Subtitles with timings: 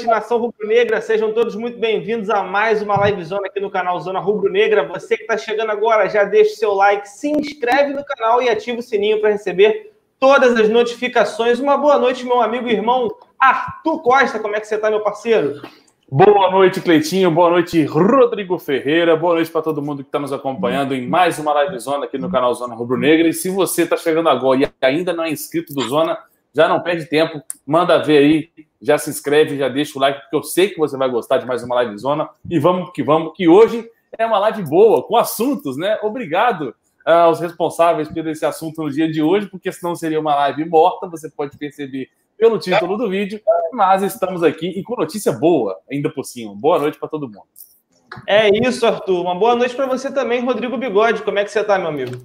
[0.00, 1.00] Noite, nação rubro-negra.
[1.00, 4.86] Sejam todos muito bem-vindos a mais uma live zona aqui no canal Zona Rubro-Negra.
[4.88, 8.48] Você que está chegando agora, já deixa o seu like, se inscreve no canal e
[8.48, 11.58] ativa o sininho para receber todas as notificações.
[11.58, 14.38] Uma boa noite, meu amigo e irmão Arthur Costa.
[14.38, 15.60] Como é que você está, meu parceiro?
[16.10, 17.30] Boa noite, Cleitinho.
[17.30, 19.16] Boa noite, Rodrigo Ferreira.
[19.16, 22.16] Boa noite para todo mundo que está nos acompanhando em mais uma live zona aqui
[22.16, 23.28] no canal Zona Rubro Negra.
[23.28, 26.16] E se você está chegando agora e ainda não é inscrito do Zona,
[26.54, 30.36] já não perde tempo, manda ver aí, já se inscreve, já deixa o like, porque
[30.36, 32.28] eu sei que você vai gostar de mais uma live zona.
[32.48, 35.98] E vamos que vamos, que hoje é uma live boa, com assuntos, né?
[36.02, 36.74] Obrigado
[37.04, 41.08] aos responsáveis por esse assunto no dia de hoje, porque senão seria uma live morta,
[41.08, 43.40] você pode perceber pelo título do vídeo,
[43.72, 46.54] mas estamos aqui e com notícia boa, ainda por cima.
[46.54, 47.44] Boa noite para todo mundo.
[48.26, 49.20] É isso, Arthur.
[49.20, 51.22] Uma boa noite para você também, Rodrigo Bigode.
[51.22, 52.16] Como é que você está, meu amigo?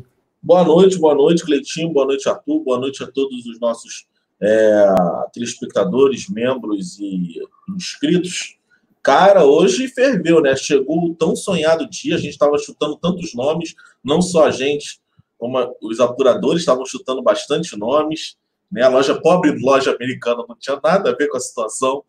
[0.41, 1.91] Boa noite, boa noite, Cleitinho.
[1.91, 2.59] Boa noite, Arthur.
[2.63, 4.07] Boa noite a todos os nossos
[4.41, 4.85] é,
[5.33, 8.57] telespectadores, membros e inscritos.
[9.01, 10.55] Cara, hoje ferveu, né?
[10.55, 14.99] Chegou o tão sonhado dia, a gente estava chutando tantos nomes, não só a gente,
[15.37, 18.35] como os apuradores estavam chutando bastante nomes.
[18.71, 18.81] Né?
[18.81, 22.03] A loja pobre loja americana não tinha nada a ver com a situação.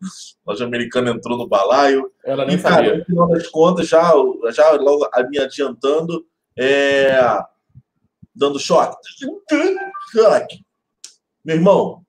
[0.45, 2.11] A loja americana entrou no balaio.
[2.25, 2.97] Ela nem e, cara, sabia.
[2.97, 4.11] no final das contas, já,
[4.51, 6.25] já logo me adiantando,
[6.57, 7.39] é,
[8.35, 8.97] dando choque.
[11.45, 12.03] Meu irmão,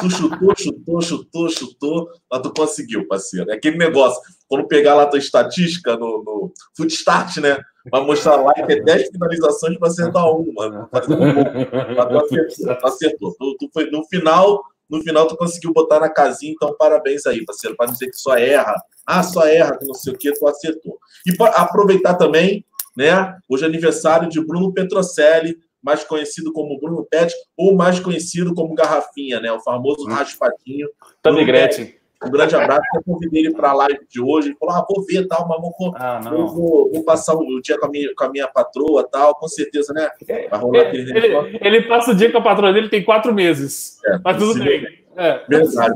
[0.00, 3.50] tu chutou, chutou, chutou, chutou, mas tu conseguiu, parceiro.
[3.50, 7.58] É aquele negócio, quando pegar lá tua estatística no, no Footstart, né?
[7.90, 10.66] Vai mostrar lá que é 10 finalizações para acertar uma.
[10.66, 12.76] Um acertou.
[12.76, 13.34] Tu acertou.
[13.38, 17.44] Tu, tu foi, no final, no final, tu conseguiu botar na casinha, então parabéns aí,
[17.44, 18.74] parceiro, para dizer que só erra.
[19.06, 20.98] Ah, só erra, que não sei o que, tu acertou.
[21.26, 22.64] E para aproveitar também,
[22.96, 23.36] né?
[23.48, 28.74] Hoje é aniversário de Bruno Petrocelli, mais conhecido como Bruno Pet, ou mais conhecido como
[28.74, 29.52] Garrafinha, né?
[29.52, 30.12] O famoso hum.
[30.12, 30.88] raspadinho.
[31.22, 32.00] Também Gretchen.
[32.22, 32.82] Um grande abraço.
[32.94, 34.48] Eu convidei ele para a live de hoje.
[34.48, 37.86] Ele falou: ah, vou ver tal, mas vou, ah, vou, vou, passar o dia com
[37.86, 40.10] a, minha, com a minha patroa tal, com certeza, né?
[40.50, 43.98] Vai rolar aquele ele, ele, passa o dia com a patroa dele, tem quatro meses.
[44.04, 44.86] É, mas tudo bem.
[45.16, 45.44] É.
[45.48, 45.94] Verdade.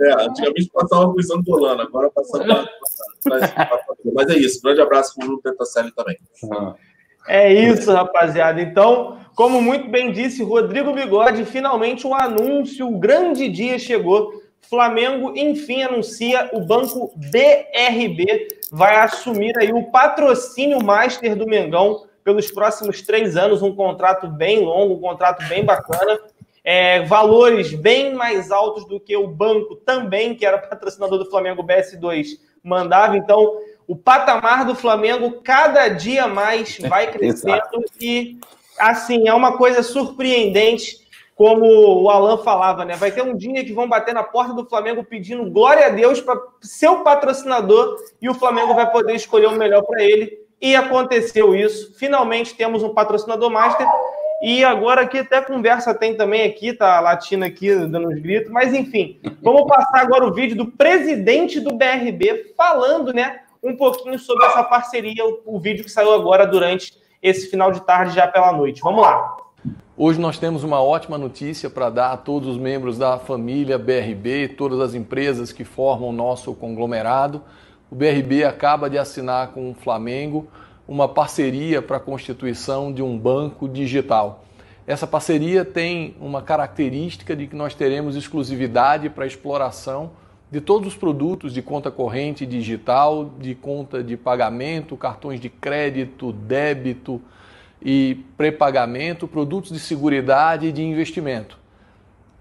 [0.00, 2.68] é, antigamente passava com o Angolano, agora passa para.
[4.14, 4.60] Mas é isso.
[4.62, 6.16] Grande abraço para o Bruno Petacelli também.
[6.50, 6.74] Ah.
[7.26, 8.60] É isso, rapaziada.
[8.60, 14.42] Então, como muito bem disse Rodrigo Bigode, finalmente o anúncio, o grande dia chegou.
[14.68, 22.50] Flamengo, enfim, anuncia o banco BRB vai assumir aí o patrocínio master do Mengão pelos
[22.50, 26.18] próximos três anos, um contrato bem longo, um contrato bem bacana.
[26.66, 31.62] É, valores bem mais altos do que o banco também, que era patrocinador do Flamengo
[31.62, 32.28] BS2,
[32.62, 33.18] mandava.
[33.18, 38.38] Então, o patamar do Flamengo cada dia mais vai crescendo e
[38.78, 41.04] assim é uma coisa surpreendente,
[41.34, 41.66] como
[42.02, 42.94] o Alan falava, né?
[42.94, 46.20] Vai ter um dia que vão bater na porta do Flamengo pedindo glória a Deus
[46.20, 50.38] para seu patrocinador e o Flamengo vai poder escolher o melhor para ele.
[50.60, 51.94] E aconteceu isso.
[51.98, 53.86] Finalmente temos um patrocinador master.
[54.42, 58.74] E agora aqui até conversa tem também aqui, tá latindo aqui, dando uns gritos, mas
[58.74, 64.44] enfim, vamos passar agora o vídeo do presidente do BRB falando, né, um pouquinho sobre
[64.44, 68.82] essa parceria, o, vídeo que saiu agora durante esse final de tarde já pela noite.
[68.82, 69.36] Vamos lá.
[69.96, 74.48] Hoje nós temos uma ótima notícia para dar a todos os membros da família BRB,
[74.48, 77.42] todas as empresas que formam o nosso conglomerado.
[77.90, 80.46] O BRB acaba de assinar com o Flamengo
[80.86, 84.44] uma parceria para a constituição de um banco digital.
[84.86, 90.10] Essa parceria tem uma característica de que nós teremos exclusividade para exploração
[90.54, 96.32] de todos os produtos de conta corrente digital, de conta de pagamento, cartões de crédito,
[96.32, 97.20] débito
[97.82, 101.58] e pré-pagamento, produtos de seguridade e de investimento.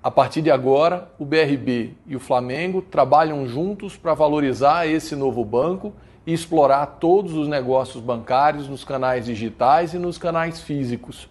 [0.04, 5.44] A partir de agora, o BRB e o Flamengo trabalham juntos para valorizar esse novo
[5.44, 5.92] banco
[6.24, 11.28] e explorar todos os negócios bancários nos canais digitais e nos canais físicos.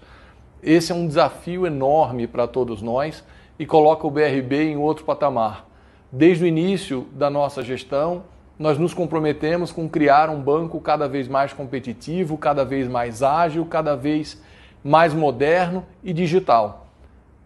[0.61, 3.23] Esse é um desafio enorme para todos nós
[3.56, 5.70] e coloca o BRB em outro patamar.
[6.14, 8.25] Desde o início da nossa gestão,
[8.59, 13.64] nós nos comprometemos com criar um banco cada vez mais competitivo, cada vez mais ágil,
[13.64, 14.38] cada vez
[14.85, 16.87] mais moderno e digital.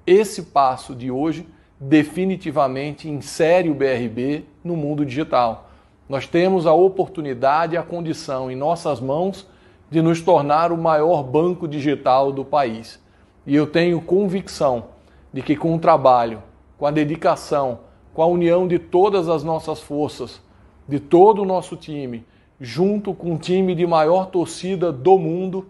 [0.04, 1.46] Esse passo de hoje
[1.78, 5.70] definitivamente insere o BRB no mundo digital.
[6.08, 9.46] Nós temos a oportunidade e a condição em nossas mãos
[9.88, 13.00] de nos tornar o maior banco digital do país.
[13.46, 14.86] E eu tenho convicção
[15.32, 16.42] de que com o trabalho,
[16.76, 17.85] com a dedicação,
[18.16, 20.40] com a união de todas as nossas forças,
[20.88, 22.24] de todo o nosso time,
[22.58, 25.66] junto com o time de maior torcida do mundo,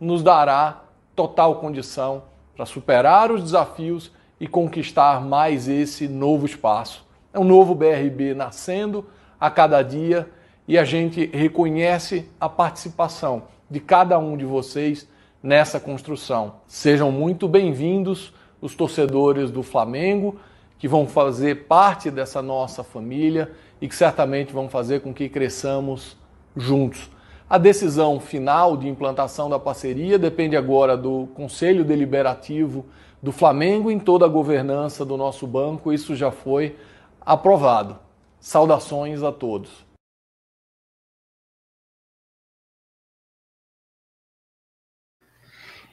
[0.00, 0.82] nos dará
[1.14, 2.24] total condição
[2.56, 4.10] para superar os desafios
[4.40, 7.06] e conquistar mais esse novo espaço.
[7.32, 9.06] É um novo BRB nascendo
[9.38, 10.28] a cada dia
[10.66, 15.08] e a gente reconhece a participação de cada um de vocês
[15.40, 16.54] nessa construção.
[16.66, 20.34] Sejam muito bem-vindos os torcedores do Flamengo
[20.78, 23.50] que vão fazer parte dessa nossa família
[23.80, 26.16] e que certamente vão fazer com que cresçamos
[26.56, 27.10] juntos.
[27.48, 32.84] A decisão final de implantação da parceria depende agora do Conselho Deliberativo
[33.22, 35.92] do Flamengo em toda a governança do nosso banco.
[35.92, 36.76] Isso já foi
[37.20, 37.98] aprovado.
[38.40, 39.85] Saudações a todos.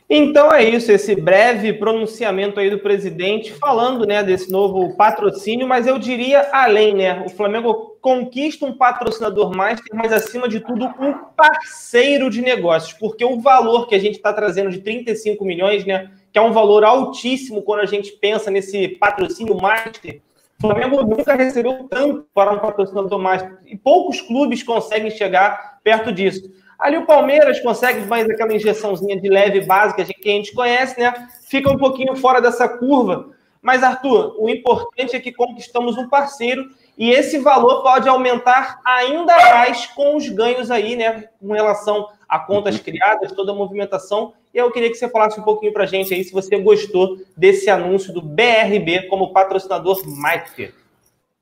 [0.09, 5.87] Então é isso, esse breve pronunciamento aí do presidente falando, né, desse novo patrocínio, mas
[5.87, 7.23] eu diria além, né?
[7.25, 13.23] O Flamengo conquista um patrocinador master, mas acima de tudo um parceiro de negócios, porque
[13.23, 16.83] o valor que a gente está trazendo de 35 milhões, né, que é um valor
[16.83, 20.21] altíssimo quando a gente pensa nesse patrocínio master,
[20.59, 26.11] o Flamengo nunca recebeu tanto para um patrocinador master e poucos clubes conseguem chegar perto
[26.11, 26.51] disso.
[26.83, 31.29] Ali o Palmeiras consegue mais aquela injeçãozinha de leve básica que a gente conhece, né?
[31.47, 33.29] Fica um pouquinho fora dessa curva.
[33.61, 39.33] Mas, Arthur, o importante é que conquistamos um parceiro e esse valor pode aumentar ainda
[39.33, 41.29] mais com os ganhos aí, né?
[41.39, 44.33] Com relação a contas criadas, toda a movimentação.
[44.53, 47.17] E eu queria que você falasse um pouquinho para a gente aí se você gostou
[47.37, 50.73] desse anúncio do BRB como patrocinador Master.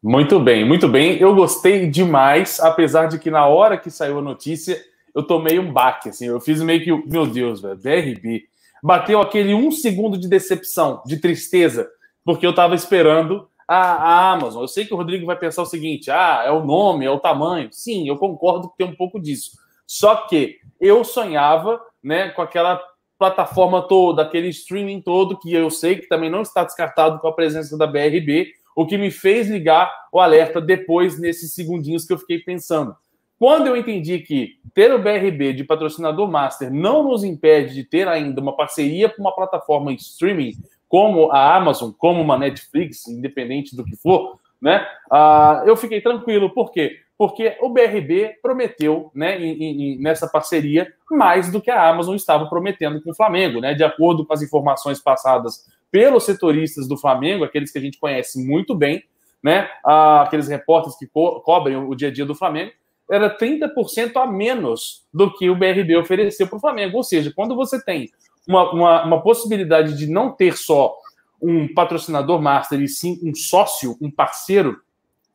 [0.04, 1.18] Muito bem, muito bem.
[1.18, 5.72] Eu gostei demais, apesar de que na hora que saiu a notícia eu tomei um
[5.72, 8.44] baque, assim, eu fiz meio que, meu Deus, velho, BRB.
[8.84, 11.90] Bateu aquele um segundo de decepção, de tristeza,
[12.24, 14.64] porque eu tava esperando a, a, Amazon.
[14.64, 17.20] Eu sei que o Rodrigo vai pensar o seguinte: ah, é o nome, é o
[17.20, 17.70] tamanho.
[17.72, 19.52] Sim, eu concordo que tem um pouco disso.
[19.86, 22.82] Só que eu sonhava, né, com aquela
[23.20, 27.34] plataforma toda, aquele streaming todo, que eu sei que também não está descartado com a
[27.34, 32.18] presença da BRB, o que me fez ligar o alerta depois, nesses segundinhos que eu
[32.18, 32.96] fiquei pensando.
[33.42, 38.08] Quando eu entendi que ter o BRB de patrocinador master não nos impede de ter
[38.08, 40.54] ainda uma parceria com uma plataforma streaming
[40.88, 44.86] como a Amazon, como uma Netflix, independente do que for, né?
[45.12, 46.54] Uh, eu fiquei tranquilo.
[46.54, 47.00] Por quê?
[47.18, 52.46] Porque o BRB prometeu, né, em, em, nessa parceria, mais do que a Amazon estava
[52.46, 53.74] prometendo com o Flamengo, né?
[53.74, 58.48] De acordo com as informações passadas pelos setoristas do Flamengo, aqueles que a gente conhece
[58.48, 59.04] muito bem,
[59.42, 59.68] né?
[59.84, 62.72] Uh, aqueles repórteres que co cobrem o dia a dia do Flamengo
[63.12, 66.96] era 30% a menos do que o BRB ofereceu para o Flamengo.
[66.98, 68.10] Ou seja, quando você tem
[68.48, 70.96] uma, uma, uma, possibilidade de não ter só
[71.42, 74.80] um patrocinador master e sim um sócio, um parceiro,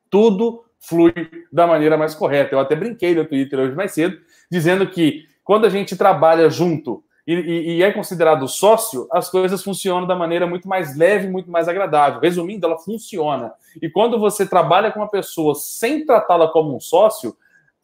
[0.09, 1.13] tudo flui
[1.53, 2.55] da maneira mais correta.
[2.55, 4.19] Eu até brinquei no Twitter hoje mais cedo,
[4.51, 9.63] dizendo que quando a gente trabalha junto e, e, e, é considerado sócio, as coisas
[9.63, 12.21] funcionam da maneira muito mais leve, muito mais agradável.
[12.21, 13.53] Resumindo, ela funciona.
[13.83, 17.37] E quando você trabalha com uma pessoa sem tratá-la como um sócio,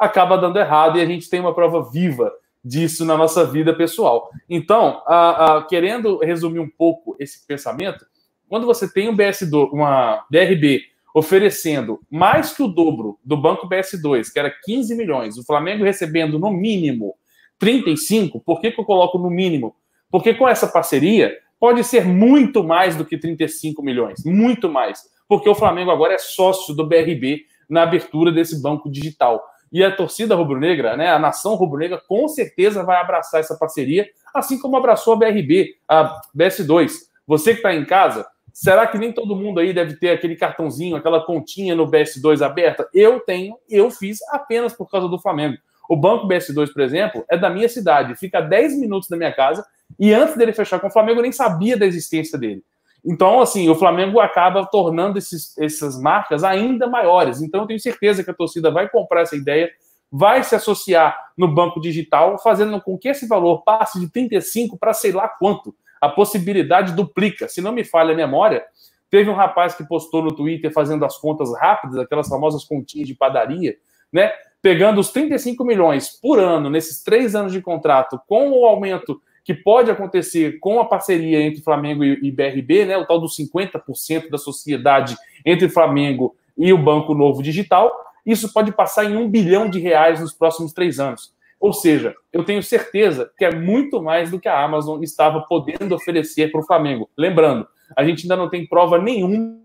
[0.03, 2.33] acaba dando errado e a gente tem uma prova viva
[2.65, 4.31] disso na nossa vida pessoal.
[4.51, 8.05] Então, a, a, querendo resumir um pouco esse pensamento,
[8.49, 10.83] quando você tem um BS2, uma BRB
[11.15, 16.37] oferecendo mais que o dobro do Banco BS2, que era 15 milhões, o Flamengo recebendo
[16.37, 17.15] no mínimo
[17.59, 19.77] 35, por que, que eu coloco no mínimo?
[20.11, 25.49] Porque com essa parceria pode ser muito mais do que 35 milhões, muito mais, porque
[25.49, 29.43] o Flamengo agora é sócio do BRB na abertura desse banco digital.
[29.73, 34.59] E a torcida rubro-negra, né, a nação rubro-negra, com certeza vai abraçar essa parceria, assim
[34.59, 36.93] como abraçou a BRB, a BS2.
[37.27, 40.97] Você que está em casa, será que nem todo mundo aí deve ter aquele cartãozinho,
[40.97, 42.87] aquela continha no BS2 aberta?
[42.93, 45.57] Eu tenho, eu fiz apenas por causa do Flamengo.
[45.89, 49.33] O banco BS2, por exemplo, é da minha cidade, fica a 10 minutos da minha
[49.33, 49.65] casa,
[49.99, 52.63] e antes dele fechar com o Flamengo, eu nem sabia da existência dele.
[53.05, 57.43] Então, assim, o Flamengo acaba tornando esses, essas marcas ainda maiores.
[57.43, 59.71] Então, eu tenho certeza que a torcida vai comprar essa ideia,
[60.11, 64.93] vai se associar no banco digital, fazendo com que esse valor passe de 35 para
[64.93, 65.75] sei lá quanto.
[66.01, 67.49] A possibilidade duplica.
[67.49, 68.65] Se não me falha a memória,
[69.11, 73.15] teve um rapaz que postou no Twitter fazendo as contas rápidas, aquelas famosas continhas de
[73.15, 73.77] padaria,
[74.13, 74.33] né?
[74.61, 79.55] Pegando os 35 milhões por ano nesses três anos de contrato, com o aumento que
[79.55, 84.39] pode acontecer com a parceria entre Flamengo e BRB, né, o tal dos 50% da
[84.39, 87.93] sociedade entre Flamengo e o Banco Novo Digital,
[88.25, 91.33] isso pode passar em um bilhão de reais nos próximos três anos.
[91.59, 95.95] Ou seja, eu tenho certeza que é muito mais do que a Amazon estava podendo
[95.95, 97.09] oferecer para o Flamengo.
[97.17, 99.61] Lembrando, a gente ainda não tem prova nenhuma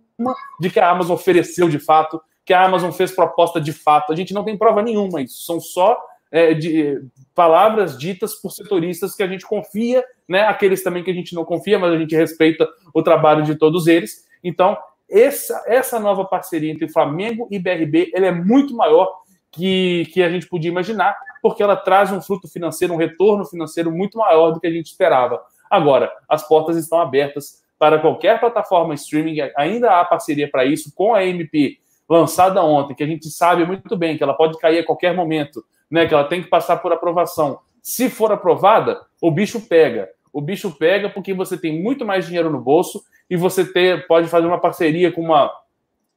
[0.60, 4.14] de que a Amazon ofereceu de fato, que a Amazon fez proposta de fato.
[4.14, 5.22] A gente não tem prova nenhuma.
[5.22, 6.00] Isso são só
[6.32, 7.02] é, de,
[7.34, 10.42] palavras ditas por setoristas que a gente confia, né?
[10.48, 13.88] Aqueles também que a gente não confia, mas a gente respeita o trabalho de todos
[13.88, 14.26] eles.
[14.44, 14.78] Então,
[15.10, 20.30] essa, essa nova parceria entre Flamengo e BRB ela é muito maior que, que a
[20.30, 24.60] gente podia imaginar, porque ela traz um fruto financeiro, um retorno financeiro muito maior do
[24.60, 25.42] que a gente esperava.
[25.70, 31.14] Agora, as portas estão abertas para qualquer plataforma streaming, ainda há parceria para isso com
[31.14, 31.78] a MP
[32.10, 35.64] lançada ontem, que a gente sabe muito bem que ela pode cair a qualquer momento,
[35.90, 36.06] né?
[36.06, 37.60] Que ela tem que passar por aprovação.
[37.82, 40.10] Se for aprovada, o bicho pega.
[40.32, 44.28] O bicho pega porque você tem muito mais dinheiro no bolso e você ter, pode
[44.28, 45.52] fazer uma parceria com uma,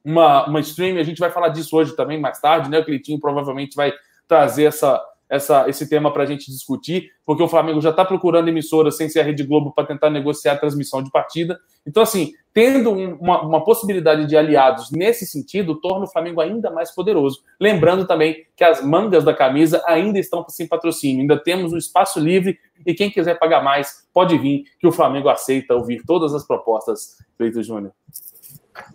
[0.03, 0.97] uma, uma stream.
[0.97, 2.79] A gente vai falar disso hoje também, mais tarde, né?
[2.79, 3.93] O Cleitinho provavelmente vai
[4.27, 8.49] trazer essa, essa, esse tema para a gente discutir, porque o Flamengo já está procurando
[8.49, 11.57] emissoras sem ser a Rede Globo para tentar negociar a transmissão de partida.
[11.87, 16.69] Então, assim, tendo um, uma, uma, possibilidade de aliados nesse sentido, torna o Flamengo ainda
[16.69, 17.39] mais poderoso.
[17.57, 22.19] Lembrando também que as mangas da camisa ainda estão sem patrocínio, ainda temos um espaço
[22.19, 26.45] livre e quem quiser pagar mais pode vir, que o Flamengo aceita ouvir todas as
[26.45, 27.93] propostas, Feito Júnior.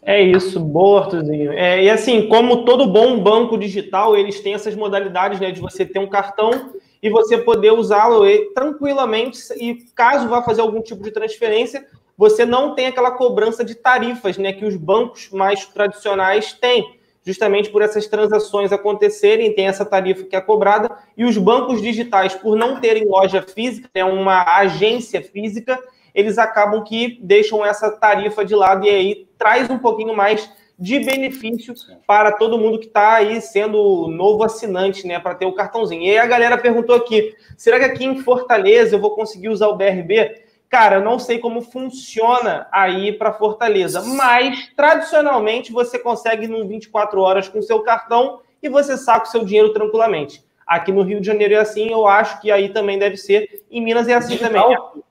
[0.03, 1.09] É isso, boa.
[1.55, 5.85] É, e assim, como todo bom banco digital, eles têm essas modalidades né, de você
[5.85, 8.25] ter um cartão e você poder usá-lo
[8.55, 13.75] tranquilamente e caso vá fazer algum tipo de transferência, você não tem aquela cobrança de
[13.75, 19.85] tarifas né, que os bancos mais tradicionais têm, justamente por essas transações acontecerem, tem essa
[19.85, 24.43] tarifa que é cobrada, e os bancos digitais, por não terem loja física, é uma
[24.59, 25.79] agência física,
[26.17, 30.99] eles acabam que deixam essa tarifa de lado e aí traz um pouquinho mais de
[30.99, 31.75] benefício
[32.07, 36.03] para todo mundo que está aí sendo novo assinante, né, para ter o cartãozinho.
[36.03, 39.69] E aí a galera perguntou aqui, será que aqui em Fortaleza eu vou conseguir usar
[39.69, 40.43] o BRB?
[40.71, 47.21] Cara, eu não sei como funciona aí para Fortaleza, mas tradicionalmente você consegue em 24
[47.21, 50.43] horas com seu cartão e você saca o seu dinheiro tranquilamente.
[50.67, 53.65] Aqui no Rio de Janeiro é assim, eu acho que aí também deve ser.
[53.71, 54.75] Em Minas é assim Digital.
[54.75, 55.05] também.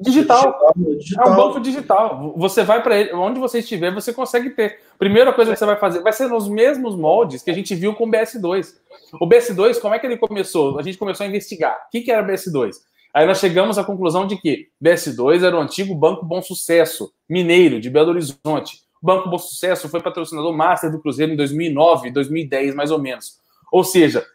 [0.00, 0.72] Digital.
[0.98, 1.26] digital.
[1.26, 2.34] É um banco digital.
[2.36, 4.80] Você vai para ele, onde você estiver, você consegue ter.
[4.98, 7.94] Primeira coisa que você vai fazer vai ser nos mesmos moldes que a gente viu
[7.94, 8.74] com o BS2.
[9.20, 10.78] O BS2, como é que ele começou?
[10.78, 11.74] A gente começou a investigar.
[11.86, 12.76] O que, que era BS2?
[13.12, 17.80] Aí nós chegamos à conclusão de que BS2 era o antigo Banco Bom Sucesso, mineiro,
[17.80, 18.82] de Belo Horizonte.
[19.02, 23.39] O Banco Bom Sucesso foi patrocinador master do Cruzeiro em 2009, 2010, mais ou menos.
[23.70, 24.26] Ou seja,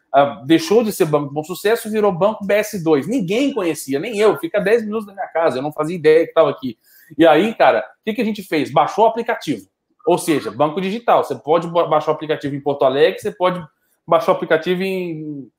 [0.44, 3.06] deixou de ser Banco Bom Sucesso e virou Banco BS2.
[3.06, 4.36] Ninguém conhecia, nem eu.
[4.38, 6.78] Fica 10 minutos da minha casa, eu não fazia ideia que estava aqui.
[7.16, 8.70] E aí, cara, o que, que a gente fez?
[8.70, 9.66] Baixou o aplicativo.
[10.06, 11.24] Ou seja, banco digital.
[11.24, 13.62] Você pode baixar o aplicativo em Porto Alegre, você pode
[14.06, 15.50] baixar o aplicativo em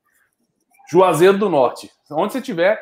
[0.89, 1.91] Juazeiro do Norte.
[2.09, 2.81] Onde você estiver,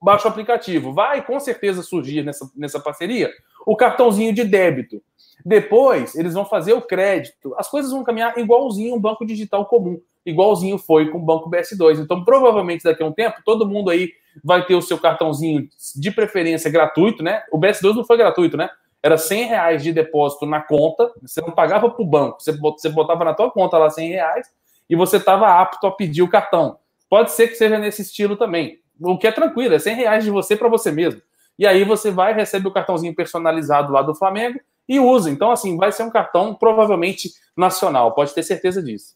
[0.00, 0.92] baixa o aplicativo.
[0.92, 3.32] Vai com certeza surgir nessa, nessa parceria
[3.66, 5.02] o cartãozinho de débito.
[5.44, 7.54] Depois, eles vão fazer o crédito.
[7.58, 12.00] As coisas vão caminhar igualzinho um banco digital comum, igualzinho foi com o banco BS2.
[12.00, 14.10] Então, provavelmente daqui a um tempo, todo mundo aí
[14.42, 17.42] vai ter o seu cartãozinho de preferência gratuito, né?
[17.52, 18.70] O BS2 não foi gratuito, né?
[19.02, 23.22] Era 100 reais de depósito na conta, você não pagava para o banco, você botava
[23.22, 24.46] na tua conta lá 100 reais
[24.88, 26.78] e você estava apto a pedir o cartão.
[27.10, 30.30] Pode ser que seja nesse estilo também, o que é tranquilo, é 100 reais de
[30.30, 31.20] você para você mesmo.
[31.58, 35.30] E aí você vai, recebe o cartãozinho personalizado lá do Flamengo e usa.
[35.30, 39.14] Então, assim, vai ser um cartão provavelmente nacional, pode ter certeza disso.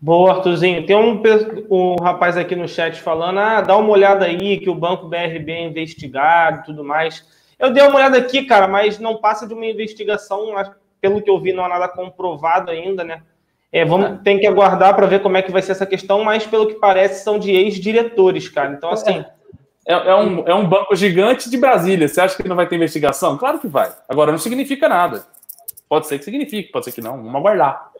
[0.00, 0.84] Boa, Arthurzinho.
[0.84, 1.22] Tem um,
[1.70, 5.52] um rapaz aqui no chat falando: ah, dá uma olhada aí que o Banco BRB
[5.52, 7.24] é investigado e tudo mais.
[7.56, 10.52] Eu dei uma olhada aqui, cara, mas não passa de uma investigação,
[11.00, 13.22] pelo que eu vi, não há nada comprovado ainda, né?
[13.70, 14.18] É, vamos, é.
[14.24, 16.74] tem que aguardar para ver como é que vai ser essa questão, mas pelo que
[16.74, 18.72] parece, são de ex-diretores, cara.
[18.72, 19.20] Então, assim.
[19.20, 19.41] É.
[19.86, 22.08] É, é, um, é um banco gigante de Brasília.
[22.08, 23.36] Você acha que não vai ter investigação?
[23.36, 23.92] Claro que vai.
[24.08, 25.26] Agora, não significa nada.
[25.88, 27.16] Pode ser que signifique, pode ser que não.
[27.16, 27.90] Vamos aguardar.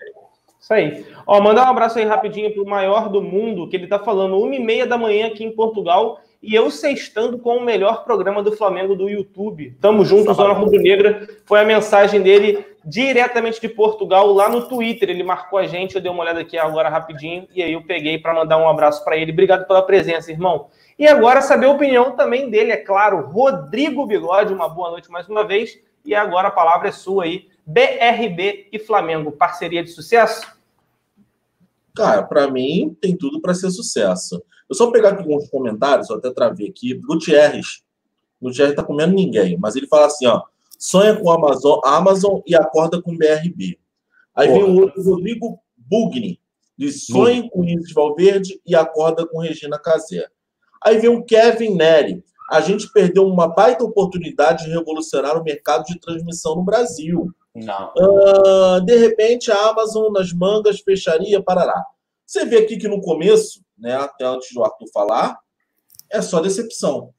[0.60, 1.04] Isso aí.
[1.26, 4.38] Ó, mandar um abraço aí rapidinho para o maior do mundo, que ele está falando
[4.38, 8.42] uma e meia da manhã aqui em Portugal e eu sextando com o melhor programa
[8.42, 9.76] do Flamengo do YouTube.
[9.80, 11.28] Tamo junto, Zona Rubro Negra.
[11.44, 15.10] Foi a mensagem dele diretamente de Portugal lá no Twitter.
[15.10, 18.18] Ele marcou a gente, eu dei uma olhada aqui agora rapidinho e aí eu peguei
[18.18, 19.32] para mandar um abraço para ele.
[19.32, 20.66] Obrigado pela presença, irmão.
[21.02, 24.54] E agora saber a opinião também dele, é claro, Rodrigo Bigode.
[24.54, 25.76] Uma boa noite mais uma vez.
[26.04, 27.48] E agora a palavra é sua aí.
[27.66, 30.46] BRB e Flamengo, parceria de sucesso?
[31.92, 34.40] Cara, para mim tem tudo para ser sucesso.
[34.70, 36.94] Eu só pegar aqui alguns comentários, eu até travei aqui.
[36.94, 37.82] Gutierrez.
[38.40, 40.40] Gutierrez tá comendo ninguém, mas ele fala assim, ó.
[40.78, 43.76] Sonha com a Amazon, Amazon e acorda com BRB.
[44.36, 44.60] Aí Porra.
[44.60, 46.38] vem o outro, Rodrigo Bugni.
[46.78, 50.28] Diz sonha com Isis Valverde e acorda com Regina Casé.
[50.84, 52.24] Aí vem o Kevin Neri.
[52.50, 57.30] A gente perdeu uma baita oportunidade de revolucionar o mercado de transmissão no Brasil.
[57.54, 57.92] Não.
[57.96, 61.82] Uh, de repente, a Amazon nas mangas fecharia, parará.
[62.26, 65.38] Você vê aqui que no começo, né, até antes do Arthur falar,
[66.10, 67.12] é só decepção,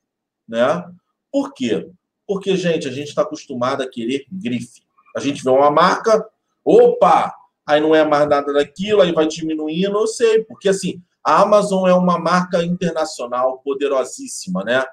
[0.47, 0.83] né?
[1.31, 1.89] Por quê?
[2.27, 4.81] Porque, gente, a gente está acostumado a querer grife.
[5.15, 6.23] A gente vê uma marca,
[6.63, 7.33] opa,
[7.65, 11.87] aí não é mais nada daquilo, aí vai diminuindo, eu sei, porque assim, a Amazon
[11.87, 14.83] é uma marca internacional poderosíssima, né?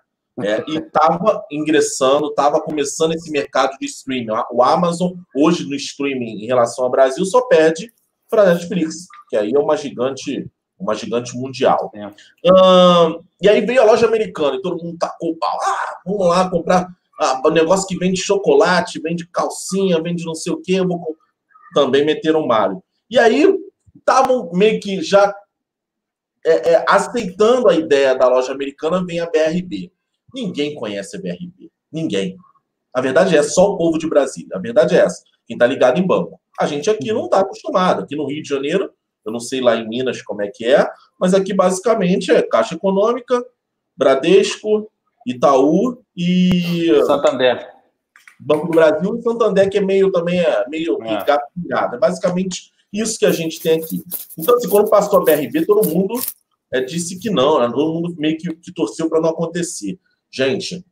[0.43, 4.31] É, e estava ingressando, estava começando esse mercado de streaming.
[4.53, 7.93] O Amazon, hoje no streaming em relação ao Brasil, só perde
[8.29, 11.91] para a Netflix, que aí é uma gigante, uma gigante mundial.
[11.95, 12.11] É.
[13.43, 15.59] e aí veio a loja americana e todo mundo tacou o pau.
[15.63, 16.89] Ah, vamos lá comprar
[17.21, 20.81] ah, o negócio que vende chocolate, vende calcinha, vende não sei o quê.
[20.81, 21.17] Vou...
[21.75, 22.83] Também meteram Mario.
[23.11, 23.47] E aí
[23.99, 25.35] estavam meio que já
[26.45, 29.93] é, é, aceitando a ideia da loja americana, vem a BRB.
[30.35, 31.71] Ninguém conhece a BRB.
[31.93, 32.37] Ninguém.
[32.95, 34.57] A verdade é só o povo de Brasília.
[34.57, 35.23] A verdade é essa.
[35.47, 36.41] Quem está ligado em banco.
[36.59, 38.03] A gente aqui não está acostumado.
[38.03, 38.91] Aqui no Rio de Janeiro,
[39.25, 42.75] eu não sei lá em Minas como é que é, mas aqui basicamente é Caixa
[42.75, 43.45] Econômica,
[43.97, 44.91] Bradesco,
[45.27, 46.89] Itaú e.
[47.07, 47.69] Santander.
[48.39, 51.95] Banco do Brasil e Santander, que é meio também é meio é.
[51.95, 54.03] É basicamente isso que a gente tem aqui.
[54.37, 56.21] Então, assim, quando passou a BRB, todo mundo
[56.73, 57.71] é, disse que não, né?
[57.73, 59.99] todo mundo meio que, que torceu para não acontecer.
[60.31, 60.85] Gente,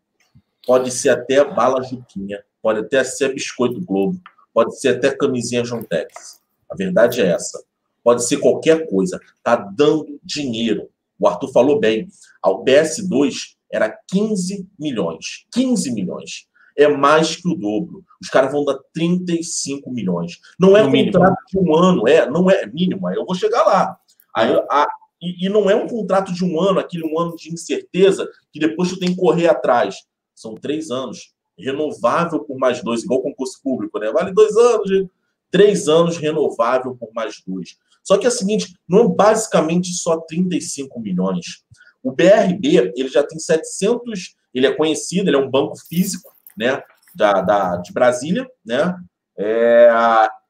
[0.67, 4.21] pode ser até bala Juquinha, pode até ser biscoito Globo,
[4.53, 6.41] pode ser até camisinha Jontex.
[6.71, 7.63] A verdade é essa.
[8.03, 9.21] Pode ser qualquer coisa.
[9.43, 10.89] Tá dando dinheiro.
[11.19, 12.09] O Arthur falou bem.
[12.45, 15.47] O BS2 era 15 milhões.
[15.53, 16.48] 15 milhões.
[16.79, 18.05] É mais que o dobro.
[18.23, 20.39] Os caras vão dar 35 milhões.
[20.59, 21.45] Não é no contrato mínimo.
[21.51, 23.09] de um ano, é, não é mínimo.
[23.09, 23.99] Aí eu vou chegar lá.
[24.35, 24.87] Aí, a,
[25.21, 28.61] e, e, não é um contrato de um ano, aquele um ano de incerteza, que
[28.61, 29.97] depois tu tem que correr atrás.
[30.35, 31.35] São três anos.
[31.59, 34.13] Renovável por mais dois, igual concurso público, né?
[34.13, 35.09] Vale dois anos,
[35.51, 37.77] três anos renovável por mais dois.
[38.05, 41.65] Só que é o seguinte, não é basicamente só 35 milhões.
[42.03, 46.83] O BRB, ele já tem 700, ele é conhecido, ele é um banco físico, né,
[47.15, 48.95] da, da de Brasília, né,
[49.39, 49.89] é,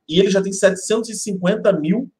[0.09, 2.11] e ele já tem 750 mil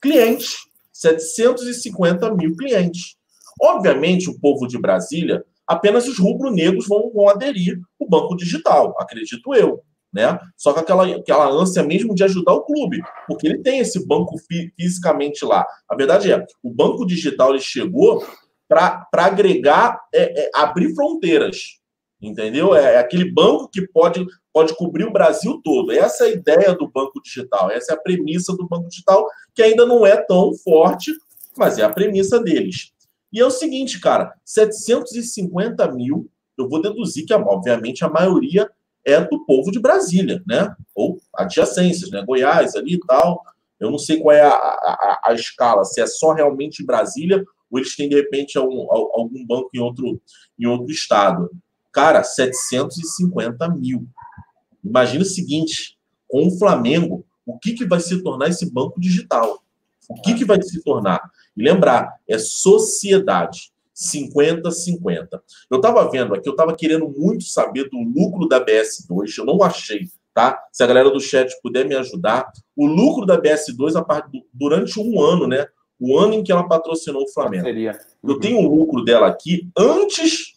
[0.00, 0.56] clientes.
[0.92, 3.16] 750 mil clientes.
[3.60, 9.54] Obviamente, o povo de Brasília, apenas os rubro-negros vão, vão aderir o banco digital, acredito
[9.54, 9.80] eu.
[10.12, 10.38] Né?
[10.58, 14.36] Só com aquela, aquela ânsia mesmo de ajudar o clube, porque ele tem esse banco
[14.46, 15.64] fi, fisicamente lá.
[15.88, 18.22] A verdade é, o banco digital ele chegou
[18.68, 21.80] para agregar, é, é, abrir fronteiras,
[22.22, 22.74] entendeu?
[22.74, 25.90] É, é, aquele banco que pode, pode cobrir o Brasil todo.
[25.90, 29.62] Essa é a ideia do banco digital, essa é a premissa do banco digital, que
[29.62, 31.10] ainda não é tão forte,
[31.56, 32.92] mas é a premissa deles.
[33.32, 38.70] E é o seguinte, cara, 750 mil, eu vou deduzir que, obviamente, a maioria
[39.04, 40.74] é do povo de Brasília, né?
[40.94, 42.22] Ou adjacências, né?
[42.24, 43.42] Goiás ali e tal.
[43.80, 47.78] Eu não sei qual é a, a, a escala, se é só realmente Brasília ou
[47.78, 50.20] eles têm, de repente, algum, algum banco em outro,
[50.58, 51.50] em outro estado.
[51.92, 54.06] Cara, 750 mil.
[54.82, 59.62] Imagina o seguinte: com o Flamengo, o que, que vai se tornar esse banco digital?
[60.08, 61.20] O que, que vai se tornar?
[61.56, 63.72] E lembrar, é sociedade.
[63.94, 65.28] 50-50.
[65.70, 69.62] Eu estava vendo aqui, eu estava querendo muito saber do lucro da BS2, eu não
[69.62, 70.58] achei, tá?
[70.72, 72.50] Se a galera do chat puder me ajudar.
[72.74, 75.66] O lucro da BS2 a durante um ano, né?
[76.00, 77.68] O ano em que ela patrocinou o Flamengo.
[77.68, 78.30] Uhum.
[78.30, 80.54] Eu tenho o lucro dela aqui antes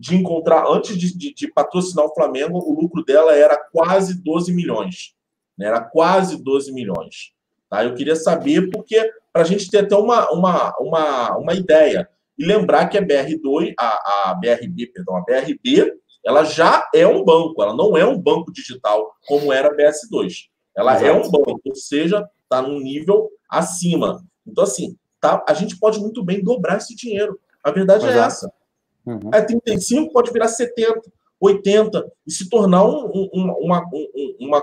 [0.00, 4.50] de encontrar, antes de, de, de, patrocinar o Flamengo, o lucro dela era quase 12
[4.50, 5.14] milhões.
[5.58, 5.66] Né?
[5.66, 7.34] Era quase 12 milhões.
[7.68, 7.84] Tá?
[7.84, 12.08] Eu queria saber, porque para a gente ter até uma, uma, uma, uma ideia.
[12.38, 15.92] E lembrar que a BR2, a, a BRB, perdão, a BRB,
[16.24, 20.46] ela já é um banco, ela não é um banco digital como era a BS2.
[20.74, 21.06] Ela Exato.
[21.06, 24.24] é um banco, ou seja, está num nível acima.
[24.46, 27.38] Então, assim, tá, a gente pode muito bem dobrar esse dinheiro.
[27.62, 28.22] A verdade é Exato.
[28.22, 28.59] é essa.
[29.06, 29.30] Uhum.
[29.32, 31.00] É 35, pode virar 70,
[31.40, 34.62] 80 e se tornar um, um, uma, um, uma,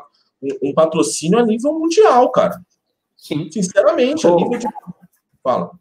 [0.64, 2.62] um, patrocínio a nível mundial, cara.
[3.16, 3.50] Sim.
[3.52, 4.68] Sinceramente, a nível de.
[5.44, 5.72] Fala.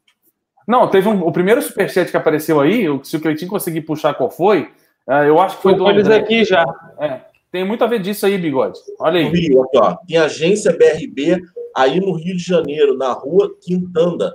[0.67, 4.31] Não, teve um, o primeiro superchat que apareceu aí, se o Cleitinho conseguir puxar qual
[4.31, 4.73] foi,
[5.09, 6.65] é, eu acho que foi do eles aqui já.
[6.99, 7.21] É,
[7.53, 8.79] tem muito a ver disso aí, Bigode.
[8.99, 9.29] Olha aí.
[9.29, 9.95] Rio, aqui, ó.
[10.07, 11.43] Tem agência BRB
[11.75, 14.35] aí no Rio de Janeiro, na rua Quintanda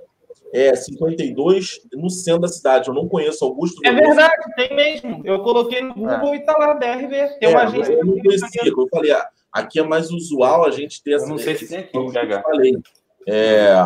[0.54, 2.90] é 52 no centro da cidade.
[2.90, 3.82] Eu não conheço Augusto.
[3.86, 5.22] É verdade, tem mesmo.
[5.24, 6.38] Eu coloquei no Google é.
[6.38, 7.38] e tá lá, DRV.
[7.40, 7.94] Tem é, uma agência.
[7.94, 11.26] Eu não conhecia, eu falei, ah, aqui é mais usual a gente ter essa.
[11.26, 12.78] Eu não sei se tem aqui, eu falei.
[13.28, 13.86] É,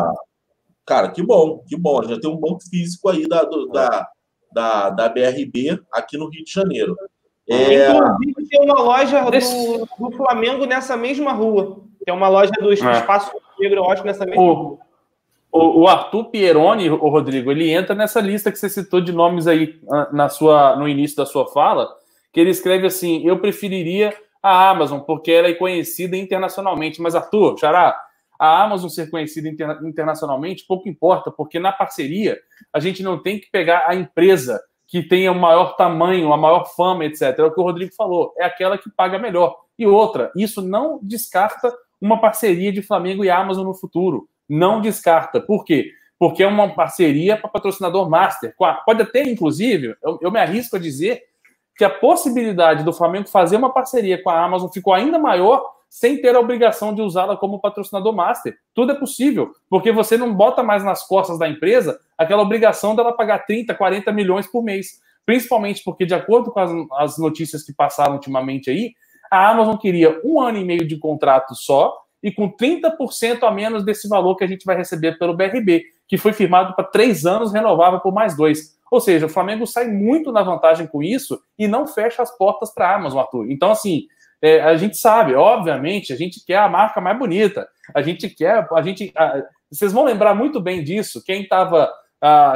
[0.84, 2.02] cara, que bom, que bom.
[2.02, 4.08] Já tem um banco físico aí da, do, da,
[4.52, 6.96] da, da BRB aqui no Rio de Janeiro.
[7.48, 7.90] É...
[7.90, 11.80] Inclusive, tem uma loja do, do, Flamengo nessa mesma rua.
[12.04, 12.74] Tem uma loja do é.
[12.74, 14.78] Espaço Negro, eu acho, nessa mesma rua.
[15.56, 19.46] O, o, Arthur Pieroni, o Rodrigo, ele entra nessa lista que você citou de nomes
[19.46, 21.88] aí ah, na sua, no início da sua fala,
[22.32, 27.00] que ele escreve assim: eu preferiria a Amazon, porque ela é conhecida internacionalmente.
[27.00, 27.96] Mas, Arthur, Xará,
[28.38, 32.38] a Amazon ser conhecida interna internacionalmente pouco importa, porque na parceria
[32.72, 36.64] a gente não tem que pegar a empresa que tenha o maior tamanho, a maior
[36.76, 37.22] fama, etc.
[37.38, 39.56] É o que o Rodrigo falou, é aquela que paga melhor.
[39.78, 44.28] E outra, isso não descarta uma parceria de Flamengo e Amazon no futuro.
[44.48, 45.40] Não descarta.
[45.40, 45.90] Por quê?
[46.18, 48.54] Porque é uma parceria para patrocinador master.
[48.84, 51.22] Pode até, inclusive, eu, eu me arrisco a dizer
[51.76, 56.20] que a possibilidade do Flamengo fazer uma parceria com a Amazon ficou ainda maior sem
[56.20, 58.56] ter a obrigação de usá-la como patrocinador master.
[58.74, 63.12] Tudo é possível, porque você não bota mais nas costas da empresa aquela obrigação dela
[63.12, 65.00] pagar 30, 40 milhões por mês.
[65.24, 68.94] Principalmente porque, de acordo com as, as notícias que passaram ultimamente aí,
[69.30, 73.84] a Amazon queria um ano e meio de contrato só e com 30% a menos
[73.84, 77.52] desse valor que a gente vai receber pelo BRB, que foi firmado para três anos,
[77.52, 78.76] renovável por mais dois.
[78.90, 82.72] Ou seja, o Flamengo sai muito na vantagem com isso e não fecha as portas
[82.72, 83.50] para a Amazon, Arthur.
[83.50, 84.06] Então, assim,
[84.40, 87.68] é, a gente sabe, obviamente, a gente quer a marca mais bonita.
[87.94, 89.12] A gente quer, a gente.
[89.16, 91.22] A, vocês vão lembrar muito bem disso.
[91.24, 91.92] Quem estava,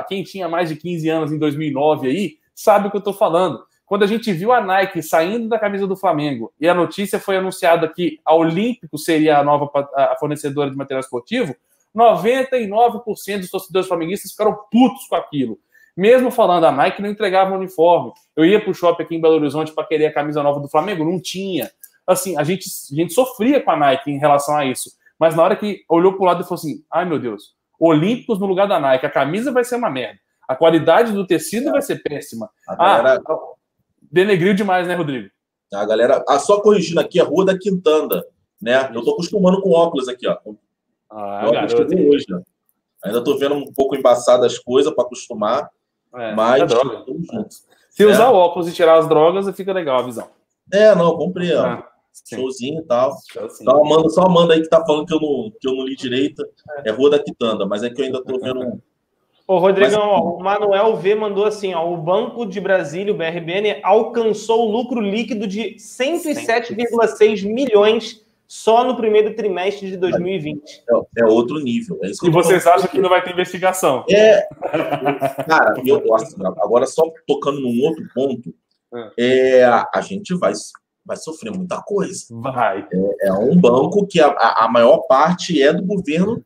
[0.08, 3.60] quem tinha mais de 15 anos em 2009 aí, sabe o que eu estou falando.
[3.90, 7.36] Quando a gente viu a Nike saindo da camisa do Flamengo e a notícia foi
[7.36, 11.56] anunciada que a Olímpico seria a nova a fornecedora de material esportivo,
[11.92, 15.58] 99% dos torcedores flamenguistas ficaram putos com aquilo.
[15.96, 18.12] Mesmo falando, a Nike não entregava o uniforme.
[18.36, 20.68] Eu ia para o shopping aqui em Belo Horizonte para querer a camisa nova do
[20.68, 21.68] Flamengo, não tinha.
[22.06, 24.92] Assim, a gente, a gente sofria com a Nike em relação a isso.
[25.18, 28.38] Mas na hora que olhou para o lado e falou assim: ai meu Deus, Olímpicos
[28.38, 30.20] no lugar da Nike, a camisa vai ser uma merda.
[30.46, 31.72] A qualidade do tecido é.
[31.72, 32.48] vai ser péssima.
[32.68, 33.22] A galera...
[33.28, 33.59] Ah,
[34.10, 35.30] denegriu demais, né, Rodrigo?
[35.72, 36.24] A galera.
[36.28, 38.26] Ah, só corrigindo aqui, a Rua da Quintanda,
[38.60, 38.90] né?
[38.94, 40.36] Eu tô acostumando com óculos aqui, ó.
[41.10, 42.42] Ah, óculos hoje, né?
[43.04, 45.70] Ainda tô vendo um pouco embaçado as coisas para acostumar.
[46.14, 46.72] É, mas.
[46.72, 46.76] É.
[47.90, 50.28] Se usar o óculos e tirar as drogas, fica legal a visão.
[50.72, 51.64] É, não, comprei, ó.
[51.64, 51.90] Ah,
[52.28, 53.12] Showzinho e tal.
[53.50, 55.96] Só manda, só manda aí que tá falando que eu não, que eu não li
[55.96, 56.42] direito.
[56.84, 56.90] É.
[56.90, 58.82] é Rua da Quitanda, mas é que eu ainda tô vendo.
[59.50, 60.12] Ô, Rodrigão, mas...
[60.12, 64.70] ó, o Manuel V mandou assim: ó, o Banco de Brasília, o BRBN, alcançou o
[64.70, 70.84] lucro líquido de 107,6 milhões só no primeiro trimestre de 2020.
[70.88, 71.98] É, é outro nível.
[72.00, 74.04] É e vocês acham que não vai ter investigação?
[74.08, 74.46] É.
[75.48, 76.40] Cara, eu gosto.
[76.46, 78.54] Agora, só tocando num outro ponto,
[79.18, 80.52] é, a gente vai,
[81.04, 82.24] vai sofrer muita coisa.
[82.30, 82.86] Vai.
[82.92, 86.40] É, é um banco que a, a maior parte é do governo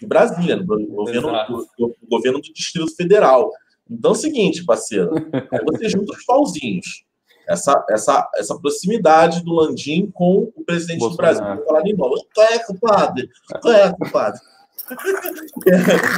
[0.00, 3.50] de Brasília, do governo, do, do, governo do Distrito Federal.
[3.88, 5.12] Então é o seguinte, parceiro,
[5.50, 7.06] aí você junta os pauzinhos
[7.46, 11.34] essa, essa, essa proximidade do Landim com o presidente Bolsonaro.
[11.34, 11.64] do Brasil.
[11.64, 12.20] Falar em bola.
[12.34, 13.30] Qual é, compadre?
[13.62, 14.40] Qual é, compadre?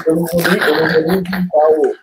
[0.06, 1.22] eu não vou nem, eu não vou nem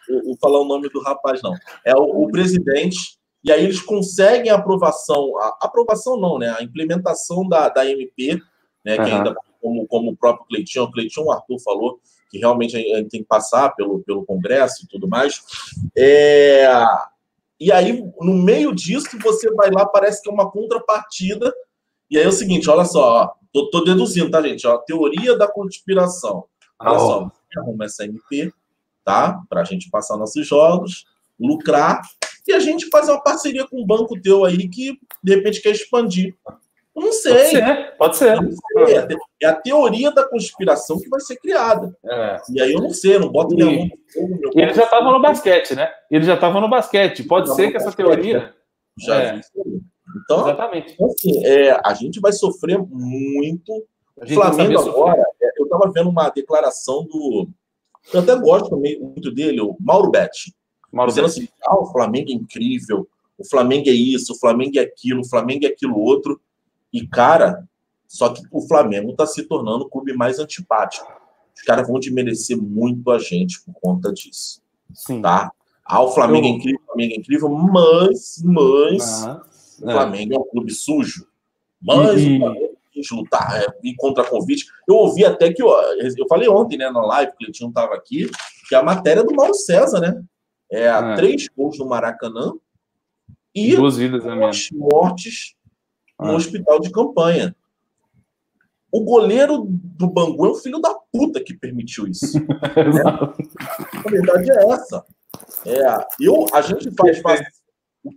[0.10, 1.54] o, o, falar o nome do rapaz, não.
[1.84, 6.56] É o, o, presidente, e aí eles conseguem a aprovação, a aprovação não, né?
[6.58, 8.40] A implementação da, da MP,
[8.84, 8.96] né?
[8.96, 9.18] Que uhum.
[9.18, 9.36] ainda,
[9.66, 12.00] como, como o próprio Cleitinho, o Cleitinho, o Arthur falou,
[12.30, 15.42] que realmente a gente tem que passar pelo, pelo Congresso e tudo mais.
[15.98, 16.68] É,
[17.60, 21.52] e aí, no meio disso, você vai lá, parece que é uma contrapartida.
[22.12, 24.68] E aí é o seguinte, olha só, ó, tô, tô deduzindo, tá, gente?
[24.68, 26.46] Ó, teoria da conspiração.
[26.80, 28.54] Olha ah, só, você arruma essa MP,
[29.04, 29.42] tá?
[29.50, 31.06] Pra gente passar nossos jogos,
[31.40, 32.02] lucrar,
[32.48, 35.72] e a gente faz uma parceria com um banco teu aí que, de repente, quer
[35.72, 36.36] expandir.
[36.96, 37.34] Eu não sei.
[37.34, 37.98] Pode ser.
[37.98, 38.38] Pode ser.
[38.78, 41.96] É, é a teoria da conspiração que vai ser criada.
[42.06, 42.42] É.
[42.50, 43.90] E aí eu não sei, eu não boto nenhum.
[44.56, 45.92] Ele já estava no basquete, né?
[46.10, 47.24] Ele já estava no basquete.
[47.24, 48.40] Pode ser que essa basquete, teoria.
[48.40, 48.54] Né?
[48.98, 49.42] Já é.
[50.24, 50.94] Então, Exatamente.
[50.94, 53.86] Então, assim, é, a gente vai sofrer muito.
[54.16, 57.50] O Flamengo agora, é, eu estava vendo uma declaração do.
[58.14, 60.56] Eu até gosto muito dele, o Mauro Betti.
[60.94, 61.40] Mauro dizendo Betti.
[61.42, 63.06] assim: ah, o Flamengo é incrível,
[63.38, 66.40] o Flamengo é isso, o Flamengo é aquilo, o Flamengo é aquilo outro.
[66.96, 67.68] E, cara,
[68.08, 71.12] só que o Flamengo está se tornando o clube mais antipático.
[71.54, 74.62] Os caras vão desmerecer muito a gente por conta disso.
[74.94, 75.22] Sim.
[75.22, 75.52] Tá?
[75.84, 79.44] Ah, o Flamengo é é incrível, o Flamengo é incrível, mas, mas ah,
[79.78, 80.36] o Flamengo é.
[80.38, 81.28] é um clube sujo.
[81.82, 82.38] Mas e...
[82.38, 84.66] o Flamengo quis lutar, é, contra convite.
[84.88, 87.94] Eu ouvi até que, eu, eu falei ontem, né, na live, que o Cleitinho estava
[87.94, 88.32] aqui,
[88.70, 90.24] que a matéria do Mauro César, né?
[90.72, 91.16] É, é.
[91.16, 92.54] três gols no Maracanã
[93.54, 94.34] e duas vidas, né,
[94.74, 95.56] mortes
[96.20, 96.36] no ah.
[96.36, 97.56] hospital de campanha.
[98.92, 102.40] O goleiro do Bangu é o filho da puta que permitiu isso.
[102.40, 103.04] né?
[104.06, 105.06] A verdade é essa.
[105.66, 107.42] É, eu, a gente faz.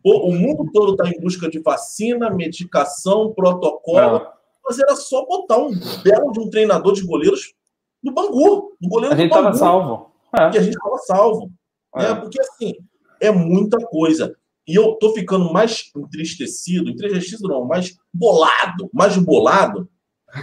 [0.04, 4.16] O, o mundo todo está em busca de vacina, medicação, protocolo.
[4.16, 4.34] Ah.
[4.64, 5.70] Mas era só botar um
[6.04, 7.54] belo de um treinador de goleiros
[8.02, 9.46] no Bangu, no goleiro A gente do Bangu.
[9.46, 10.12] tava salvo.
[10.38, 10.42] É.
[10.42, 11.50] E a gente estava salvo.
[11.96, 12.02] É.
[12.02, 12.14] Né?
[12.20, 12.74] Porque, assim,
[13.20, 14.36] é muita coisa.
[14.68, 19.88] E eu tô ficando mais entristecido, entristecido não, mais bolado, mais bolado,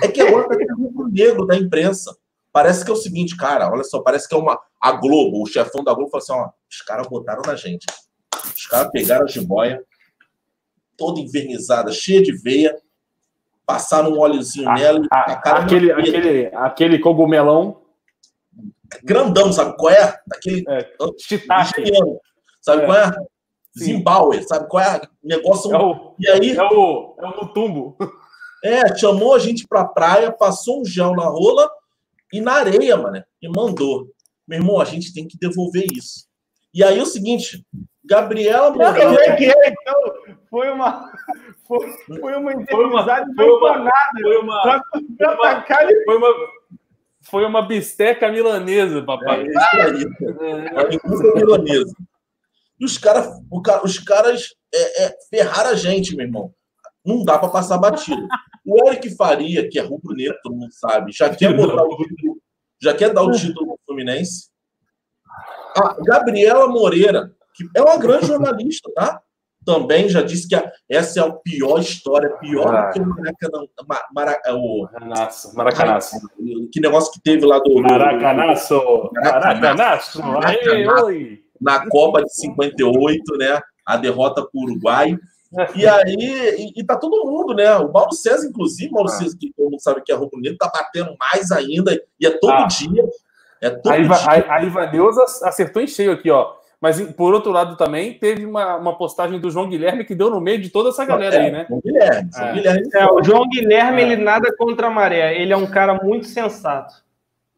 [0.02, 2.18] é que agora tá tendo um negro da imprensa.
[2.52, 4.60] Parece que é o seguinte, cara, olha só, parece que é uma.
[4.82, 7.86] A Globo, o chefão da Globo falou assim: ó, os caras botaram na gente.
[8.56, 9.84] Os caras pegaram a jiboia,
[10.98, 12.76] toda envernizada, cheia de veia,
[13.66, 17.82] passaram um óleozinho nela e A- tacaram na aquele, aquele, aquele cogumelão
[19.04, 20.20] grandão, sabe qual é?
[20.26, 20.90] Daquele É,
[22.62, 22.86] sabe É.
[22.86, 23.12] qual é?
[23.78, 25.02] Zimbábue, sabe qual é?
[25.24, 25.74] Negócio.
[25.74, 27.98] É o, E aí, é o, é o mutumbo.
[28.64, 31.70] é, chamou a gente pra praia, passou um gel na rola
[32.32, 34.08] e na areia, mano, e mandou.
[34.48, 36.26] Meu irmão, a gente tem que devolver isso.
[36.74, 37.66] E aí o seguinte,
[38.04, 39.14] Gabriela Moreira.
[39.26, 40.36] é que é, então?
[40.50, 41.12] Foi uma.
[41.68, 41.80] Foi,
[42.20, 44.82] foi uma eternidade foi uma- Foi uma, pra,
[45.18, 46.28] pra atacar e foi uma,
[47.24, 49.48] foi uma bisteca milanesa, É papai.
[49.48, 50.68] isso aí.
[50.78, 51.96] A linguiça milanesa.
[52.80, 56.54] E os, cara, o ca- os caras é, é, ferraram a gente, meu irmão.
[57.06, 58.28] Não dá pra passar batido.
[58.66, 62.38] O Eric Faria, que é rubro-negro, todo mundo sabe, já quer botar o título,
[62.82, 64.50] já quer dar o título no Fluminense.
[65.78, 69.22] A Gabriela Moreira, que é uma grande jornalista, tá?
[69.66, 73.66] Também já disse que a- essa é a pior história, pior do que o Maracanã,
[73.88, 76.16] Ma- Mara- é o Maracanaço, maracanaço.
[76.72, 80.22] que negócio que teve lá do, do- Maracanaço, maracanaço.
[80.44, 81.45] Aê, oi.
[81.60, 83.60] Na Copa de 58, né?
[83.86, 85.18] A derrota para o Uruguai.
[85.76, 87.76] E aí, e, e tá todo mundo, né?
[87.78, 89.13] O Mauro César, inclusive, Mauro Ah.
[89.13, 92.32] César, que todo mundo sabe que é rubro negro, tá batendo mais ainda, e é
[92.32, 92.68] todo Ah.
[92.68, 93.04] dia.
[93.62, 94.46] É todo A, Iva, dia.
[94.50, 96.54] a, a Ivaneuza acertou em cheio aqui, ó.
[96.82, 100.41] Mas por outro lado também teve uma, uma postagem do João Guilherme que deu no
[100.41, 101.65] meio de toda essa galera aí, né?
[101.68, 102.54] São Guilherme, São É.
[102.54, 102.89] Guilherme.
[102.94, 104.06] É, o João Guilherme, É.
[104.12, 105.39] ele nada contra a maré.
[105.41, 106.94] Ele é um cara muito sensato.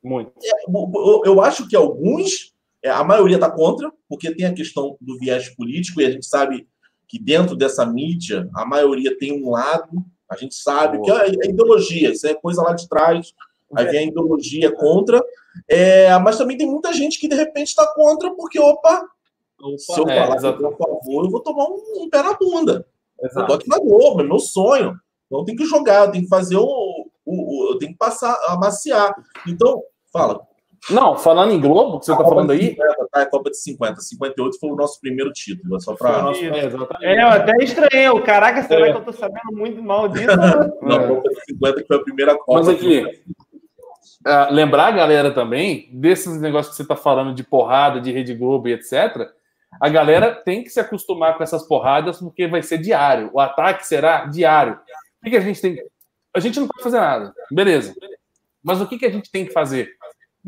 [0.04, 0.32] Muito.
[0.68, 5.18] Eu, eu acho que alguns, é, a maioria tá contra, porque tem a questão do
[5.18, 6.68] viés político, e a gente sabe
[7.08, 11.50] que dentro dessa mídia, a maioria tem um lado, a gente sabe que é, é
[11.50, 13.34] ideologia, isso é coisa lá de trás,
[13.76, 15.24] aí vem a ideologia contra,
[15.68, 19.08] é, mas também tem muita gente que de repente está contra, porque, opa,
[19.78, 20.64] se eu É, falar que exato.
[20.64, 22.86] eu favor, eu vou tomar um, um pé na bunda.
[23.20, 23.54] Eu tô Exato.
[23.54, 24.96] aqui na Globo, é meu sonho.
[25.26, 26.64] Então tem que jogar, tenho que fazer o.
[26.64, 29.14] o, o eu tenho que passar, amaciar.
[29.48, 29.82] Então,
[30.14, 30.46] fala.
[30.90, 32.70] Não, falando em Globo, que você tá Copa falando aí.
[32.70, 33.22] 50, tá?
[33.22, 34.00] É Copa de 50.
[34.00, 35.76] 58 foi o nosso primeiro título.
[35.76, 36.32] É só pra.
[36.36, 37.06] É, exatamente.
[37.06, 38.22] É, eu até estranhei.
[38.22, 38.92] Caraca, será É.
[38.92, 40.28] que eu tô sabendo muito mal disso?
[40.82, 41.08] Não, É.
[41.08, 42.60] Copa de 50 que foi a primeira Copa.
[42.60, 43.04] Mas aqui,
[44.26, 48.34] ah, lembrar a galera também desses negócios que você tá falando de porrada, de Rede
[48.34, 49.30] Globo e etc.
[49.82, 53.30] A galera tem que se acostumar com essas porradas porque vai ser diário.
[53.34, 54.74] O ataque será diário.
[54.74, 55.78] O que, que a gente tem?
[56.34, 57.94] A gente não pode fazer nada, beleza.
[58.64, 59.92] Mas o que, que a gente tem que fazer?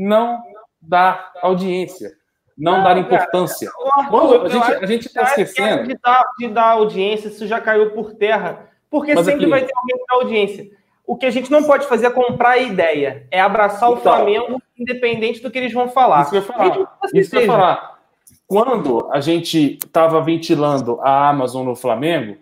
[0.01, 0.41] Não
[0.81, 2.13] dar audiência,
[2.57, 3.69] não dar importância.
[4.09, 5.88] Quando a gente, a gente tá esquecendo.
[5.88, 8.69] De dar, de dar audiência, isso já caiu por terra.
[8.89, 10.67] Porque Mas sempre aqui- vai ter alguém para audiência.
[11.05, 13.27] O que a gente não pode fazer é comprar a ideia.
[13.29, 14.03] É abraçar o Então.
[14.15, 16.21] Flamengo, independente do que eles vão falar.
[16.21, 16.71] Isso que eu ia falar.
[17.12, 17.99] Que Isso que eu falar.
[18.47, 22.38] Quando a gente estava ventilando a Amazon no Flamengo,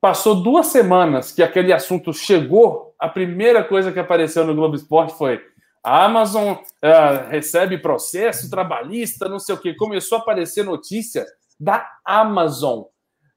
[0.00, 5.14] passou duas semanas que aquele assunto chegou, a primeira coisa que apareceu no Globo Esporte
[5.16, 5.40] foi
[5.84, 9.74] a Amazon ah, recebe processo trabalhista, não sei o que.
[9.74, 11.26] Começou a aparecer notícia
[11.60, 12.84] da Amazon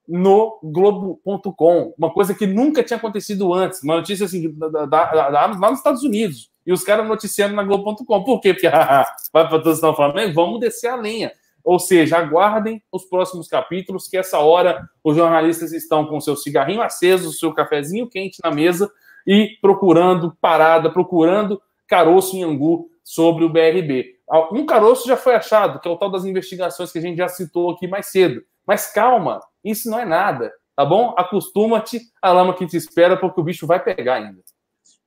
[0.07, 5.43] no Globo.com, uma coisa que nunca tinha acontecido antes, uma notícia assim da, da, da,
[5.43, 8.23] Amazon lá nos Estados Unidos, e os caras noticiando na Globo.com.
[8.23, 8.53] Por quê?
[8.53, 8.69] Porque
[9.33, 10.33] vai patrocinar o Flamengo?
[10.33, 11.33] Vamos descer a lenha.
[11.62, 16.81] Ou seja, aguardem os próximos capítulos, que essa hora os jornalistas estão com seu cigarrinho
[16.81, 18.89] aceso, seu cafezinho quente na mesa
[19.25, 24.17] e procurando parada, procurando caroço em angu sobre o BRB.
[24.52, 27.30] Um caroço já foi achado, que é o tal das investigações que a gente já
[27.30, 28.43] citou aqui mais cedo.
[28.65, 31.15] Mas calma, isso não é nada, tá bom?
[31.17, 34.41] Acostuma-te à lama que te espera, porque o bicho vai pegar ainda.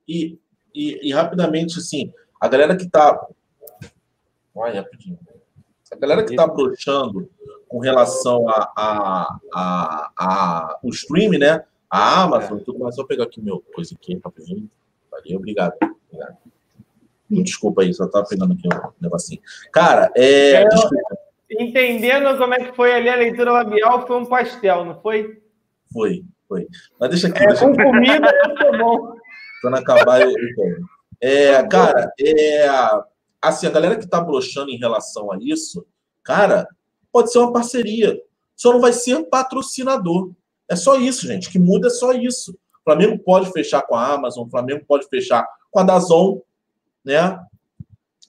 [0.07, 0.39] E,
[0.73, 3.23] e, e rapidamente, assim, a galera que tá.
[4.55, 5.19] Olha, rapidinho.
[5.91, 7.29] A galera que tá broxando
[7.67, 11.63] com relação a, a, a, a, o stream, né?
[11.89, 12.95] A Amazon tudo mais.
[12.95, 14.69] Só pegar aqui meu coisa aqui, rapidinho.
[15.11, 15.73] Valeu, obrigado.
[16.09, 16.37] obrigado.
[17.43, 19.41] Desculpa aí, só tava pegando aqui um negocinho.
[19.71, 20.63] Cara, é.
[20.63, 20.67] É,
[21.59, 25.41] Entendendo como é que foi ali a leitura labial, foi um pastel, não foi?
[25.91, 26.67] foi, foi.
[26.99, 27.83] Mas deixa aqui, É, deixa com aqui.
[27.83, 29.15] comida eu tô bom.
[29.61, 30.77] Quando acabar, eu, eu.
[31.19, 32.67] É, cara, é,
[33.41, 35.85] assim, a galera que tá broxando em relação a isso,
[36.23, 36.67] cara,
[37.11, 38.19] pode ser uma parceria.
[38.55, 40.31] Só não vai ser patrocinador.
[40.69, 41.49] É só isso, gente.
[41.49, 42.53] O que muda é só isso.
[42.53, 46.39] O Flamengo pode fechar com a Amazon, o Flamengo pode fechar com a Dazon,
[47.05, 47.39] né?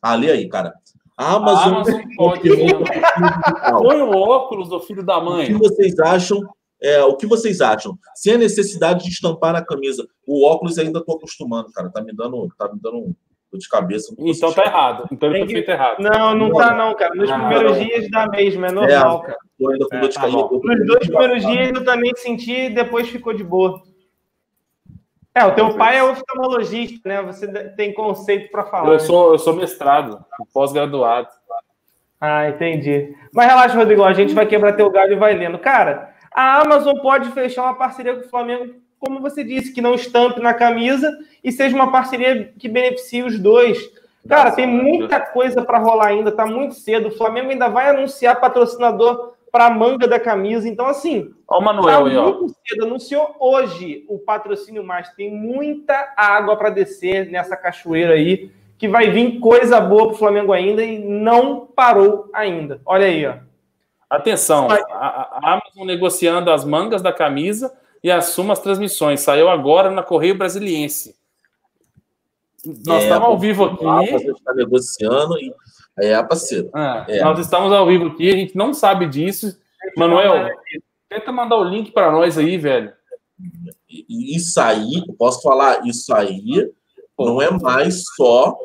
[0.00, 0.72] Ah, lê aí, cara.
[1.16, 2.48] A Amazon, a Amazon pode.
[3.70, 5.44] Põe o óculos do filho da mãe.
[5.44, 6.40] O que vocês acham?
[6.82, 7.96] É, o que vocês acham?
[8.14, 10.06] Sem a necessidade de estampar na camisa.
[10.26, 11.90] O óculos ainda estou acostumando, cara.
[11.90, 13.14] Tá me dando, tá me dando um
[13.58, 14.14] de cabeça.
[14.18, 15.08] Então tá errado.
[15.12, 16.00] Então ele foi feito errado.
[16.00, 17.14] Não, não tá não, cara.
[17.14, 17.84] Nos ah, primeiros não.
[17.84, 19.38] dias dá mesmo, é normal, é, cara.
[19.58, 23.08] Tô ainda com é, dor de tá Nos dois primeiros dias eu também senti, depois
[23.08, 23.80] ficou de boa.
[25.34, 27.22] É, o teu pai é oftalmologista, né?
[27.22, 28.92] Você tem conceito para falar.
[28.92, 31.28] Eu sou, eu sou mestrado, pós-graduado.
[32.20, 33.16] Ah, entendi.
[33.32, 35.58] Mas relaxa, Rodrigo, a gente vai quebrar teu galho e vai lendo.
[35.58, 39.94] Cara, a Amazon pode fechar uma parceria com o Flamengo, como você disse, que não
[39.94, 41.10] estampe na camisa
[41.42, 43.90] e seja uma parceria que beneficie os dois.
[44.28, 47.08] Cara, tem muita coisa para rolar ainda, tá muito cedo.
[47.08, 50.66] O Flamengo ainda vai anunciar patrocinador para a manga da camisa.
[50.66, 52.84] Então, assim, o Manuel, tá aí, muito cedo.
[52.86, 55.10] Anunciou hoje o patrocínio mais.
[55.10, 60.18] Tem muita água para descer nessa cachoeira aí, que vai vir coisa boa para o
[60.18, 62.80] Flamengo ainda e não parou ainda.
[62.86, 63.34] Olha aí, ó.
[64.08, 69.20] Atenção, a, a Amazon negociando as mangas da camisa e assuma as transmissões.
[69.20, 71.14] Saiu agora na Correio Brasiliense.
[72.86, 73.86] Nós é, estamos ao vivo aqui.
[73.86, 75.52] A está negociando e
[75.98, 76.70] é, parceiro.
[76.74, 77.24] É, é.
[77.24, 79.58] Nós estamos ao vivo aqui, a gente não sabe disso.
[79.96, 80.50] Manuel,
[81.08, 82.92] tenta mandar o link para nós aí, velho.
[84.08, 86.70] Isso aí, posso falar, isso aí
[87.18, 88.56] não é mais só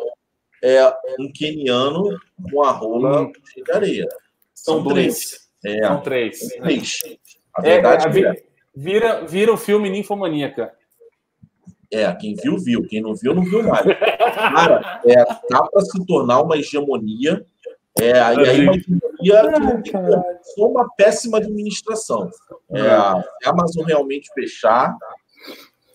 [0.64, 0.88] é,
[1.20, 2.18] um keniano
[2.52, 3.32] com a rola hum.
[3.32, 4.08] de areia.
[4.54, 5.50] São, São três.
[5.66, 6.40] É, São três.
[6.40, 7.00] três.
[7.54, 8.44] A verdade é,
[8.76, 10.74] vira, vira o filme Ninfomaníaca.
[11.92, 12.84] É, quem viu, viu.
[12.84, 13.86] Quem não viu, não viu mais.
[13.86, 17.46] Cara, é, tá para se tornar uma hegemonia.
[18.00, 19.92] É, aí, aí uma hegemonia que
[20.56, 22.30] só uma péssima administração.
[22.72, 24.96] É, a Amazon realmente fechar,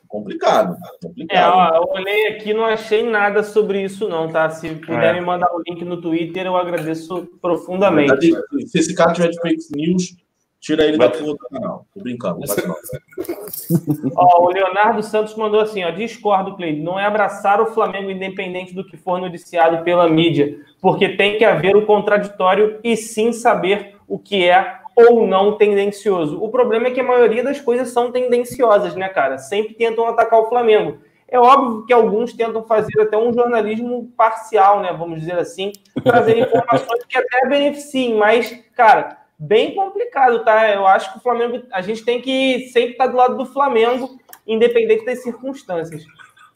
[0.08, 0.76] complicado.
[1.02, 1.38] complicado.
[1.38, 4.48] É, ó, eu olhei aqui não achei nada sobre isso, não, tá?
[4.50, 5.20] Se puder é.
[5.20, 8.30] me mandar o link no Twitter, eu agradeço profundamente.
[8.30, 10.16] Verdade, se esse cara tiver de fake news,
[10.62, 11.84] Tira ele da porra do canal.
[11.92, 12.38] Tô brincando.
[14.14, 16.80] ó, o Leonardo Santos mandou assim: ó, discordo, Cleide.
[16.80, 21.44] Não é abraçar o Flamengo independente do que for noticiado pela mídia, porque tem que
[21.44, 26.40] haver o contraditório e sim saber o que é ou não tendencioso.
[26.40, 29.38] O problema é que a maioria das coisas são tendenciosas, né, cara?
[29.38, 30.98] Sempre tentam atacar o Flamengo.
[31.26, 34.94] É óbvio que alguns tentam fazer até um jornalismo parcial, né?
[34.96, 35.72] Vamos dizer assim,
[36.04, 40.70] trazer informações que até beneficiem, mas, cara bem complicado, tá?
[40.70, 44.08] Eu acho que o Flamengo, a gente tem que sempre estar do lado do Flamengo,
[44.46, 46.04] independente das circunstâncias.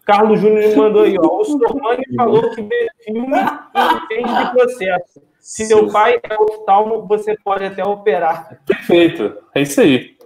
[0.04, 1.40] Carlos Júnior mandou aí, ó.
[1.40, 5.22] O Sormani falou que vê filme e entende de processo.
[5.40, 8.60] Se seu pai é oftalmo, você pode até operar.
[8.64, 9.36] Perfeito.
[9.54, 10.16] É isso aí.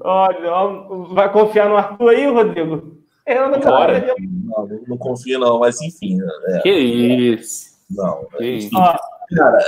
[0.00, 2.96] Olha, vai confiar no Arthur aí, Rodrigo?
[3.26, 4.14] Eu não, Bora.
[4.16, 6.18] não, não confio, não, mas enfim.
[6.48, 6.60] É.
[6.60, 7.76] Que isso.
[7.90, 8.76] Não, que enfim.
[8.76, 8.96] Ó,
[9.36, 9.58] cara,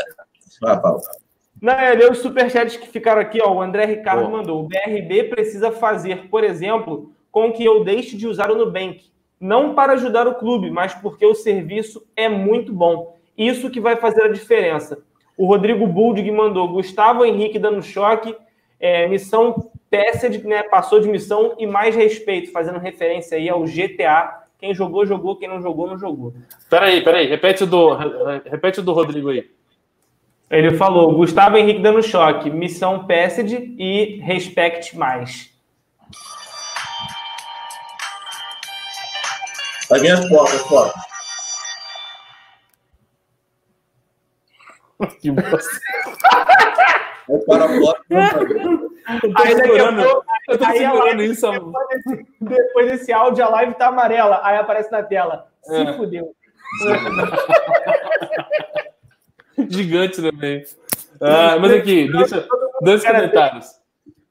[0.63, 1.01] vai, Paulo.
[1.61, 3.53] Não, é ler os superchats que ficaram aqui, ó.
[3.53, 4.31] O André Ricardo oh.
[4.31, 4.61] mandou.
[4.61, 9.11] O BRB precisa fazer, por exemplo, com que eu deixe de usar o Nubank.
[9.39, 13.17] Não para ajudar o clube, mas porque o serviço é muito bom.
[13.37, 15.03] Isso que vai fazer a diferença.
[15.37, 16.69] O Rodrigo Buldig mandou.
[16.69, 18.37] Gustavo Henrique dando choque.
[18.79, 20.63] É, missão PESED, né?
[20.63, 24.45] Passou de missão e mais respeito, fazendo referência aí ao GTA.
[24.59, 25.37] Quem jogou, jogou.
[25.37, 26.35] Quem não jogou, não jogou.
[26.69, 27.27] Peraí, peraí.
[27.27, 27.95] Repete o do,
[28.45, 29.51] repete o do Rodrigo aí.
[30.51, 35.49] Ele falou, Gustavo Henrique dando choque, missão PESED e respect mais.
[39.89, 41.11] Vai vir as portas, portas.
[45.23, 45.81] Que bosta.
[47.31, 48.05] Aí para a porta.
[49.23, 51.51] Eu tô aí segurando, pouco, eu tô segurando isso.
[51.51, 54.41] Depois desse, depois desse áudio, a live tá amarela.
[54.43, 55.49] Aí aparece na tela.
[55.63, 55.97] Se é.
[55.97, 56.35] fudeu.
[59.71, 60.65] Gigante também.
[61.21, 62.47] Ah, mas aqui, deixa
[62.81, 63.67] dois comentários.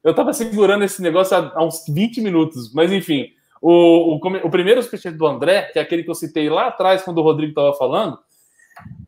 [0.03, 3.27] Eu tava segurando esse negócio há, uns 20 minutos, mas enfim.
[3.61, 7.03] O, o, o primeiro superchat do André, que é aquele que eu citei lá atrás,
[7.03, 8.17] quando o Rodrigo estava falando,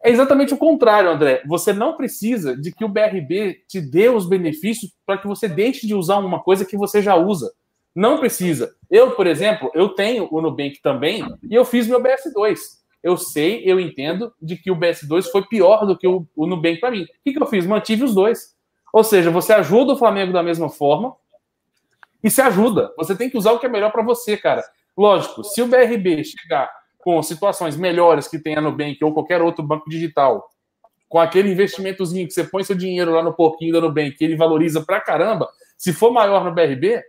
[0.03, 1.41] é exatamente o contrário, André.
[1.47, 5.87] Você não precisa de que o BRB te dê os benefícios para que você deixe
[5.87, 7.51] de usar uma coisa que você já usa.
[7.95, 8.73] Não precisa.
[8.89, 13.63] Eu, por exemplo, eu tenho o Nubank também e eu fiz meu BS2 eu sei,
[13.65, 17.03] eu entendo de que o BS2 foi pior do que o, o Nubank para mim.
[17.03, 17.65] O que, que eu fiz?
[17.65, 18.55] Mantive os dois.
[18.93, 21.15] Ou seja, você ajuda o Flamengo da mesma forma
[22.23, 22.93] e se ajuda.
[22.97, 24.63] Você tem que usar o que é melhor para você, cara.
[24.95, 29.63] Lógico, se o BRB chegar com situações melhores que tem a Nubank ou qualquer outro
[29.63, 30.49] banco digital,
[31.09, 34.35] com aquele investimentozinho que você põe seu dinheiro lá no pouquinho da Nubank, que ele
[34.35, 37.01] valoriza pra caramba, se for maior no BRB,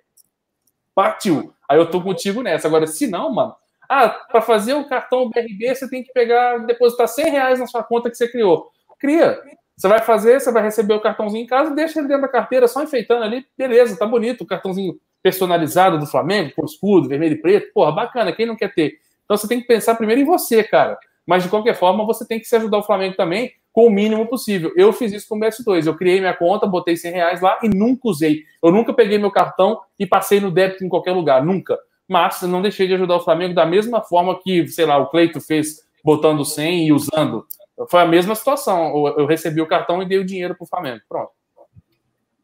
[0.94, 1.52] partiu.
[1.68, 2.68] Aí eu tô contigo nessa.
[2.68, 3.54] Agora, se não, mano,
[3.88, 7.82] Ah, para fazer o cartão BRB, você tem que pegar, depositar 100 reais na sua
[7.82, 8.70] conta que você criou.
[8.98, 9.40] Cria.
[9.76, 12.68] Você vai fazer, você vai receber o cartãozinho em casa, deixa ele dentro da carteira,
[12.68, 17.40] só enfeitando ali, beleza, tá bonito, o cartãozinho personalizado do Flamengo, com escudo, vermelho e
[17.40, 18.98] preto, porra, bacana, quem não quer ter?
[19.24, 20.98] Então você tem que pensar primeiro em você, cara.
[21.26, 24.26] Mas de qualquer forma, você tem que se ajudar o Flamengo também com o mínimo
[24.26, 24.72] possível.
[24.76, 25.86] Eu fiz isso com o BS2.
[25.86, 28.42] Eu criei minha conta, botei 100 reais lá e nunca usei.
[28.62, 31.78] Eu nunca peguei meu cartão e passei no débito em qualquer lugar, nunca.
[32.08, 35.40] Mas não deixei de ajudar o Flamengo da mesma forma que, sei lá, o Cleito
[35.40, 37.46] fez botando 100 e usando.
[37.88, 39.06] Foi a mesma situação.
[39.16, 41.00] Eu recebi o cartão e dei o dinheiro para o Flamengo.
[41.08, 41.30] Pronto.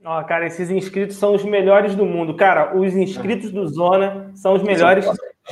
[0.05, 2.35] Ó, cara, esses inscritos são os melhores do mundo.
[2.35, 5.05] Cara, os inscritos do Zona são os melhores.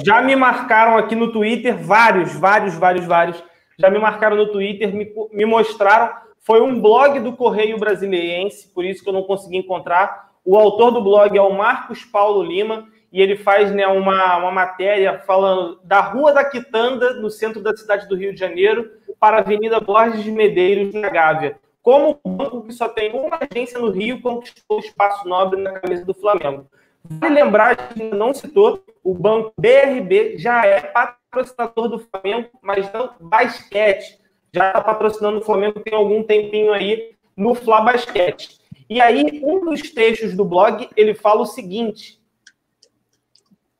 [0.04, 3.42] Já me marcaram aqui no Twitter, vários, vários, vários, vários.
[3.78, 6.14] Já me marcaram no Twitter, me, me mostraram.
[6.40, 10.30] Foi um blog do Correio Brasiliense, por isso que eu não consegui encontrar.
[10.44, 12.86] O autor do blog é o Marcos Paulo Lima
[13.16, 17.74] e ele faz né, uma, uma matéria falando da Rua da Quitanda, no centro da
[17.74, 21.58] cidade do Rio de Janeiro, para a Avenida Borges de Medeiros, na Gávea.
[21.82, 25.80] Como o banco que só tem uma agência no Rio conquistou o espaço nobre na
[25.80, 26.66] camisa do Flamengo.
[27.08, 33.14] Vale lembrar, gente não citou, o banco BRB já é patrocinador do Flamengo, mas não
[33.18, 34.18] basquete.
[34.52, 38.58] Já está patrocinando o Flamengo tem algum tempinho aí no Fla Basquete.
[38.90, 42.20] E aí, um dos textos do blog, ele fala o seguinte.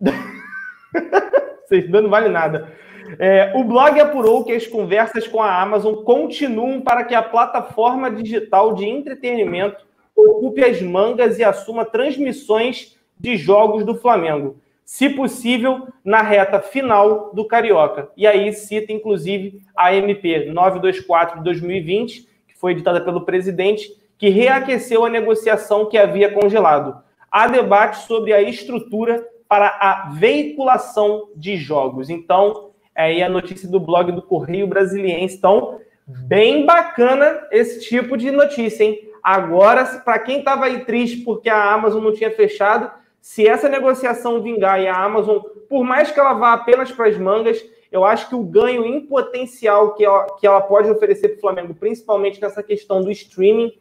[1.67, 2.73] Vocês não vale nada.
[3.19, 8.11] É, o blog apurou que as conversas com a Amazon continuam para que a plataforma
[8.11, 15.89] digital de entretenimento ocupe as mangas e assuma transmissões de jogos do Flamengo, se possível,
[16.05, 18.11] na reta final do Carioca.
[18.17, 24.29] E aí cita, inclusive, a MP 924 de 2020, que foi editada pelo presidente, que
[24.29, 27.03] reaqueceu a negociação que havia congelado.
[27.31, 32.11] Há debate sobre a estrutura para a veiculação de jogos.
[32.11, 35.37] Então, é aí a notícia do blog do Correio Brasiliense.
[35.37, 39.11] Então, bem bacana esse tipo de notícia, hein?
[39.23, 42.91] Agora, para quem estava aí triste porque a Amazon não tinha fechado,
[43.21, 45.39] se essa negociação vingar e a Amazon,
[45.69, 49.01] por mais que ela vá apenas para as mangas, eu acho que o ganho em
[49.01, 53.73] potencial que ela, que ela pode oferecer para o Flamengo, principalmente nessa questão do streaming,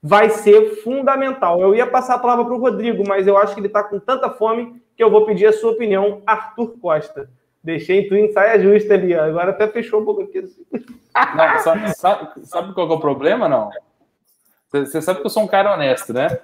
[0.00, 1.60] vai ser fundamental.
[1.60, 3.98] Eu ia passar a palavra para o Rodrigo, mas eu acho que ele está com
[3.98, 7.28] tanta fome eu vou pedir a sua opinião, Arthur Costa.
[7.62, 10.38] Deixei tu em saia justa ali, agora até fechou um pouco aqui.
[10.38, 10.64] Assim.
[10.72, 13.70] Não, sabe, sabe, sabe, qual é o problema, não?
[14.70, 16.38] Você sabe que eu sou um cara honesto, né?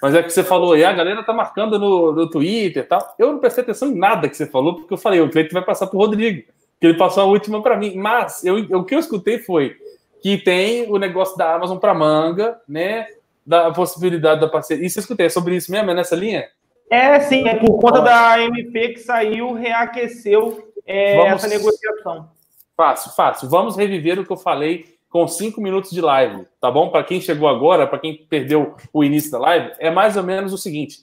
[0.00, 3.14] Mas é que você falou, e a galera tá marcando no, no Twitter e tal.
[3.18, 5.64] Eu não prestei atenção em nada que você falou, porque eu falei, o Cleiton vai
[5.64, 6.46] passar pro Rodrigo,
[6.80, 7.96] que ele passou a última para mim.
[7.96, 9.76] Mas eu, o que eu escutei foi
[10.22, 13.08] que tem o negócio da Amazon para manga, né?
[13.44, 14.86] Da possibilidade da parceria.
[14.86, 15.90] Isso eu escutei, é sobre isso mesmo?
[15.90, 16.46] É nessa linha?
[16.90, 21.44] É, sim, é por conta da MP que saiu, reaqueceu é, Vamos...
[21.44, 22.30] essa negociação.
[22.76, 23.48] Fácil, fácil.
[23.48, 26.90] Vamos reviver o que eu falei com cinco minutos de live, tá bom?
[26.90, 30.52] Para quem chegou agora, para quem perdeu o início da live, é mais ou menos
[30.52, 30.98] o seguinte: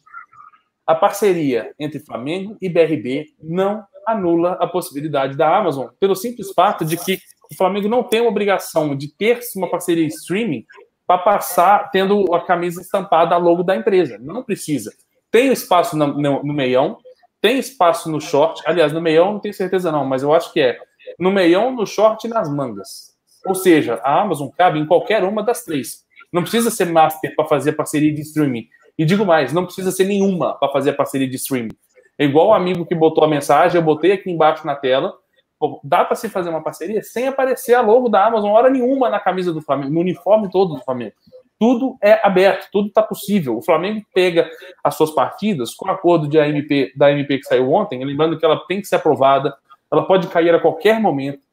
[0.86, 6.86] a parceria entre Flamengo e BRB não anula a possibilidade da Amazon, pelo simples fato
[6.86, 7.20] de que
[7.52, 10.66] o Flamengo não tem obrigação de ter uma parceria streaming
[11.06, 14.18] para passar tendo a camisa estampada a logo da empresa.
[14.20, 14.92] Não precisa.
[15.36, 16.98] Tem espaço no, no, no meião,
[17.42, 18.64] tem espaço no short.
[18.66, 20.80] Aliás, no meião não tenho certeza não, mas eu acho que é.
[21.20, 23.14] No meião, no short e nas mangas.
[23.46, 26.06] Ou seja, a Amazon cabe em qualquer uma das três.
[26.32, 28.66] Não precisa ser master para fazer parceria de streaming.
[28.98, 31.76] E digo mais, não precisa ser nenhuma para fazer parceria de streaming.
[32.18, 35.14] É igual o amigo que botou a mensagem, eu botei aqui embaixo na tela.
[35.60, 39.10] Pô, dá para se fazer uma parceria sem aparecer a logo da Amazon hora nenhuma
[39.10, 41.16] na camisa do Flamengo, no uniforme todo do Flamengo
[41.60, 43.58] tudo é aberto, tudo está possível.
[43.58, 44.50] O Flamengo pega
[44.84, 48.46] as suas partidas com o acordo de AMP, da MP que saiu ontem, lembrando que
[48.46, 49.56] ela tem que ser aprovada,
[49.92, 51.44] ela pode cair a qualquer momento,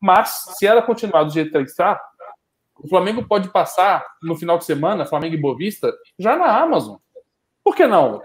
[0.00, 2.00] mas se ela continuar do jeito que ela está,
[2.82, 6.96] o Flamengo pode passar no final de semana, Flamengo e Bovista, já na Amazon.
[7.62, 8.20] Por que não?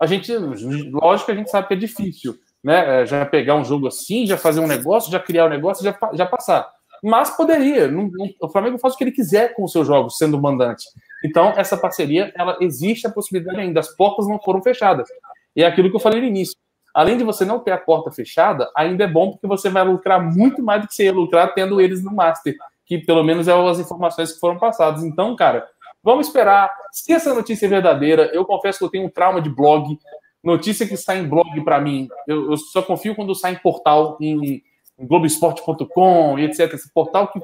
[0.00, 3.02] A gente, lógico que a gente sabe que é difícil, né?
[3.02, 5.96] É, já pegar um jogo assim, já fazer um negócio, já criar um negócio, já,
[6.14, 6.68] já passar
[7.02, 7.88] mas poderia.
[7.88, 10.84] Não, não, o Flamengo faz o que ele quiser com os seus jogos, sendo mandante.
[11.24, 13.80] Então, essa parceria, ela existe a possibilidade ainda.
[13.80, 15.08] As portas não foram fechadas.
[15.54, 16.56] E é aquilo que eu falei no início.
[16.94, 20.20] Além de você não ter a porta fechada, ainda é bom porque você vai lucrar
[20.20, 23.52] muito mais do que você ia lucrar tendo eles no Master, que pelo menos é
[23.52, 25.04] as informações que foram passadas.
[25.04, 25.66] Então, cara,
[26.02, 26.70] vamos esperar.
[26.90, 29.98] Se essa notícia é verdadeira, eu confesso que eu tenho um trauma de blog.
[30.42, 34.16] Notícia que sai em blog para mim, eu, eu, só confio quando sai em portal,
[34.20, 34.62] em,
[34.98, 36.72] Globoesporte.com e etc.
[36.74, 37.40] Esse portal que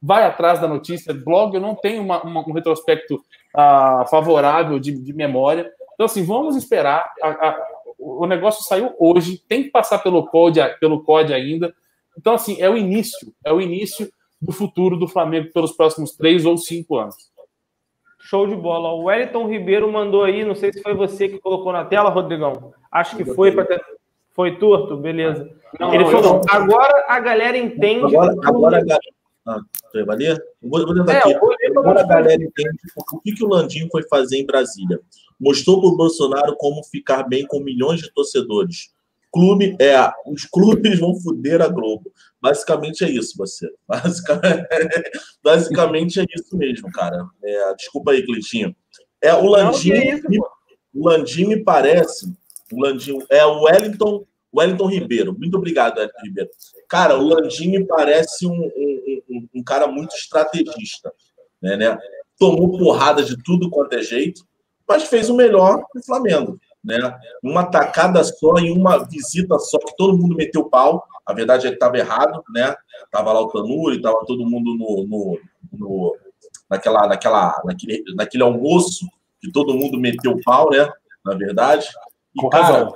[0.00, 1.12] vai atrás da notícia.
[1.14, 5.70] Blog, eu não tenho uma, uma, um retrospecto uh, favorável de, de, memória.
[5.94, 7.12] Então, assim, vamos esperar.
[7.22, 7.66] A, a,
[7.98, 11.74] o negócio saiu hoje, tem que passar pelo COD, pelo COD ainda.
[12.16, 16.44] Então, assim, é o início, é o início do futuro do Flamengo pelos próximos três
[16.44, 17.16] ou cinco anos.
[18.18, 18.92] Show de bola.
[18.92, 22.72] O Wellington Ribeiro mandou aí, não sei se foi você que colocou na tela, Rodrigão.
[22.90, 23.80] Acho que foi para.
[24.36, 25.50] Foi torto, beleza.
[25.80, 28.14] Não, Ele não, falou: agora a galera entende.
[28.14, 29.16] Agora, agora a galera.
[29.46, 29.60] Ah,
[30.04, 30.38] Valia?
[30.60, 31.34] Vou, vou tentar é, aqui.
[31.76, 32.78] Agora a galera entende
[33.12, 35.00] o que, que o Landinho foi fazer em Brasília.
[35.40, 38.94] Mostrou para o Bolsonaro como ficar bem com milhões de torcedores.
[39.32, 42.12] Clube, é, os clubes vão foder a Globo.
[42.40, 43.70] Basicamente é isso, você.
[43.88, 44.66] Basicamente,
[45.42, 47.26] basicamente é isso mesmo, cara.
[47.42, 48.74] É, desculpa aí, Cleitinho.
[49.22, 50.26] É, o Landinho, Não, é isso,
[50.94, 52.32] o Landinho me parece
[52.72, 53.18] o Landinho.
[53.30, 55.36] É o Wellington, Wellington Ribeiro.
[55.38, 56.50] Muito obrigado, Wellington Ribeiro.
[56.88, 61.12] Cara, o Landinho me parece um, um, um, um cara muito estrategista.
[61.60, 61.98] Né, né?
[62.38, 64.46] Tomou porrada de tudo quanto é jeito,
[64.86, 66.60] mas fez o melhor do Flamengo.
[66.84, 66.98] Né?
[67.42, 71.04] Uma tacada só em uma visita só, que todo mundo meteu pau.
[71.26, 72.72] A verdade é que estava errado, né?
[73.10, 75.40] Tava lá o Tanuri, tava todo mundo no, no,
[75.72, 76.16] no,
[76.70, 79.04] naquela, naquela, naquele, naquele almoço
[79.40, 80.88] que todo mundo meteu pau, né?
[81.24, 81.88] Na verdade.
[82.36, 82.94] E, com cara, razão.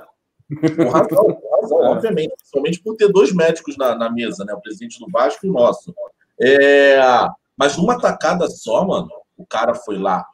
[0.75, 2.33] Com razão, com razão obviamente.
[2.37, 4.53] Principalmente por ter dois médicos na, na mesa, né?
[4.53, 5.93] O presidente do Vasco e o nosso.
[6.39, 6.99] É,
[7.57, 10.25] mas numa tacada só, mano, o cara foi lá,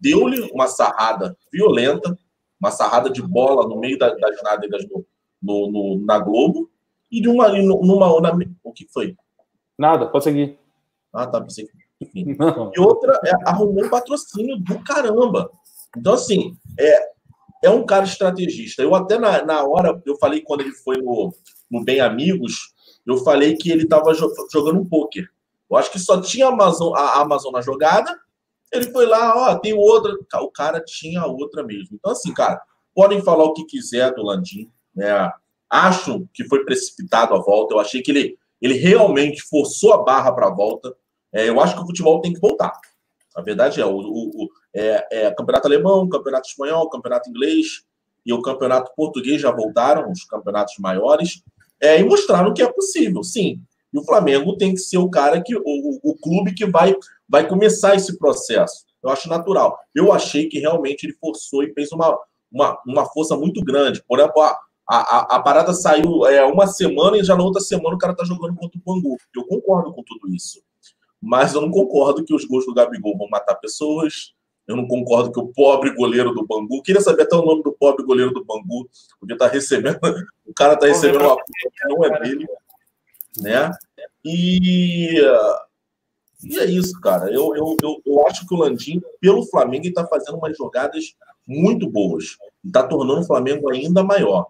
[0.00, 2.18] deu-lhe uma sarrada violenta,
[2.60, 5.04] uma sarrada de bola no meio das, das nádegas no,
[5.42, 6.70] no, no, na Globo,
[7.10, 9.16] e de uma, numa, na, o que foi?
[9.78, 10.58] Nada, pode seguir.
[11.12, 11.68] Ah, tá, pensei
[12.00, 12.36] enfim.
[12.76, 15.50] E outra, é, arrumou um patrocínio do caramba.
[15.96, 17.08] Então, assim, é,
[17.62, 18.82] é um cara estrategista.
[18.82, 21.32] Eu até na, na hora, eu falei quando ele foi no,
[21.70, 22.74] no Bem Amigos,
[23.06, 25.28] eu falei que ele estava jogando um pôquer.
[25.70, 28.16] Eu acho que só tinha a Amazon, a Amazon na jogada.
[28.72, 30.12] Ele foi lá, ó, tem outra.
[30.40, 31.96] O cara tinha outra mesmo.
[31.96, 32.60] Então, assim, cara,
[32.94, 34.70] podem falar o que quiser do Landim.
[34.94, 35.30] Né?
[35.70, 37.74] Acho que foi precipitado a volta.
[37.74, 40.94] Eu achei que ele, ele realmente forçou a barra para a volta.
[41.32, 42.72] É, eu acho que o futebol tem que voltar.
[43.36, 47.82] A verdade é, o, o, é, é, campeonato alemão, campeonato espanhol, campeonato inglês
[48.24, 51.42] e o campeonato português já voltaram, os campeonatos maiores,
[51.80, 53.60] é, e mostraram que é possível, sim.
[53.92, 56.94] E o Flamengo tem que ser o cara que, o, o clube que vai,
[57.28, 58.84] vai começar esse processo.
[59.02, 59.78] Eu acho natural.
[59.94, 62.18] Eu achei que realmente ele forçou e fez uma,
[62.52, 64.02] uma, uma força muito grande.
[64.06, 64.58] Por exemplo, a,
[64.88, 68.24] a, a parada saiu é, uma semana e já na outra semana o cara tá
[68.24, 69.16] jogando contra o Bangu.
[69.34, 70.60] Eu concordo com tudo isso.
[71.22, 74.34] Mas eu não concordo que os gols do Gabigol vão matar pessoas,
[74.66, 76.82] eu não concordo que o pobre goleiro do Bangu.
[76.82, 78.88] Queria saber até o nome do pobre goleiro do Bangu,
[79.20, 79.98] porque tá recebendo.
[80.46, 82.46] O cara tá recebendo uma coisa que não é dele.
[83.40, 83.70] Né?
[84.24, 85.20] E,
[86.44, 87.26] e é isso, cara.
[87.26, 91.04] Eu, eu, eu, eu acho que o Landim, pelo Flamengo, está fazendo umas jogadas
[91.46, 92.36] muito boas.
[92.64, 94.46] Está tornando o Flamengo ainda maior.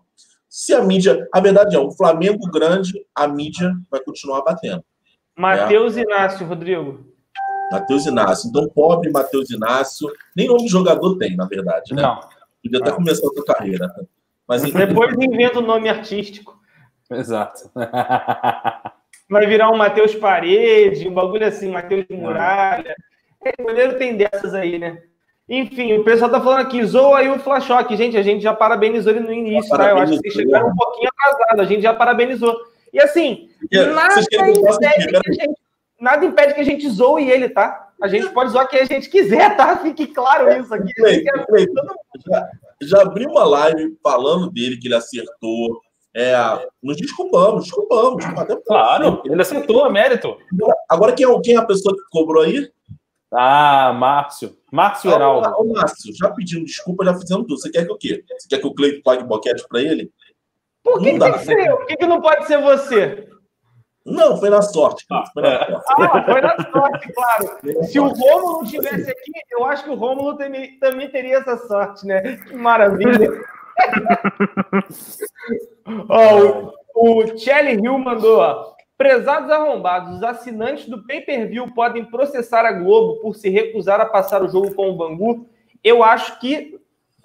[0.49, 1.27] Se a mídia.
[1.33, 4.85] A verdade é, o Flamengo grande, a mídia vai continuar batendo.
[5.37, 6.03] Matheus né?
[6.03, 7.16] Inácio, Rodrigo.
[7.71, 8.49] Matheus Inácio.
[8.49, 10.09] Então, pobre Matheus Inácio.
[10.35, 12.03] Nem nome de jogador tem, na verdade, né?
[12.03, 12.21] Não.
[12.63, 13.93] Podia até começar a sua carreira.
[14.47, 16.59] Mas, Depois inventa o um nome artístico.
[17.11, 17.71] Exato.
[19.29, 22.95] Vai virar um Matheus Parede, um bagulho assim, Matheus Muralha.
[23.45, 25.03] É, o goleiro tem dessas aí, né?
[25.49, 27.97] Enfim, o pessoal tá falando aqui, zoa aí o Flashock.
[27.97, 29.91] Gente, a gente já parabenizou ele no início, tá?
[29.91, 32.57] Eu acho que vocês chegaram um pouquinho atrasado, a gente já parabenizou.
[32.93, 35.66] E assim, nada impede que a gente
[36.01, 37.91] nada impede que a gente zoe ele, tá?
[38.01, 39.77] A gente pode zoar quem a gente quiser, tá?
[39.79, 40.93] Fique claro isso aqui.
[42.27, 42.51] já,
[42.83, 45.81] já abri uma live falando dele, que ele acertou.
[46.15, 46.35] É,
[46.83, 48.25] nos desculpamos, desculpamos.
[48.25, 50.37] Até claro, ele acertou, é mérito.
[50.89, 52.71] Agora, quem é, quem é a pessoa que cobrou aí?
[53.33, 54.57] Ah, Márcio.
[54.73, 55.49] Márcio Heraldo.
[55.49, 57.59] Ah, Márcio, já pedindo desculpa, já fizemos tudo.
[57.59, 58.25] Você quer que o quê?
[58.39, 60.11] Você quer que o Cleito pague boquete para ele?
[60.83, 61.71] Por que, que tem que?
[61.71, 63.29] Por que, que não pode ser você?
[64.07, 65.05] Não, foi na sorte.
[65.35, 65.85] Foi na sorte.
[65.99, 67.51] Ah, foi na sorte, claro.
[67.85, 72.07] Se o Rômulo estivesse aqui, eu acho que o Rômulo também, também teria essa sorte,
[72.07, 72.37] né?
[72.37, 73.33] Que maravilha.
[76.09, 78.77] ó, o, o Chelly Hill mandou, ó.
[78.97, 84.43] Prezados arrombados, os assinantes do pay-per-view podem processar a Globo por se recusar a passar
[84.43, 85.47] o jogo com o Bangu.
[85.85, 86.76] Eu acho que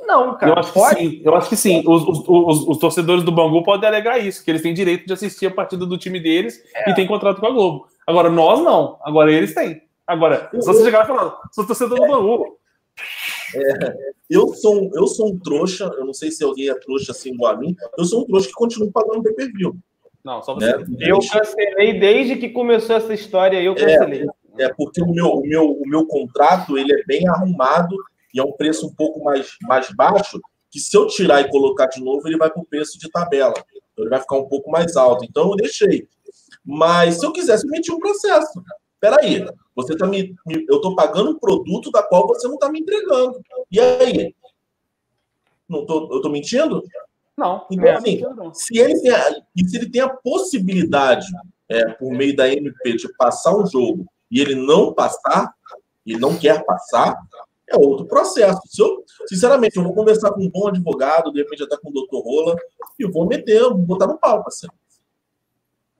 [0.05, 0.51] não, cara.
[0.51, 0.95] Eu acho pode?
[0.95, 1.21] que sim.
[1.23, 1.83] Eu acho que sim.
[1.85, 5.13] Os, os, os, os, torcedores do Bangu podem alegar isso, que eles têm direito de
[5.13, 6.89] assistir a partida do time deles é.
[6.89, 7.87] e tem contrato com a Globo.
[8.05, 8.97] Agora, nós não.
[9.03, 9.81] Agora eles têm.
[10.05, 12.57] Agora, só você chegar e falar, sou torcedor do Bangu.
[13.55, 13.95] É,
[14.29, 17.53] eu, sou, eu sou um trouxa, eu não sei se alguém é trouxa assim igual
[17.53, 19.75] a mim, eu sou um trouxa que continua pagando pay per view.
[20.23, 20.77] Não, só você.
[20.77, 20.85] Né?
[20.99, 24.25] Eu cancelei desde que começou essa história, eu cancelei.
[24.57, 27.95] É, é porque o meu, o, meu, o meu contrato ele é bem arrumado
[28.33, 31.87] e é um preço um pouco mais, mais baixo, que se eu tirar e colocar
[31.87, 33.53] de novo, ele vai para o preço de tabela.
[33.91, 35.25] Então ele vai ficar um pouco mais alto.
[35.25, 36.07] Então eu deixei.
[36.63, 38.63] Mas se eu quisesse, eu meti um processo.
[38.99, 42.69] Peraí, você tá me, me eu estou pagando um produto da qual você não está
[42.69, 43.41] me entregando.
[43.71, 44.35] E aí?
[45.67, 46.83] Não tô, eu estou mentindo?
[47.35, 47.65] Não.
[47.71, 48.21] Então, é, assim,
[48.53, 49.31] se ele tem a,
[49.67, 51.25] se ele tem a possibilidade,
[51.67, 55.53] é, por meio da MP, de passar um jogo e ele não passar,
[56.05, 57.17] e não quer passar,
[57.71, 58.59] é outro processo.
[58.65, 61.93] Se eu, sinceramente, eu vou conversar com um bom advogado, de repente até com o
[61.93, 62.55] doutor Rola,
[62.99, 64.73] e vou meter, vou botar no pau, parceiro.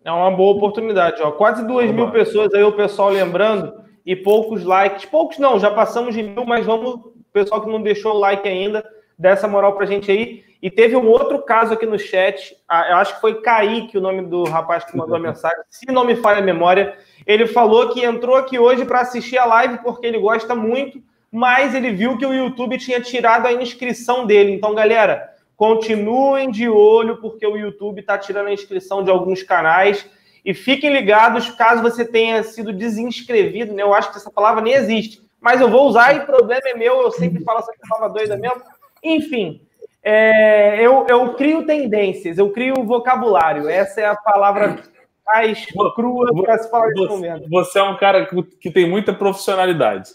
[0.03, 1.32] É uma boa oportunidade, ó.
[1.32, 2.11] Quase duas vamos mil lá.
[2.11, 3.74] pessoas aí, o pessoal lembrando,
[4.05, 5.05] e poucos likes.
[5.05, 6.99] Poucos não, já passamos de mil, mas vamos,
[7.32, 8.84] pessoal que não deixou o like ainda,
[9.17, 10.43] dessa moral pra gente aí.
[10.61, 12.55] E teve um outro caso aqui no chat,
[12.89, 16.05] eu acho que foi Kaique, o nome do rapaz que mandou a mensagem, se não
[16.05, 16.95] me falha a memória.
[17.26, 21.01] Ele falou que entrou aqui hoje para assistir a live porque ele gosta muito,
[21.32, 24.52] mas ele viu que o YouTube tinha tirado a inscrição dele.
[24.52, 30.06] Então, galera, continuem de olho, porque o YouTube está tirando a inscrição de alguns canais.
[30.44, 33.84] E fiquem ligados caso você tenha sido desinscrevido, né?
[33.84, 35.22] Eu acho que essa palavra nem existe.
[35.40, 38.38] Mas eu vou usar e o problema é meu, eu sempre falo essa palavra doida
[38.38, 38.62] mesmo.
[39.04, 39.62] Enfim,
[40.04, 43.70] é, eu, eu crio tendências, eu crio vocabulário.
[43.70, 44.80] Essa é a palavra
[45.26, 45.66] mais
[45.96, 47.50] crua para se falar nesse momento.
[47.50, 48.28] Você é um cara
[48.60, 50.10] que tem muita profissionalidade.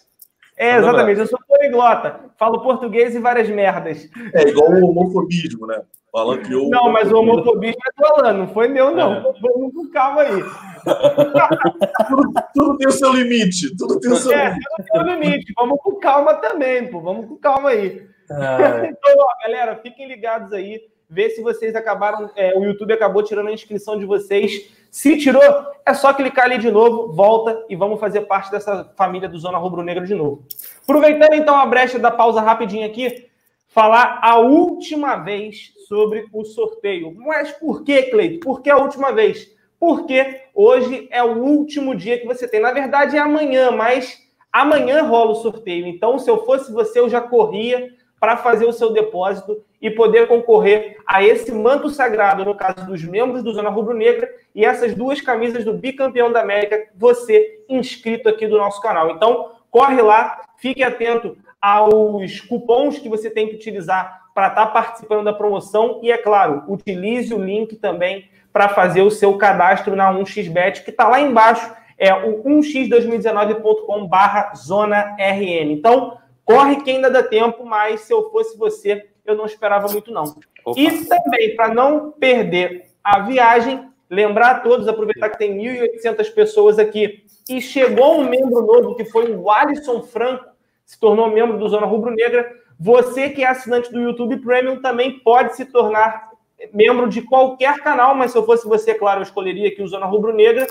[0.57, 1.21] É, exatamente.
[1.21, 2.21] Eu sou poliglota.
[2.39, 4.09] Falo português e várias merdas.
[4.33, 5.83] É igual o homofobismo, né?
[6.11, 6.69] Falando que eu...
[6.71, 9.17] Não, mas o homofobismo é do Alan, não foi meu, não.
[9.17, 9.21] É.
[9.21, 10.43] Vamos com calma aí.
[12.09, 13.77] tudo, tudo, tem o seu limite.
[13.77, 14.65] Tudo tem o seu é, limite.
[14.77, 15.53] Tudo tem o limite.
[15.55, 17.01] Vamos com calma também, pô.
[17.01, 18.07] Vamos com calma aí.
[18.31, 18.87] É.
[18.89, 20.81] então, ó, galera, fiquem ligados aí.
[21.09, 22.31] Vê se vocês acabaram.
[22.35, 25.43] É, o YouTube acabou tirando a inscrição de vocês se tirou,
[25.85, 29.59] é só clicar ali de novo, volta e vamos fazer parte dessa família do Zona
[29.59, 30.47] Rubro Negro de novo.
[30.83, 33.29] Aproveitando então a brecha da pausa rapidinho aqui,
[33.69, 37.15] falar a última vez sobre o sorteio.
[37.15, 38.41] Mas por que, Cleito?
[38.41, 39.55] Por que a última vez?
[39.79, 42.61] Porque hoje é o último dia que você tem.
[42.61, 44.19] Na verdade é amanhã, mas
[44.51, 45.87] amanhã rola o sorteio.
[45.87, 50.27] Então, se eu fosse você, eu já corria para fazer o seu depósito e poder
[50.27, 54.95] concorrer a esse manto sagrado, no caso dos membros do Zona Rubro Negra, e essas
[54.95, 59.11] duas camisas do bicampeão da América, você inscrito aqui do nosso canal.
[59.11, 64.73] Então, corre lá, fique atento aos cupons que você tem que utilizar para estar tá
[64.73, 69.95] participando da promoção e, é claro, utilize o link também para fazer o seu cadastro
[69.95, 75.73] na 1xBet, que está lá embaixo, é o 1x2019.com barra zona RN.
[75.73, 80.11] Então, corre que ainda dá tempo, mas se eu fosse você, eu não esperava muito,
[80.11, 80.25] não.
[80.65, 80.81] Opa.
[80.81, 86.79] E também, para não perder a viagem, lembrar a todos, aproveitar que tem 1.800 pessoas
[86.79, 90.45] aqui, e chegou um membro novo, que foi o Alisson Franco,
[90.85, 92.51] se tornou membro do Zona Rubro Negra.
[92.79, 96.31] Você que é assinante do YouTube Premium também pode se tornar
[96.73, 100.07] membro de qualquer canal, mas se eu fosse você, claro, eu escolheria aqui o Zona
[100.07, 100.67] Rubro Negra.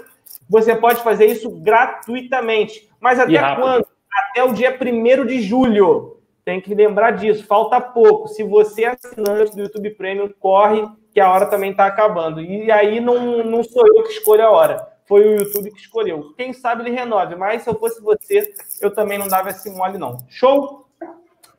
[0.49, 2.89] Você pode fazer isso gratuitamente.
[2.99, 3.85] Mas até quando?
[4.11, 6.17] Até o dia 1 de julho.
[6.45, 8.27] Tem que lembrar disso, falta pouco.
[8.27, 12.39] Se você é assinante do YouTube Premium, corre, que a hora também está acabando.
[12.39, 16.33] E aí não, não sou eu que escolho a hora, foi o YouTube que escolheu.
[16.37, 19.97] Quem sabe ele renove, mas se eu fosse você, eu também não dava esse mole,
[19.97, 20.19] não.
[20.29, 20.85] Show?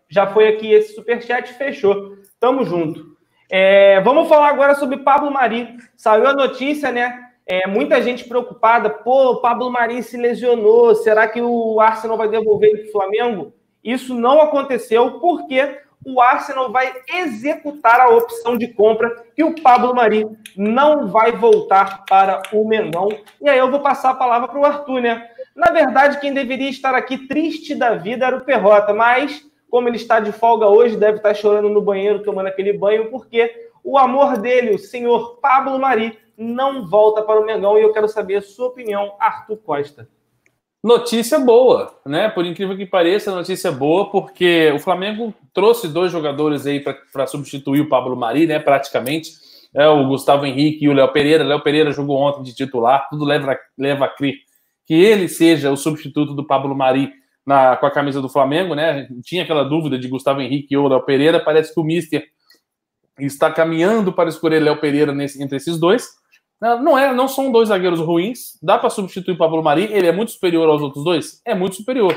[0.08, 2.16] Já foi aqui esse superchat, fechou.
[2.38, 3.16] Tamo junto.
[3.50, 5.76] É, vamos falar agora sobre Pablo Mari.
[5.96, 7.26] Saiu a notícia, né?
[7.44, 8.88] É, muita gente preocupada.
[8.88, 10.94] Pô, Pablo Mari se lesionou.
[10.94, 13.52] Será que o Arsenal vai devolver ele para o Flamengo?
[13.86, 19.94] Isso não aconteceu porque o Arsenal vai executar a opção de compra e o Pablo
[19.94, 20.26] Mari
[20.56, 23.08] não vai voltar para o Mengão.
[23.40, 25.30] E aí eu vou passar a palavra para o Arthur, né?
[25.54, 29.96] Na verdade, quem deveria estar aqui triste da vida era o Perrota, mas como ele
[29.96, 34.36] está de folga hoje, deve estar chorando no banheiro, tomando aquele banho, porque o amor
[34.36, 38.42] dele, o senhor Pablo Mari, não volta para o Mengão e eu quero saber a
[38.42, 40.08] sua opinião, Arthur Costa.
[40.86, 42.28] Notícia boa, né?
[42.28, 46.78] Por incrível que pareça, notícia boa, porque o Flamengo trouxe dois jogadores aí
[47.12, 48.60] para substituir o Pablo Mari, né?
[48.60, 49.32] Praticamente.
[49.74, 51.42] É, o Gustavo Henrique e o Léo Pereira.
[51.42, 54.34] Léo Pereira jogou ontem de titular, tudo leva, leva a crer
[54.86, 57.10] que ele seja o substituto do Pablo Mari
[57.44, 59.08] na, com a camisa do Flamengo, né?
[59.24, 61.40] Tinha aquela dúvida de Gustavo Henrique ou Léo Pereira.
[61.40, 62.24] Parece que o Mister
[63.18, 66.10] está caminhando para escolher Léo Pereira nesse, entre esses dois.
[66.60, 68.58] Não, é, não são dois zagueiros ruins.
[68.62, 69.92] Dá para substituir o Pablo Mari.
[69.92, 71.40] Ele é muito superior aos outros dois?
[71.44, 72.16] É muito superior.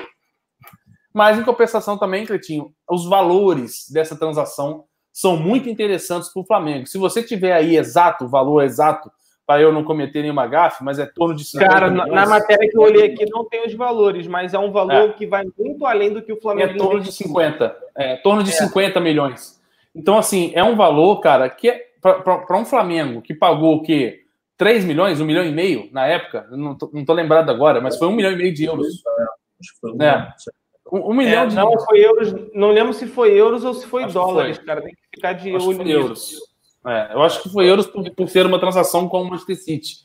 [1.14, 6.88] Mas, em compensação também, Cretinho, os valores dessa transação são muito interessantes para o Flamengo.
[6.88, 9.12] Se você tiver aí exato, o valor exato,
[9.46, 12.12] para eu não cometer nenhuma gafe, mas é torno de 50 Cara, milhões.
[12.12, 15.14] na matéria que eu olhei aqui não tem os valores, mas é um valor é.
[15.14, 16.74] que vai muito além do que o Flamengo...
[16.74, 17.78] É torno de 50.
[17.98, 18.54] É, torno de é.
[18.54, 19.60] 50 milhões.
[19.94, 24.22] Então, assim, é um valor, cara, que é para um Flamengo que pagou o quê?
[24.60, 27.98] 3 milhões, 1 milhão e meio na época, não tô, não tô lembrado agora, mas
[27.98, 28.88] foi 1 milhão e meio de euros.
[28.88, 30.34] Acho que foi um, é.
[30.92, 33.88] um, um milhão é, de Não, foi euros, não lembro se foi euros ou se
[33.88, 34.66] foi acho dólares, foi.
[34.66, 36.36] cara, tem que ficar de acho olho euros.
[36.86, 39.96] É, eu acho que foi euros por, por ser uma transação com o Manchester City.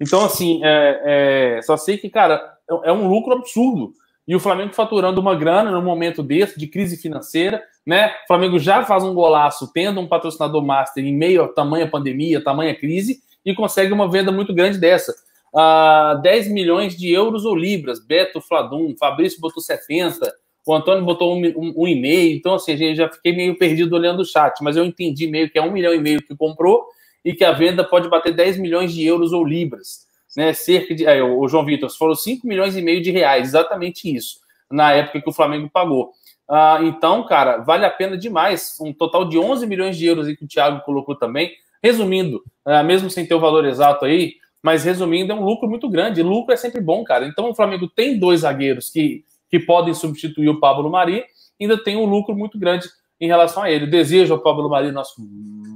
[0.00, 3.92] Então, assim, é, é, só sei que, cara, é, é um lucro absurdo.
[4.26, 8.12] E o Flamengo faturando uma grana no momento desse, de crise financeira, né?
[8.24, 12.42] O Flamengo já faz um golaço tendo um patrocinador master em meio a tamanha pandemia,
[12.42, 15.14] tamanha crise, e consegue uma venda muito grande dessa.
[15.52, 18.04] Uh, 10 milhões de euros ou libras.
[18.04, 20.32] Beto Fladum, Fabrício botou 70,
[20.66, 22.36] o Antônio botou um, um, um e meio.
[22.36, 25.58] Então, assim, gente já fiquei meio perdido olhando o chat, mas eu entendi meio que
[25.58, 26.86] é um milhão e meio que comprou
[27.24, 30.06] e que a venda pode bater 10 milhões de euros ou libras.
[30.36, 30.52] Né?
[30.52, 31.06] Cerca de.
[31.06, 34.38] Aí, o João Vitor falou 5 milhões e meio de reais, exatamente isso,
[34.70, 36.12] na época que o Flamengo pagou.
[36.48, 38.76] Uh, então, cara, vale a pena demais.
[38.80, 41.52] Um total de 11 milhões de euros aí que o Thiago colocou também.
[41.82, 45.88] Resumindo, uh, mesmo sem ter o valor exato aí, mas resumindo, é um lucro muito
[45.88, 46.22] grande.
[46.22, 47.26] lucro é sempre bom, cara.
[47.26, 51.24] Então o Flamengo tem dois zagueiros que, que podem substituir o Pablo Mari,
[51.60, 52.88] ainda tem um lucro muito grande
[53.20, 53.86] em relação a ele.
[53.86, 55.14] Desejo ao Pablo Mari, nosso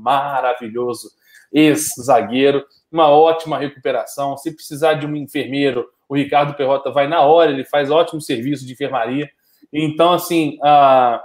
[0.02, 1.10] maravilhoso
[1.52, 4.36] ex-zagueiro, uma ótima recuperação.
[4.36, 8.66] Se precisar de um enfermeiro, o Ricardo Perrota vai na hora, ele faz ótimo serviço
[8.66, 9.30] de enfermaria.
[9.72, 11.22] Então, assim, a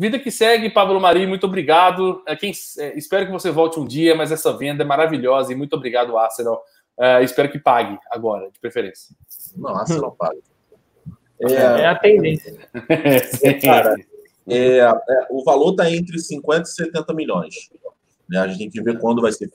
[0.00, 2.22] vida que segue, Pablo Mari, muito obrigado.
[2.26, 5.54] É, quem, é, espero que você volte um dia, mas essa venda é maravilhosa e
[5.54, 6.62] muito obrigado, Arsenal.
[6.98, 9.14] É, espero que pague agora, de preferência.
[9.54, 10.38] Não, Arsenal paga.
[11.42, 12.56] É, é, a tendência.
[13.42, 13.94] é, cara,
[14.48, 14.92] é, é,
[15.30, 17.54] o valor está entre 50 e 70 milhões.
[18.26, 18.38] Né?
[18.38, 19.50] A gente tem que ver quando vai ser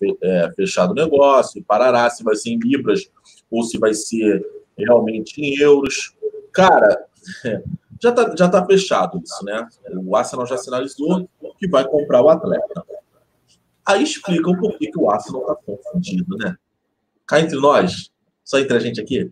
[0.55, 3.09] fechado o negócio, parará, se vai ser em libras
[3.49, 4.45] ou se vai ser
[4.77, 6.15] realmente em euros.
[6.53, 7.03] Cara,
[8.01, 9.67] já está já tá fechado isso, né?
[10.03, 12.83] O Arsenal já sinalizou que vai comprar o atleta.
[13.85, 16.57] Aí explicam por que, que o Arsenal está confundido, né?
[17.27, 18.11] Cá entre nós,
[18.43, 19.31] só entre a gente aqui,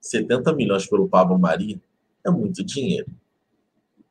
[0.00, 1.80] 70 milhões pelo Pablo Mari
[2.24, 3.10] é muito dinheiro.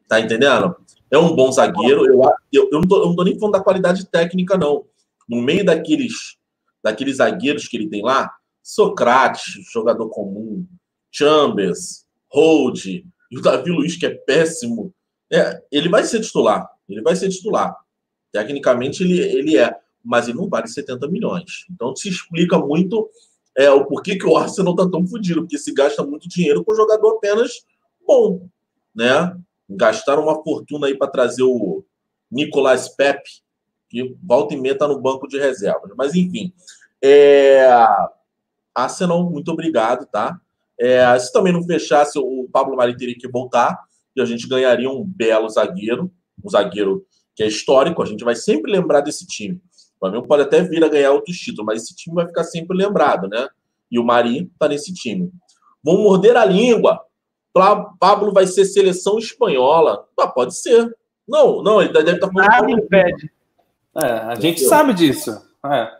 [0.08, 0.76] Tá entendendo?
[1.10, 2.06] É um bom zagueiro.
[2.06, 2.22] Eu,
[2.52, 4.86] eu, eu, não, tô, eu não tô nem falando da qualidade técnica, não.
[5.28, 6.38] No meio daqueles,
[6.84, 10.66] daqueles zagueiros que ele tem lá, Socrates, jogador comum,
[11.12, 14.94] Chambers, Hold, e o Davi Luiz, que é péssimo,
[15.32, 16.68] é, ele vai ser titular.
[16.88, 17.76] Ele vai ser titular.
[18.32, 19.76] Tecnicamente, ele, ele é.
[20.04, 21.66] Mas ele não vale 70 milhões.
[21.70, 23.10] Então, se explica muito
[23.56, 25.42] é, o porquê que o Arsenal está tão fodido.
[25.42, 27.64] Porque se gasta muito dinheiro com um jogador apenas
[28.06, 28.48] bom.
[28.96, 29.38] Né?
[29.70, 31.84] Gastaram uma fortuna aí para trazer o
[32.32, 33.30] Nicolas Pepe,
[33.88, 35.92] que volta e meia está no banco de reservas.
[35.96, 36.52] Mas, enfim.
[37.02, 37.68] É...
[38.74, 40.40] Arsenal, muito obrigado, tá?
[40.80, 43.78] É, se também não fechasse, o Pablo Mari teria que voltar
[44.16, 46.12] e a gente ganharia um belo zagueiro,
[46.44, 47.06] um zagueiro
[47.36, 48.02] que é histórico.
[48.02, 49.56] A gente vai sempre lembrar desse time.
[49.56, 52.78] O Flamengo pode até vir a ganhar outros títulos, mas esse time vai ficar sempre
[52.78, 53.48] lembrado, né?
[53.92, 55.30] E o Mari tá nesse time.
[55.84, 57.02] Vão morder a língua.
[58.00, 60.06] Pablo vai ser seleção espanhola.
[60.18, 60.96] Ah, pode ser.
[61.28, 62.50] Não, não, ele deve estar tá falando.
[62.50, 63.32] Nada impede.
[63.98, 65.32] É, a gente sabe disso.
[65.66, 66.00] É.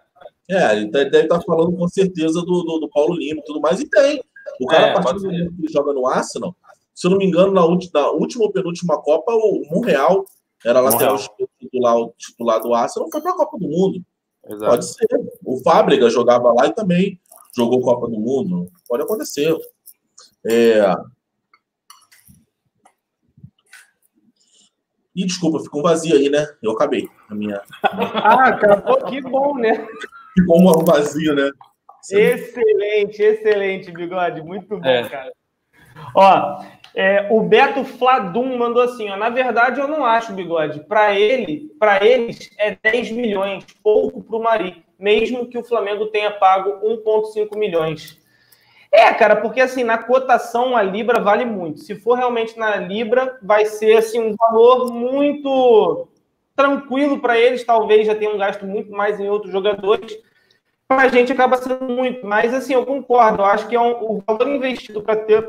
[0.50, 3.62] É, ele deve estar tá falando com certeza do, do, do Paulo Lima e tudo
[3.62, 4.24] mais, e tem.
[4.60, 6.55] O cara, é, a partir do momento que ele joga no Arsenal,
[6.93, 7.62] se eu não me engano, na,
[7.93, 10.26] na última ou penúltima Copa, o Monreal
[10.66, 11.18] era lateral
[11.57, 14.03] titular, titular do Arsenal, foi para a Copa do Mundo.
[14.45, 14.72] Exato.
[14.72, 15.07] Pode ser.
[15.45, 17.20] O Fábrega jogava lá e também
[17.55, 18.70] jogou Copa do Mundo.
[18.88, 19.55] Pode acontecer.
[20.45, 20.93] É...
[25.16, 26.47] E desculpa, ficou vazio aí, né?
[26.62, 27.62] Eu acabei a minha.
[27.84, 29.88] ah, acabou, que bom, né?
[30.34, 31.49] Ficou um vazio, né?
[32.12, 34.41] Excelente, excelente, Bigode.
[34.41, 35.08] Muito bom, é.
[35.08, 35.32] cara.
[36.16, 36.64] Ó,
[36.95, 41.72] é, o Beto Fladum mandou assim, ó, na verdade eu não acho, Bigode, para ele,
[41.80, 46.80] para eles é 10 milhões, pouco para o Mari, mesmo que o Flamengo tenha pago
[46.84, 48.18] 1,5 milhões.
[48.91, 51.82] É, cara, porque assim, na cotação a Libra vale muito.
[51.82, 56.08] Se for realmente na Libra, vai ser assim um valor muito
[56.56, 60.18] tranquilo para eles, talvez já tenham um gasto muito mais em outros jogadores,
[60.90, 62.26] para a gente acaba sendo muito.
[62.26, 63.44] Mas, assim, eu concordo.
[63.44, 65.48] Eu acho que é um, o valor investido para ter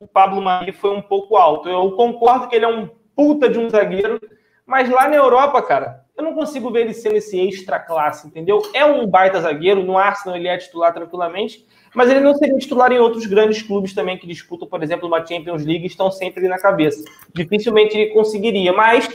[0.00, 1.68] o Pablo Mari foi um pouco alto.
[1.68, 4.18] Eu concordo que ele é um puta de um zagueiro,
[4.66, 8.62] mas lá na Europa, cara, eu não consigo ver ele sendo esse extra classe, entendeu?
[8.72, 12.90] É um baita zagueiro, no Arsenal ele é titular tranquilamente, mas ele não seria titular
[12.90, 16.48] em outros grandes clubes também que disputam, por exemplo, uma Champions League, estão sempre ali
[16.48, 17.04] na cabeça.
[17.32, 19.08] Dificilmente ele conseguiria, mas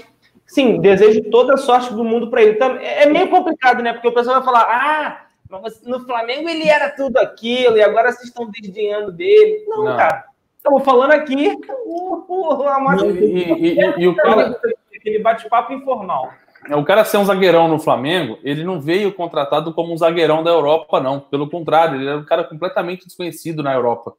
[0.45, 2.57] sim, desejo toda a sorte do mundo para ele.
[2.81, 3.93] É meio complicado, né?
[3.93, 8.11] Porque o pessoal vai falar: "Ah, mas no Flamengo ele era tudo aquilo e agora
[8.11, 9.65] vocês estão desdenhando dele.
[9.67, 9.97] Não, não.
[9.97, 10.25] cara.
[10.55, 11.57] Estamos falando aqui.
[11.85, 14.59] Uh, uh, e, e, e, e, o cara.
[14.95, 16.29] Aquele bate-papo informal.
[16.71, 20.51] o cara ser um zagueirão no Flamengo, ele não veio contratado como um zagueirão da
[20.51, 21.21] Europa, não.
[21.21, 24.13] Pelo contrário, ele era um cara completamente desconhecido na Europa.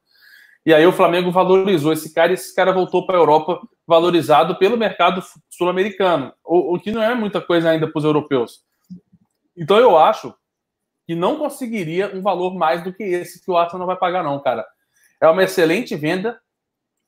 [0.65, 4.55] E aí o Flamengo valorizou esse cara e esse cara voltou para a Europa valorizado
[4.57, 8.59] pelo mercado sul-americano, o, o, que não é muita coisa ainda para os europeus.
[9.57, 10.33] Então eu acho
[11.07, 14.23] que não conseguiria um valor mais do que esse que o Arsenal não vai pagar,
[14.23, 14.65] não, cara.
[15.19, 16.39] É uma excelente venda,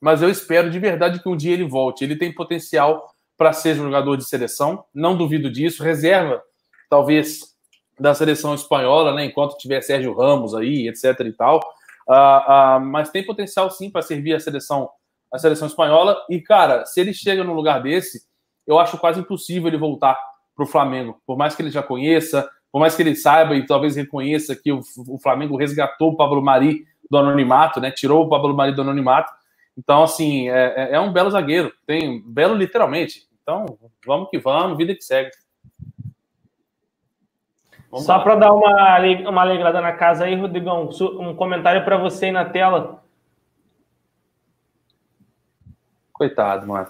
[0.00, 2.04] mas eu espero de verdade que um dia ele volte.
[2.04, 5.82] Ele tem potencial para ser jogador de seleção, não duvido disso.
[5.82, 6.42] Reserva,
[6.88, 7.54] talvez,
[7.98, 9.24] da seleção espanhola, né?
[9.24, 11.20] Enquanto tiver Sérgio Ramos aí, etc.
[11.20, 11.58] e tal.
[12.08, 14.88] Uh, uh, mas tem potencial sim para servir a seleção,
[15.32, 16.16] a seleção espanhola.
[16.28, 18.22] E, cara, se ele chega num lugar desse,
[18.66, 20.18] eu acho quase impossível ele voltar
[20.54, 21.20] para o Flamengo.
[21.26, 24.72] Por mais que ele já conheça, por mais que ele saiba e talvez reconheça que
[24.72, 27.92] o, o Flamengo resgatou o Pablo Mari do anonimato, né?
[27.92, 29.30] Tirou o Pablo Mari do anonimato
[29.76, 31.72] então, assim, é, é, é um belo zagueiro.
[31.86, 33.28] Tem belo literalmente.
[33.42, 33.66] Então,
[34.06, 35.30] vamos que vamos, vida que segue.
[37.90, 38.98] Vamos Só para dar uma,
[39.28, 43.04] uma alegrada na casa aí, Rodrigão, um comentário para você aí na tela.
[46.12, 46.88] Coitado, mano.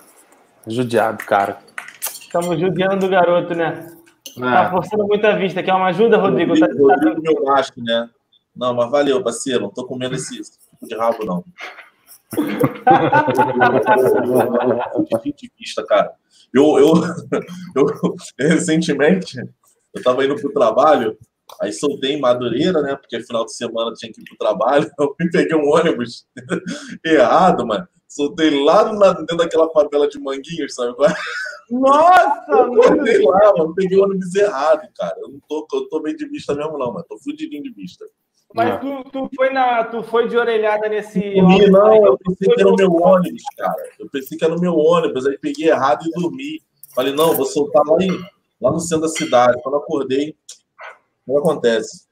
[0.67, 1.59] Judiado, cara.
[2.01, 3.94] Estamos judiando do garoto, né?
[4.37, 4.41] É.
[4.41, 5.63] Tá forçando muita vista.
[5.63, 6.53] Quer uma ajuda, Rodrigo?
[6.53, 8.09] Rodrigo, tá, Rodrigo meu macho, né?
[8.55, 9.63] Não, mas valeu, parceiro.
[9.63, 11.45] Não tô comendo esse tipo de rabo, não
[15.37, 16.13] de vista, cara.
[16.53, 16.95] Eu, eu,
[17.77, 17.87] eu,
[18.39, 19.39] recentemente,
[19.95, 21.17] eu tava indo pro trabalho,
[21.61, 22.97] aí soltei em Madureira, né?
[22.97, 24.91] Porque final de semana tinha que ir pro trabalho.
[24.99, 26.27] Eu me peguei um ônibus
[27.05, 27.87] errado, mano.
[28.09, 30.95] Soltei lá na, dentro daquela favela de Manguinhos, sabe?
[31.71, 33.29] Nossa, mano!
[33.29, 33.75] lá, mano.
[33.75, 35.17] Peguei o ônibus errado, cara.
[35.19, 37.05] Eu não tô, eu tô meio de vista mesmo, não, mano.
[37.09, 38.05] Tô fudidinho de vista.
[38.55, 41.19] Mas tu, tu, foi na, tu foi de orelhada nesse.
[41.19, 43.83] Dormi, não, eu pensei que era o meu ônibus, cara.
[43.99, 46.63] Eu pensei que era o meu ônibus, aí peguei errado e dormi.
[46.95, 48.13] Falei, não, vou soltar lá, em,
[48.61, 49.61] lá no centro da cidade.
[49.61, 50.37] Quando acordei,
[51.27, 52.05] não acontece.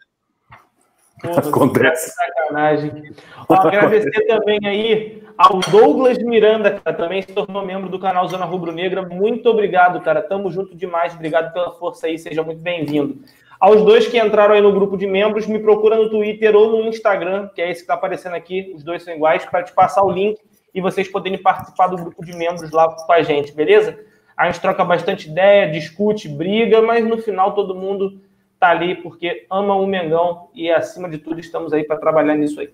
[1.22, 2.12] Porra, acontece.
[2.12, 3.14] Sacanagem.
[3.48, 8.44] Ó, agradecer também aí ao Douglas Miranda, que também se tornou membro do canal Zona
[8.44, 9.02] Rubro Negra.
[9.02, 10.20] Muito obrigado, cara.
[10.20, 11.14] Tamo junto demais.
[11.14, 12.18] Obrigado pela força aí.
[12.18, 13.20] Seja muito bem-vindo.
[13.60, 16.88] Aos dois que entraram aí no grupo de membros, me procura no Twitter ou no
[16.88, 20.02] Instagram, que é esse que está aparecendo aqui, os dois são iguais, para te passar
[20.02, 20.36] o link
[20.74, 23.96] e vocês poderem participar do grupo de membros lá com a gente, beleza?
[24.36, 28.20] A gente troca bastante ideia, discute, briga, mas no final todo mundo
[28.62, 32.60] tá ali porque ama o Mengão e acima de tudo estamos aí para trabalhar nisso
[32.60, 32.72] aí.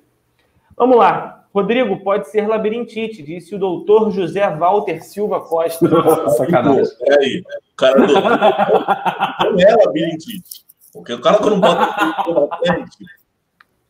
[0.76, 1.46] Vamos lá.
[1.52, 5.88] Rodrigo, pode ser labirintite, disse o doutor José Walter Silva Costa.
[6.36, 6.94] Sacanagem.
[6.98, 8.12] Peraí, o cara do...
[8.12, 10.66] não é labirintite.
[10.92, 12.98] Porque o cara, quando bota o na frente,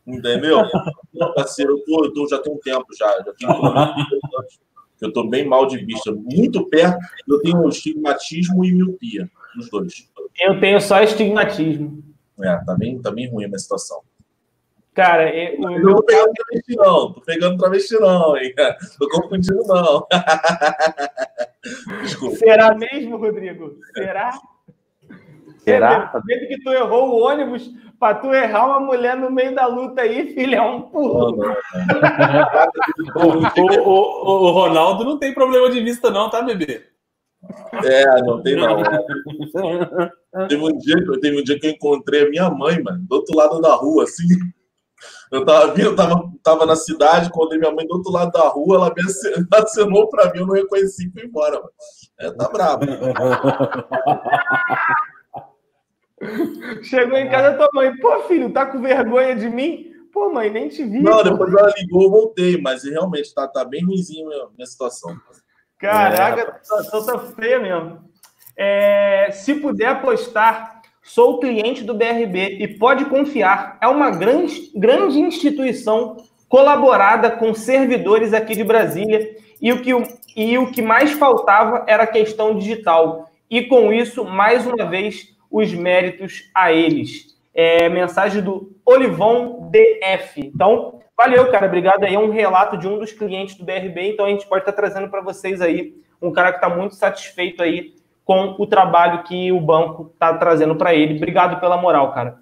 [0.07, 0.61] entendeu?
[1.13, 3.51] Não, parceiro, eu, tô, eu tô, já tem um tempo já, já tenho
[5.01, 6.97] eu tô bem mal de vista, muito perto,
[7.27, 10.08] eu tenho estigmatismo e miopia, os dois.
[10.41, 12.03] Eu tenho só estigmatismo.
[12.41, 14.01] É, tá bem, tá bem ruim a minha situação.
[14.93, 17.13] Cara, eu, eu não tô pegando travesti, não.
[17.13, 18.53] Tô pegando travesti, não, hein?
[18.99, 20.07] Tô confundindo, não.
[22.01, 22.35] Desculpa.
[22.35, 23.77] Será mesmo, Rodrigo?
[23.93, 24.37] Será?
[25.59, 26.11] Será?
[26.25, 30.01] Desde que tu errou o ônibus, para tu errar uma mulher no meio da luta
[30.01, 31.45] aí, filho, é um pulo.
[33.15, 33.27] o,
[33.81, 36.88] o, o, Ronaldo não tem problema de vista, não, tá, bebê?
[37.83, 38.81] É, não tem não.
[40.47, 43.35] teve, um dia, teve um dia que eu encontrei a minha mãe, mano, do outro
[43.35, 44.27] lado da rua, assim.
[45.31, 48.47] Eu tava vindo, eu tava, tava na cidade, encontrei minha mãe do outro lado da
[48.49, 49.01] rua, ela me
[49.53, 51.71] acenou pra mim, eu não reconheci e fui embora, mano.
[52.19, 52.85] É, tá brabo.
[56.83, 59.93] Chegou em casa, tua mãe, pô, filho, tá com vergonha de mim?
[60.11, 61.01] Pô, mãe, nem te vi.
[61.01, 65.15] Não, depois ela ligou, eu voltei, mas realmente tá, tá bem ruimzinho a minha situação.
[65.79, 67.99] Caraca, é, a situação tá feia mesmo.
[68.55, 75.17] É, se puder apostar, sou cliente do BRB e pode confiar, é uma grande, grande
[75.19, 76.17] instituição
[76.49, 79.91] colaborada com servidores aqui de Brasília e o, que,
[80.35, 83.29] e o que mais faltava era a questão digital.
[83.49, 87.37] E com isso, mais uma vez, os méritos a eles.
[87.53, 90.51] É, mensagem do Olivon DF.
[90.53, 91.65] Então, valeu, cara.
[91.65, 92.15] Obrigado aí.
[92.15, 94.13] É um relato de um dos clientes do BRB.
[94.13, 97.61] Então, a gente pode estar trazendo para vocês aí um cara que está muito satisfeito
[97.61, 97.93] aí
[98.23, 101.17] com o trabalho que o banco está trazendo para ele.
[101.17, 102.37] Obrigado pela moral, cara.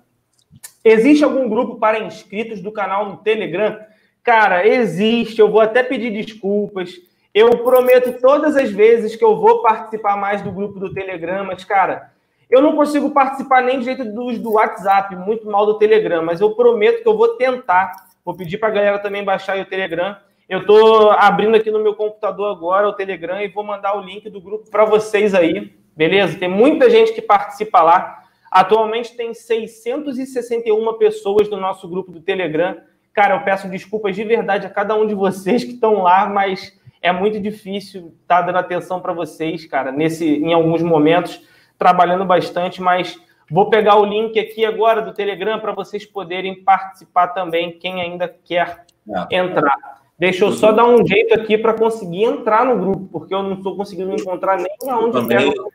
[0.84, 3.80] Existe algum grupo para inscritos do canal no Telegram?
[4.22, 5.40] Cara, existe.
[5.40, 6.94] Eu vou até pedir desculpas.
[7.34, 11.64] Eu prometo todas as vezes que eu vou participar mais do grupo do Telegram, mas,
[11.64, 12.12] cara,
[12.50, 16.42] eu não consigo participar nem do jeito do, do WhatsApp, muito mal do Telegram, mas
[16.42, 18.07] eu prometo que eu vou tentar.
[18.28, 20.18] Vou pedir para a galera também baixar o Telegram.
[20.50, 24.30] Eu estou abrindo aqui no meu computador agora o Telegram e vou mandar o link
[24.30, 25.74] do grupo para vocês aí.
[25.96, 26.38] Beleza?
[26.38, 28.22] Tem muita gente que participa lá.
[28.52, 32.76] Atualmente tem 661 pessoas no nosso grupo do Telegram.
[33.14, 36.78] Cara, eu peço desculpas de verdade a cada um de vocês que estão lá, mas
[37.02, 41.42] é muito difícil estar tá dando atenção para vocês, cara, nesse, em alguns momentos,
[41.80, 43.18] trabalhando bastante, mas
[43.50, 48.28] vou pegar o link aqui agora do Telegram para vocês poderem participar também, quem ainda
[48.28, 48.86] quer
[49.32, 49.38] é.
[49.38, 49.98] entrar.
[50.20, 53.54] Deixa eu só dar um jeito aqui para conseguir entrar no grupo, porque eu não
[53.54, 55.72] estou conseguindo encontrar nem aonde também, eu quero.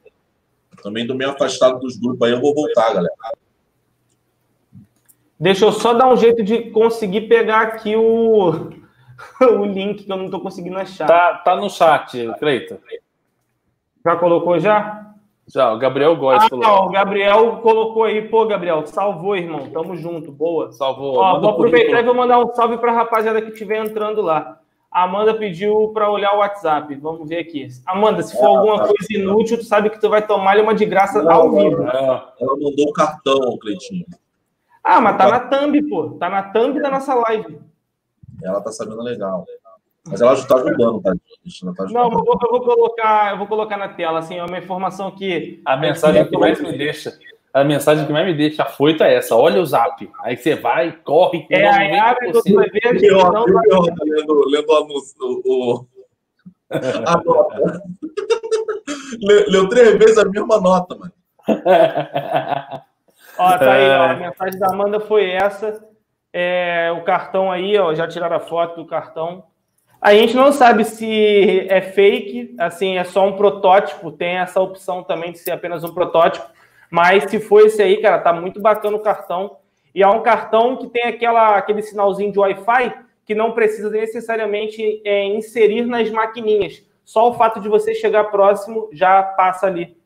[0.83, 3.15] Também do meio afastado dos grupos aí, eu vou voltar, galera.
[5.39, 8.71] Deixa eu só dar um jeito de conseguir pegar aqui o,
[9.41, 11.07] o link que eu não estou conseguindo achar.
[11.07, 12.81] Tá, tá no chat, Cleita.
[14.05, 15.12] Já colocou já?
[15.53, 16.87] Já, o Gabriel Góes ah, colocou.
[16.87, 18.27] o Gabriel colocou aí.
[18.27, 19.69] Pô, Gabriel, salvou, irmão.
[19.69, 20.33] Tamo junto.
[20.33, 20.73] Boa.
[20.73, 21.19] Salvou.
[21.19, 24.59] Ó, vou aproveitar e vou mandar um salve para a rapaziada que estiver entrando lá.
[24.91, 26.95] A Amanda pediu para olhar o WhatsApp.
[26.95, 27.69] Vamos ver aqui.
[27.87, 28.89] Amanda, se for é, alguma tá.
[28.89, 31.83] coisa inútil, tu sabe que tu vai tomar uma de graça não, ao vivo.
[31.83, 34.07] Ela mandou o cartão, Cleitinho.
[34.83, 36.11] Ah, mas tá na thumb, pô.
[36.19, 37.61] Tá na thumb da nossa live.
[38.43, 39.45] Ela tá sabendo legal.
[40.07, 41.13] Mas ela está ajudando, tá?
[41.77, 44.59] tá Não, eu vou, eu vou, colocar, eu vou colocar na tela, assim, é uma
[44.59, 45.63] informação que.
[45.65, 47.17] A mensagem que mais me deixa.
[47.55, 50.11] A mensagem que mais me deixa afoito é essa: olha o zap.
[50.21, 51.47] Aí você vai, corre.
[51.51, 52.99] É, aí abre vai ver.
[52.99, 55.87] Pior, não, pior, tá lendo, lendo o anúncio, o,
[57.07, 57.83] a nota.
[59.21, 61.13] Leu três vezes a mesma nota, mano.
[63.39, 65.85] ó, tá aí, ó, a mensagem da Amanda foi essa.
[66.33, 69.45] É, o cartão aí, ó, já tiraram a foto do cartão.
[70.03, 75.05] A gente não sabe se é fake, assim, é só um protótipo, tem essa opção
[75.05, 76.45] também de ser apenas um protótipo,
[76.91, 79.59] mas se for esse aí, cara, tá muito bacana o cartão.
[79.95, 82.93] E é um cartão que tem aquela, aquele sinalzinho de Wi-Fi
[83.25, 86.85] que não precisa necessariamente é, inserir nas maquininhas.
[87.05, 89.97] Só o fato de você chegar próximo já passa ali.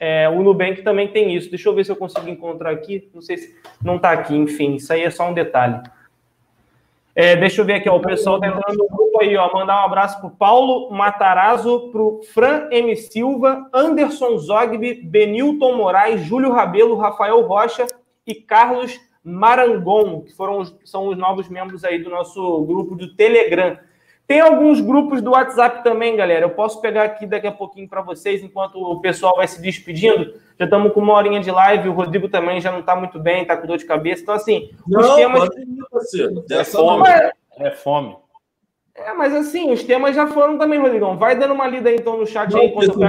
[0.00, 1.50] É, o Nubank também tem isso.
[1.50, 3.10] Deixa eu ver se eu consigo encontrar aqui.
[3.12, 5.82] Não sei se não está aqui, enfim, isso aí é só um detalhe.
[7.14, 9.52] É, deixa eu ver aqui, ó, o pessoal tá entrando no grupo aí, ó.
[9.52, 12.94] Mandar um abraço pro Paulo Matarazzo, pro Fran M.
[12.96, 17.86] Silva, Anderson Zogby, Benilton Moraes, Júlio Rabelo, Rafael Rocha
[18.26, 23.78] e Carlos Marangon, que foram são os novos membros aí do nosso grupo do Telegram.
[24.26, 26.46] Tem alguns grupos do WhatsApp também, galera.
[26.46, 30.34] Eu posso pegar aqui daqui a pouquinho para vocês, enquanto o pessoal vai se despedindo.
[30.58, 31.88] Já estamos com uma horinha de live.
[31.88, 34.22] O Rodrigo também já não está muito bem, está com dor de cabeça.
[34.22, 35.48] Então, assim, não, os temas.
[36.12, 37.08] Ir, é fome.
[37.58, 38.16] É fome.
[38.96, 41.18] É, mas assim, os temas já foram também, Rodrigão.
[41.18, 42.72] Vai dando uma lida aí, então no chat não, aí.
[42.72, 43.08] Quando eu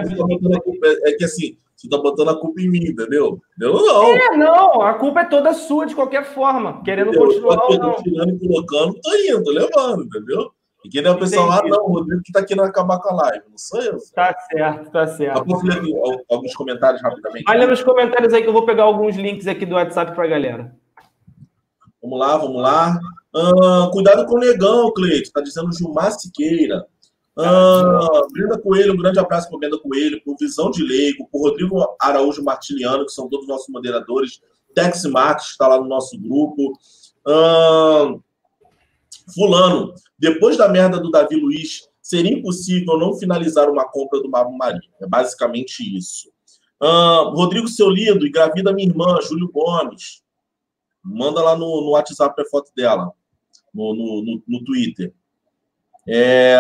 [0.84, 3.40] é, é que assim, você tá botando a culpa em mim, entendeu?
[3.62, 4.04] Eu não.
[4.04, 6.82] É, não, a culpa é toda sua de qualquer forma.
[6.84, 7.96] Querendo eu, continuar ou não.
[7.96, 10.52] tirando e colocando, tô indo, tô levando, entendeu?
[10.84, 13.16] E quem é o pessoal lá, não, o Rodrigo que tá não acabar com a
[13.24, 13.98] live, não sou eu.
[14.14, 15.46] Tá certo, tá certo.
[15.50, 17.46] Eu ler alguns comentários rapidamente.
[17.48, 20.76] Olha nos comentários aí que eu vou pegar alguns links aqui do WhatsApp pra galera.
[22.02, 23.00] Vamos lá, vamos lá.
[23.38, 25.32] Ah, cuidado com o negão, Cleito.
[25.32, 26.88] Tá dizendo Gilmar Siqueira.
[27.38, 31.96] Ah, Brenda Coelho, um grande abraço para Brenda Coelho, por Visão de Leigo, por Rodrigo
[32.00, 34.42] Araújo Martiliano, que são todos nossos moderadores.
[34.74, 36.74] Tex Max está lá no nosso grupo.
[37.28, 38.16] Ah,
[39.36, 44.58] Fulano, depois da merda do Davi Luiz, seria impossível não finalizar uma compra do Mabu
[44.58, 44.90] Marinho.
[45.00, 46.30] É basicamente isso.
[46.82, 50.22] Uh, Rodrigo Seolido, engravida minha irmã, Júlio Gomes.
[51.04, 53.12] Manda lá no, no WhatsApp a foto dela,
[53.74, 55.14] no, no, no, Twitter.
[56.08, 56.58] É,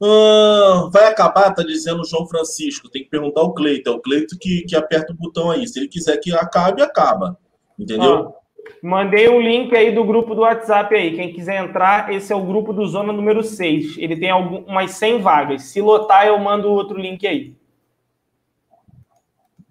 [0.00, 2.90] uh, vai acabar, tá dizendo o João Francisco.
[2.90, 3.90] Tem que perguntar ao Cleito.
[3.90, 5.66] É o Cleito que, que aperta o botão aí.
[5.66, 7.38] Se ele quiser que acabe, acaba.
[7.78, 8.28] Entendeu?
[8.28, 8.42] Ah.
[8.82, 11.14] Mandei um link aí do grupo do WhatsApp aí.
[11.14, 13.96] Quem quiser entrar, esse é o grupo do Zona número 6.
[13.98, 15.62] Ele tem algumas 100 vagas.
[15.62, 17.56] Se lotar, eu mando outro link aí.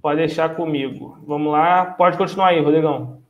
[0.02, 1.18] Pode deixar comigo.
[1.26, 1.86] Vamos lá.
[1.86, 3.21] Pode continuar aí, Rodrigão.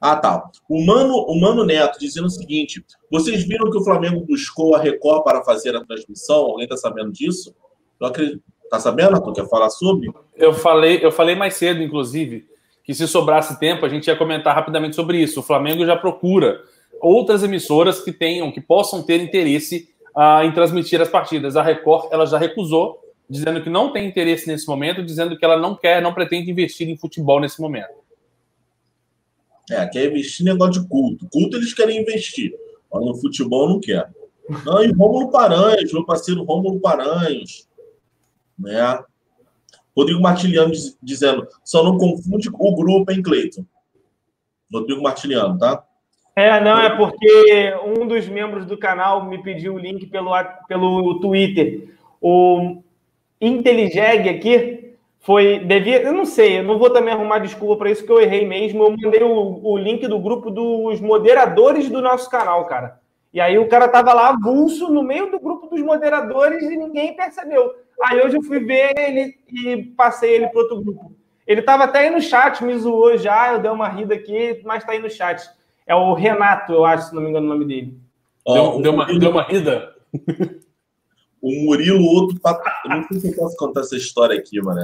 [0.00, 0.50] Ah, tá.
[0.68, 4.78] O Mano, o Mano Neto dizendo o seguinte: vocês viram que o Flamengo buscou a
[4.78, 6.42] Record para fazer a transmissão?
[6.42, 7.54] Alguém está sabendo disso?
[8.00, 8.42] Eu acredito.
[8.70, 9.20] Tá sabendo?
[9.20, 10.12] Tu quer falar sobre?
[10.36, 12.48] Eu falei, eu falei mais cedo, inclusive
[12.90, 15.40] que se sobrasse tempo a gente ia comentar rapidamente sobre isso.
[15.40, 16.60] O Flamengo já procura
[17.00, 21.56] outras emissoras que tenham, que possam ter interesse uh, em transmitir as partidas.
[21.56, 22.98] A Record ela já recusou,
[23.28, 26.88] dizendo que não tem interesse nesse momento, dizendo que ela não quer, não pretende investir
[26.88, 27.99] em futebol nesse momento.
[29.70, 31.28] É, quer investir em negócio de culto.
[31.30, 32.52] Culto eles querem investir,
[32.92, 34.10] mas no futebol não quer.
[34.64, 37.68] Não, e Rômulo Paranhos, meu parceiro Rômulo Paranhos,
[38.58, 38.98] né?
[39.96, 43.64] Rodrigo Martiliano diz, dizendo, só não confunde o grupo, hein, Cleiton?
[44.72, 45.84] Rodrigo Martiliano, tá?
[46.34, 50.32] É, não, é porque um dos membros do canal me pediu o link pelo,
[50.66, 51.94] pelo Twitter.
[52.20, 52.82] O
[53.40, 54.79] Inteligeg aqui
[55.20, 55.60] foi.
[55.60, 58.46] Devia, eu não sei, eu não vou também arrumar desculpa para isso, que eu errei
[58.46, 58.82] mesmo.
[58.82, 62.98] Eu mandei o, o link do grupo dos moderadores do nosso canal, cara.
[63.32, 67.14] E aí o cara tava lá avulso no meio do grupo dos moderadores e ninguém
[67.14, 67.72] percebeu.
[68.02, 71.12] Aí hoje eu fui ver ele e passei ele para outro grupo.
[71.46, 74.84] Ele tava até aí no chat, me zoou já, eu dei uma rida aqui, mas
[74.84, 75.48] tá aí no chat.
[75.86, 77.98] É o Renato, eu acho, se não me engano o nome dele.
[78.46, 79.94] Deu, deu, uma, deu uma rida?
[81.42, 82.38] O Murilo, outro.
[82.84, 84.82] Eu não sei se eu posso contar essa história aqui, mano.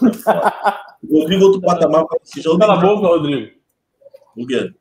[1.10, 2.58] Rodrigo, outro patamar para esse jogo.
[2.58, 3.56] Cala a boca, Rodrigo.
[4.36, 4.72] O quê?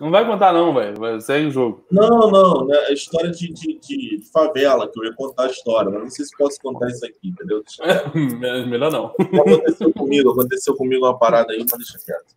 [0.00, 1.20] Não vai contar, não, velho.
[1.20, 1.84] Segue o jogo.
[1.90, 2.66] Não, não.
[2.66, 2.76] Né?
[2.88, 6.24] É história de, de, de, favela, que eu ia contar a história, mas não sei
[6.26, 7.62] se posso contar isso aqui, entendeu?
[8.68, 9.06] Melhor não.
[9.06, 12.34] Aconteceu comigo, aconteceu comigo uma parada aí, mas deixa quieto.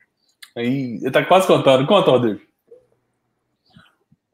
[0.55, 1.85] Aí, ele tá quase contando.
[1.85, 2.39] Conta, Rodrigo.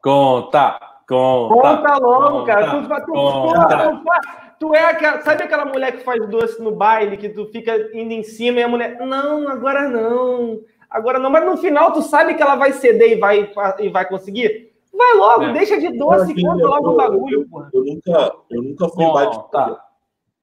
[0.00, 0.80] Conta.
[1.08, 3.00] Conta, conta logo, conta, cara.
[3.00, 4.45] Tu, conta.
[4.58, 8.12] Tu, é aquela, sabe aquela mulher que faz doce no baile, que tu fica indo
[8.12, 10.60] em cima e a mulher, não, agora não.
[10.88, 14.08] Agora não, mas no final tu sabe que ela vai ceder e vai, e vai
[14.08, 14.72] conseguir?
[14.96, 15.52] Vai logo, é.
[15.52, 17.70] deixa de doce e conta logo o bagulho, porra.
[17.74, 19.80] Eu nunca, eu nunca fui Bom, em baile de favela.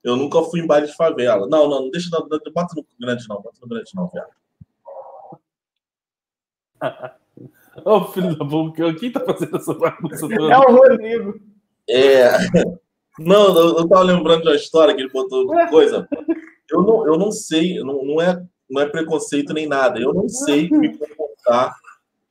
[0.04, 1.48] Eu nunca fui em baile de favela.
[1.48, 4.28] Não, não, não deixa, não, não bota no grande não, bota no grande não, velho.
[7.84, 10.54] Ô, oh, filho da boca, quem tá fazendo essa bagunça toda?
[10.54, 11.40] É o Rodrigo.
[11.90, 12.30] É.
[13.20, 16.08] Não, eu, eu tava lembrando de uma história que ele botou coisa.
[16.70, 20.00] Eu não, eu não sei, não, não é não é preconceito nem nada.
[20.00, 21.76] Eu não sei me comportar.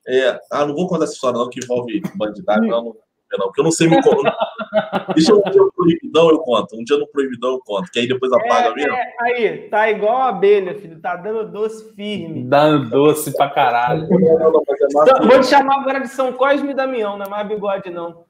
[0.06, 2.96] É, ah, não vou contar essa história, não, que envolve bandidagem, não, não,
[3.38, 4.36] não, porque eu não sei me comportar.
[5.14, 6.76] Deixa um dia no proibidão, eu conto.
[6.76, 8.92] Um dia no proibidão eu conto, que aí depois apaga é, mesmo.
[8.92, 12.42] É, aí, tá igual a abelha, filho, tá dando doce firme.
[12.42, 14.08] Dando doce pra caralho.
[14.10, 18.24] Então, vou te chamar agora de São Cosme e Damião, não é mais bigode, não.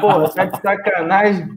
[0.00, 1.48] Porra, tá de sacanagem.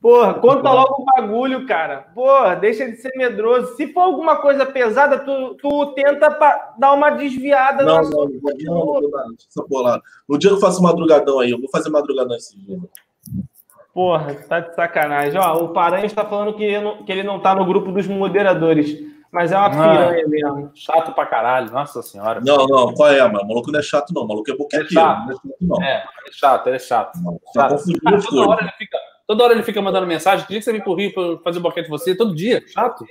[0.00, 2.06] Porra, conta logo o bagulho, cara.
[2.14, 3.76] Porra, deixa de ser medroso.
[3.76, 6.28] Se for alguma coisa pesada, tu, tu tenta
[6.78, 10.82] dar uma desviada não, no não, não, não, não, não, No dia que eu faço
[10.82, 12.78] madrugadão aí, eu vou fazer madrugadão esse dia.
[13.92, 15.38] Porra, tá de sacanagem.
[15.38, 19.10] Ó, o Paranhos está falando que, não, que ele não tá no grupo dos moderadores.
[19.30, 20.70] Mas é uma piranha mesmo.
[20.74, 22.40] Chato pra caralho, nossa senhora.
[22.40, 23.44] Não, não, qual é, mano?
[23.44, 24.22] O maluco não é chato, não.
[24.22, 24.86] O maluco é boqueteiro.
[24.86, 25.26] É chato.
[25.26, 25.82] Não é, chato, não.
[25.82, 27.18] é, é chato, ele é chato.
[27.22, 27.84] Não, tá chato.
[28.02, 28.98] Tá toda hora ele fica
[29.30, 30.44] Toda hora ele fica mandando mensagem.
[30.44, 32.16] Que dia que você vem pro Rio pra fazer boquete de você?
[32.16, 32.64] Todo dia.
[32.66, 33.04] Chato.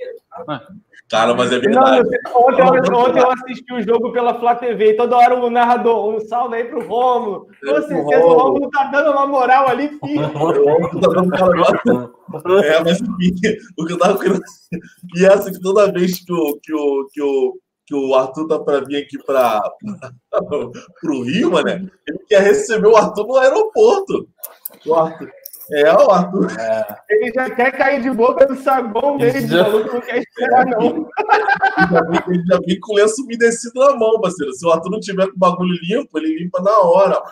[1.08, 2.02] Cara, mas é verdade.
[2.02, 5.34] Não, ontem, eu, ontem, eu assisti o um jogo pela Flá TV e toda hora
[5.34, 7.46] o narrador, um salve aí pro Romulo.
[7.64, 10.26] Com certeza o Romulo tá dando uma moral ali, filho.
[10.26, 13.00] O Romulo tá dando uma É, mas
[13.78, 14.42] o que eu tava querendo.
[15.16, 17.54] E essa é que toda vez que o, que o, que o,
[17.86, 19.58] que o Arthur tá para vir aqui para
[21.02, 21.70] o Rio, mano,
[22.06, 24.28] ele quer receber o Arthur no aeroporto.
[24.86, 25.32] O Arthur.
[25.72, 26.50] É, o Arthur.
[26.58, 26.96] É.
[27.08, 29.68] Ele já quer cair de boca no saguão dele, já...
[29.68, 31.08] não quer esperar, não.
[32.28, 34.52] ele já vem com o lenço umedecido na mão, parceiro.
[34.52, 37.22] Se o Arthur não tiver com o bagulho limpo, ele limpa na hora.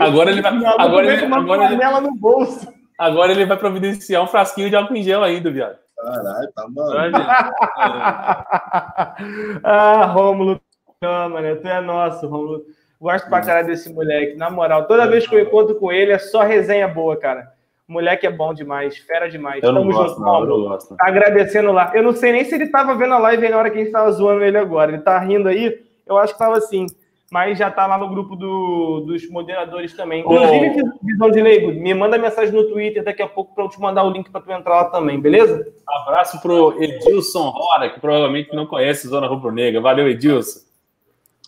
[0.00, 0.52] agora ele vai.
[0.78, 2.66] Agora ele, uma agora ele, no bolso.
[2.98, 5.76] Agora ele vai providenciar um frasquinho de álcool em gel ainda, viado.
[5.96, 7.16] Caralho, tá maluco.
[9.64, 10.60] ah, Rômulo,
[11.00, 12.64] câmera, tu é nosso, Rômulo.
[13.06, 14.88] Gosto pra caralho desse moleque, na moral.
[14.88, 17.52] Toda vez que eu encontro com ele é só resenha boa, cara.
[17.88, 19.62] O moleque é bom demais, fera demais.
[19.62, 20.96] Eu Tamo gosto, junto, não, eu gosto.
[20.96, 21.92] Tá agradecendo lá.
[21.94, 23.92] Eu não sei nem se ele tava vendo a live na hora que a gente
[23.92, 24.90] tava zoando ele agora.
[24.90, 26.86] Ele tá rindo aí, eu acho que tava assim.
[27.30, 30.22] Mas já tá lá no grupo do, dos moderadores também.
[30.22, 31.06] Inclusive, oh.
[31.06, 34.02] Visão de Leigo, me manda mensagem no Twitter daqui a pouco para eu te mandar
[34.02, 35.64] o link para tu entrar lá também, beleza?
[35.88, 39.80] Abraço pro Edilson Rora, que provavelmente não conhece Zona Rubro Negra.
[39.80, 40.66] Valeu, Edilson.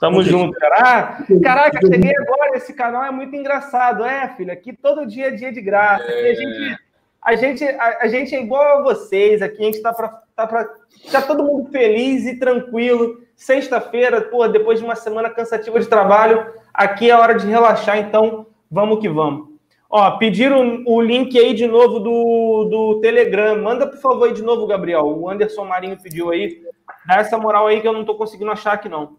[0.01, 0.77] Tamo junto, cara.
[0.79, 2.57] Ah, caraca, cheguei agora.
[2.57, 4.05] Esse canal é muito engraçado.
[4.05, 6.05] É, filho, aqui todo dia é dia de graça.
[6.05, 6.31] É...
[6.31, 6.79] a gente,
[7.21, 9.43] a, gente, a, a, gente é igual a vocês.
[9.43, 10.69] Aqui a gente tá para tá pra
[11.05, 13.21] ficar todo mundo feliz e tranquilo.
[13.35, 17.99] Sexta-feira, pô, depois de uma semana cansativa de trabalho, aqui é hora de relaxar.
[17.99, 19.49] Então, vamos que vamos.
[19.91, 23.61] Ó, pediram o link aí de novo do, do Telegram.
[23.61, 25.07] Manda, por favor, aí de novo, Gabriel.
[25.07, 26.63] O Anderson Marinho pediu aí.
[27.07, 29.17] Dá essa moral aí que eu não tô conseguindo achar aqui, não.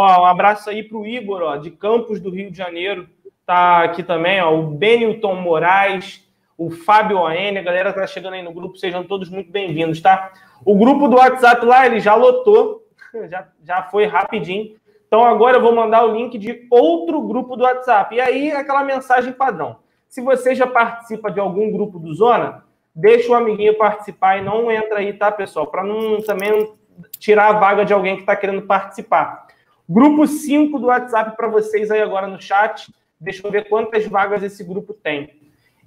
[0.00, 3.08] Ó, um abraço aí para o Igor, ó, de Campos do Rio de Janeiro.
[3.44, 6.24] Tá aqui também, ó, o Benilton Moraes,
[6.56, 10.32] o Fábio ON, a galera tá chegando aí no grupo, sejam todos muito bem-vindos, tá?
[10.64, 12.86] O grupo do WhatsApp lá, ele já lotou,
[13.28, 14.76] já, já foi rapidinho.
[15.08, 18.14] Então agora eu vou mandar o link de outro grupo do WhatsApp.
[18.14, 19.78] E aí, aquela mensagem padrão.
[20.08, 22.62] Se você já participa de algum grupo do Zona,
[22.94, 25.66] deixa o amiguinho participar e não entra aí, tá, pessoal?
[25.66, 26.72] Para não também
[27.18, 29.48] tirar a vaga de alguém que está querendo participar.
[29.88, 32.92] Grupo 5 do WhatsApp para vocês aí agora no chat.
[33.18, 35.30] Deixa eu ver quantas vagas esse grupo tem.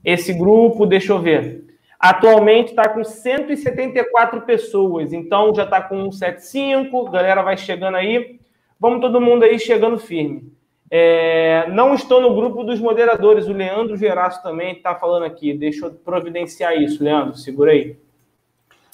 [0.04, 1.66] Esse grupo, deixa eu ver.
[2.00, 8.40] Atualmente está com 174 pessoas, então já está com 175, galera vai chegando aí.
[8.80, 10.52] Vamos todo mundo aí chegando firme.
[10.90, 15.54] É, não estou no grupo dos moderadores, o Leandro Geraço também está falando aqui.
[15.54, 17.96] Deixa eu providenciar isso, Leandro, segura aí.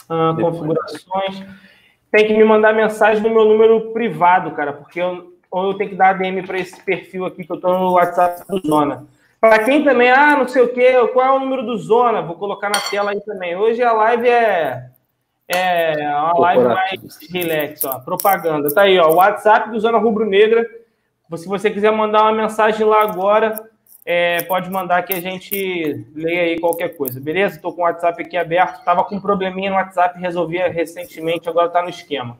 [0.10, 1.46] Ah, configurações.
[2.12, 5.90] Tem que me mandar mensagem no meu número privado, cara, porque eu, ou eu tenho
[5.90, 9.06] que dar ADM para esse perfil aqui que eu estou no WhatsApp do Zona.
[9.40, 12.22] Para quem também, ah, não sei o quê, qual é o número do Zona?
[12.22, 13.56] Vou colocar na tela aí também.
[13.56, 14.90] Hoje a live é,
[15.48, 18.74] é uma live mais relax, ó, propaganda.
[18.74, 20.66] Tá aí, ó, o WhatsApp do Zona Rubro Negra.
[21.36, 23.54] Se você quiser mandar uma mensagem lá agora,
[24.10, 27.58] é, pode mandar que a gente leia aí qualquer coisa, beleza?
[27.58, 28.82] Estou com o WhatsApp aqui aberto.
[28.86, 32.40] Tava com um probleminha no WhatsApp, resolvi recentemente, agora está no esquema.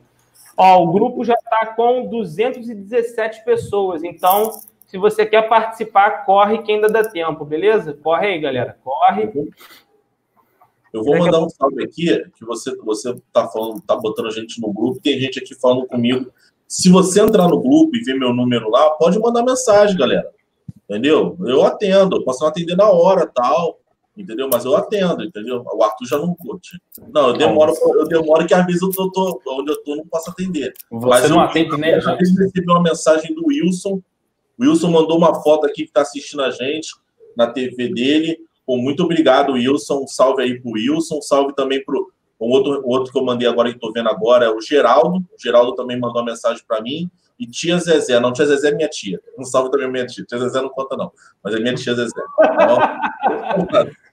[0.56, 6.72] Ó, o grupo já está com 217 pessoas, então se você quer participar, corre que
[6.72, 7.94] ainda dá tempo, beleza?
[8.02, 8.77] Corre aí, galera.
[8.81, 9.30] Corre.
[10.94, 14.61] Eu vou mandar um salve aqui, que você você tá falando, tá botando a gente
[14.61, 16.31] no grupo, tem gente aqui falando comigo.
[16.65, 20.36] Se você entrar no grupo e ver meu número lá, pode mandar mensagem, galera.
[20.89, 21.38] Entendeu?
[21.41, 23.80] Eu atendo, eu posso não atender na hora, tal,
[24.15, 24.49] entendeu?
[24.51, 25.64] Mas eu atendo, entendeu?
[25.65, 26.80] O Arthur já não curte.
[27.14, 30.07] Não, eu demoro, eu demoro que às vezes eu tô, tô onde eu tô não
[30.07, 30.73] posso atender.
[30.89, 34.01] Você Mas não eu, atende, né, Eu já recebi uma mensagem do Wilson.
[34.57, 36.95] O Wilson mandou uma foto aqui que está assistindo a gente
[37.35, 38.39] na TV dele.
[38.65, 40.03] Pô, muito obrigado, Wilson.
[40.03, 41.18] Um salve aí pro Wilson.
[41.18, 44.45] Um salve também pro o outro, outro que eu mandei agora, que estou vendo agora,
[44.45, 45.18] é o Geraldo.
[45.18, 47.09] O Geraldo também mandou uma mensagem para mim.
[47.39, 48.19] E tia Zezé.
[48.19, 49.19] Não, tia Zezé é minha tia.
[49.38, 50.26] Um salve também minha tia.
[50.26, 51.11] Tia Zezé não conta, não.
[51.43, 52.22] Mas é minha tia Zezé.
[52.39, 53.88] Então,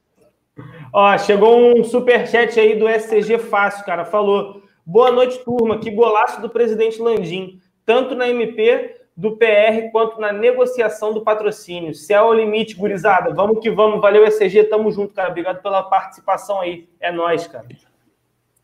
[0.92, 4.05] Ó, chegou um superchat aí do SCG Fácil, cara.
[4.05, 5.78] Falou: Boa noite, turma.
[5.78, 7.59] Que golaço do presidente Landim.
[7.84, 11.94] Tanto na MP do PR quanto na negociação do patrocínio.
[11.94, 13.32] Céu ao limite, gurizada.
[13.34, 14.01] Vamos que vamos.
[14.01, 14.64] Valeu, SCG.
[14.64, 15.30] Tamo junto, cara.
[15.30, 16.88] Obrigado pela participação aí.
[17.01, 17.66] É nóis, cara.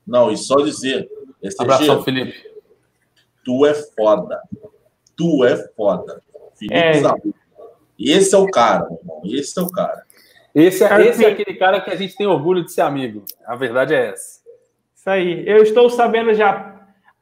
[0.06, 1.08] não, e só dizer,
[1.42, 2.49] esse Abração, Felipe.
[3.44, 4.40] Tu é foda.
[5.16, 6.22] Tu é foda.
[6.54, 6.94] Felipe É.
[6.94, 7.34] Zabu.
[7.98, 9.20] Esse é o cara, meu irmão.
[9.24, 10.02] Esse é o cara.
[10.54, 13.22] Esse, é, esse é aquele cara que a gente tem orgulho de ser amigo.
[13.46, 14.40] A verdade é essa.
[14.96, 15.44] Isso aí.
[15.46, 16.76] Eu estou sabendo já.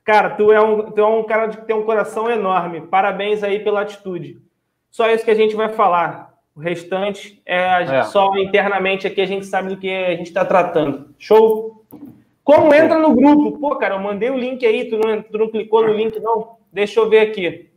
[0.05, 2.81] Cara, tu é um, tu é um cara que tem um coração enorme.
[2.82, 4.40] Parabéns aí pela atitude.
[4.90, 6.32] Só isso que a gente vai falar.
[6.57, 8.05] O restante é, a gente- É.
[8.05, 11.15] só internamente aqui a gente sabe do que a gente está tratando.
[11.19, 11.77] Show?
[12.49, 13.59] Como entra no grupo?
[13.59, 16.57] Pô, cara, eu mandei o link aí, tu não, tu não clicou no link, não?
[16.73, 17.69] Deixa eu ver aqui.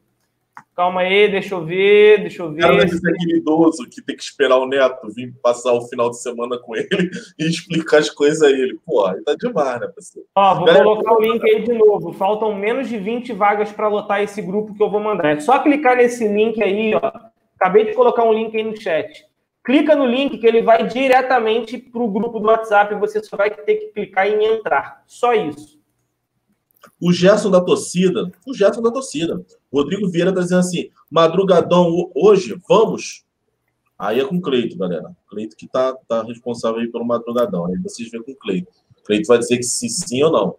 [0.73, 2.85] Calma aí, deixa eu ver, deixa eu O cara ver.
[2.85, 6.21] deve ser aquele idoso que tem que esperar o neto vir passar o final de
[6.21, 6.87] semana com ele
[7.37, 8.79] e explicar as coisas a ele.
[8.85, 10.25] Pô, aí tá demais, né, parceiro?
[10.33, 12.13] Ó, vou Galera, colocar o link aí de novo.
[12.13, 15.35] Faltam menos de 20 vagas para lotar esse grupo que eu vou mandar.
[15.35, 17.11] É só clicar nesse link aí, ó.
[17.59, 19.25] Acabei de colocar um link aí no chat.
[19.63, 23.37] Clica no link que ele vai diretamente para o grupo do WhatsApp e você só
[23.37, 25.03] vai ter que clicar em entrar.
[25.05, 25.79] Só isso.
[26.99, 29.45] O Gerson da torcida, o Gerson da torcida.
[29.71, 33.23] Rodrigo Vieira tá dizendo assim: madrugadão ho- hoje, vamos?
[33.99, 35.15] Aí é com o Cleito, galera.
[35.29, 37.67] Cleito que tá, tá responsável aí pelo madrugadão.
[37.67, 38.71] Aí vocês veem com o Cleito.
[39.05, 40.55] Cleito vai dizer que sim, sim ou não.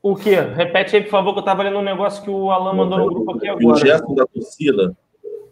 [0.00, 0.36] O quê?
[0.38, 3.06] Repete aí, por favor, que eu tava lendo um negócio que o Alan mandou no
[3.08, 3.76] grupo aqui E o agora.
[3.78, 4.96] Gerson da torcida,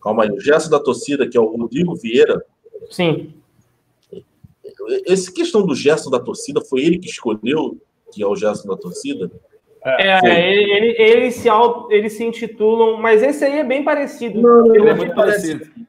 [0.00, 2.44] calma aí, o Gerson da torcida, que é o Rodrigo Vieira,
[2.90, 3.32] Sim.
[5.06, 7.78] essa questão do Gerson da torcida, foi ele que escolheu
[8.12, 9.30] que é o Gerson da torcida?
[9.84, 10.18] É,
[10.52, 14.38] ele, ele, eles, se, au- eles se intitulam, mas esse aí é bem parecido.
[14.74, 15.82] Ele é muito parece- parecido.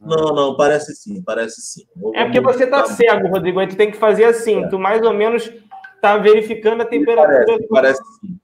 [0.00, 1.84] Não, não, parece sim, parece sim.
[1.94, 3.60] Vou- É porque você tá cego, Rodrigo.
[3.60, 4.66] Aí tu tem que fazer assim.
[4.70, 5.52] Tu mais ou menos
[6.00, 7.44] tá verificando a temperatura.
[7.44, 8.38] Parece, parece sim.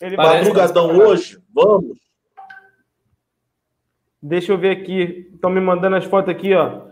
[0.00, 0.16] Ele.
[0.16, 1.98] Madrugadão hoje, vamos.
[4.22, 5.28] Deixa eu ver aqui.
[5.34, 6.82] Estão me mandando as fotos aqui, ó.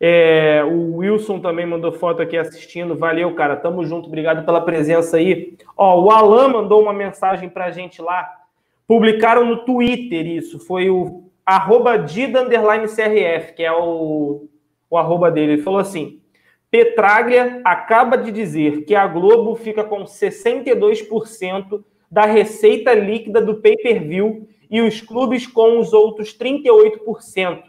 [0.00, 2.96] É, o Wilson também mandou foto aqui assistindo.
[2.96, 3.54] Valeu, cara.
[3.54, 4.08] Tamo junto.
[4.08, 5.56] Obrigado pela presença aí.
[5.76, 8.28] Ó, o Alan mandou uma mensagem pra gente lá.
[8.88, 10.58] Publicaram no Twitter isso.
[10.58, 14.48] Foi o arroba Dida CRF, que é o,
[14.88, 15.52] o arroba dele.
[15.52, 16.20] Ele falou assim:
[16.70, 24.48] Petraglia acaba de dizer que a Globo fica com 62% da receita líquida do pay-per-view
[24.70, 27.64] e os clubes com os outros 38%.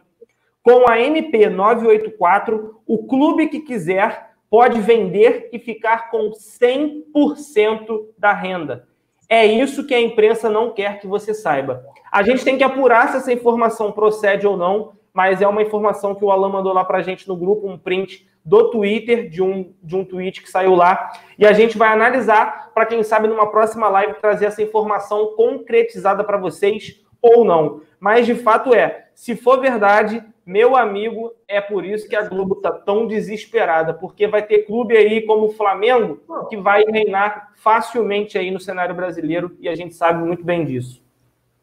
[0.63, 8.33] Com a MP 984, o clube que quiser pode vender e ficar com 100% da
[8.33, 8.87] renda.
[9.27, 11.83] É isso que a imprensa não quer que você saiba.
[12.11, 16.13] A gente tem que apurar se essa informação procede ou não, mas é uma informação
[16.13, 19.41] que o Alan mandou lá para a gente no grupo, um print do Twitter, de
[19.41, 23.27] um, de um tweet que saiu lá, e a gente vai analisar para quem sabe
[23.27, 27.81] numa próxima live trazer essa informação concretizada para vocês ou não.
[27.99, 32.55] Mas de fato é, Se for verdade, meu amigo, é por isso que a Globo
[32.55, 36.19] tá tão desesperada, porque vai ter clube aí como o Flamengo
[36.49, 41.03] que vai reinar facilmente aí no cenário brasileiro e a gente sabe muito bem disso.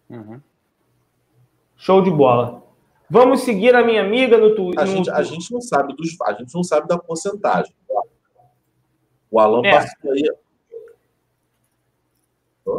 [0.09, 0.41] Uhum.
[1.77, 2.68] Show de bola.
[3.11, 4.83] Vamos seguir a minha amiga no Twitter.
[4.83, 7.75] A, gente, a gente não sabe dos, a gente não sabe da porcentagem.
[9.31, 9.73] O Alan é.
[9.73, 10.31] passou aí.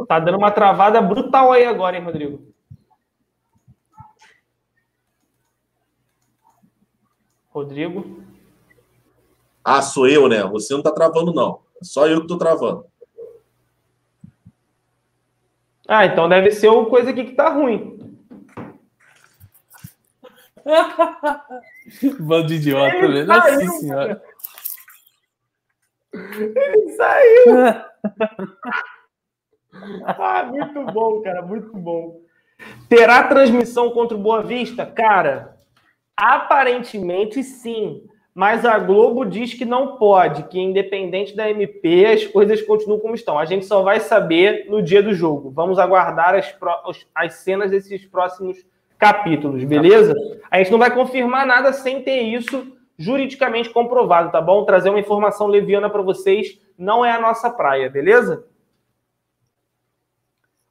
[0.08, 2.42] Tá dando uma travada brutal aí agora, hein, Rodrigo?
[7.50, 8.24] Rodrigo.
[9.64, 10.44] Ah, sou eu, né?
[10.44, 11.62] Você não tá travando, não.
[11.82, 12.86] É só eu que tô travando.
[15.88, 17.99] Ah, então deve ser uma coisa aqui que tá ruim.
[22.20, 24.22] Bando de idiota, Ele Nossa saiu, senhora.
[26.14, 27.56] Ele saiu.
[30.06, 32.22] ah, muito bom, cara, muito bom.
[32.88, 34.86] Terá transmissão contra o Boa Vista?
[34.86, 35.58] Cara,
[36.16, 38.04] aparentemente sim.
[38.34, 43.16] Mas a Globo diz que não pode, que independente da MP, as coisas continuam como
[43.16, 43.38] estão.
[43.38, 45.50] A gente só vai saber no dia do jogo.
[45.52, 46.56] Vamos aguardar as,
[47.14, 48.66] as cenas desses próximos
[49.00, 50.14] capítulos, beleza?
[50.52, 54.66] A gente não vai confirmar nada sem ter isso juridicamente comprovado, tá bom?
[54.66, 58.46] Trazer uma informação leviana para vocês não é a nossa praia, beleza?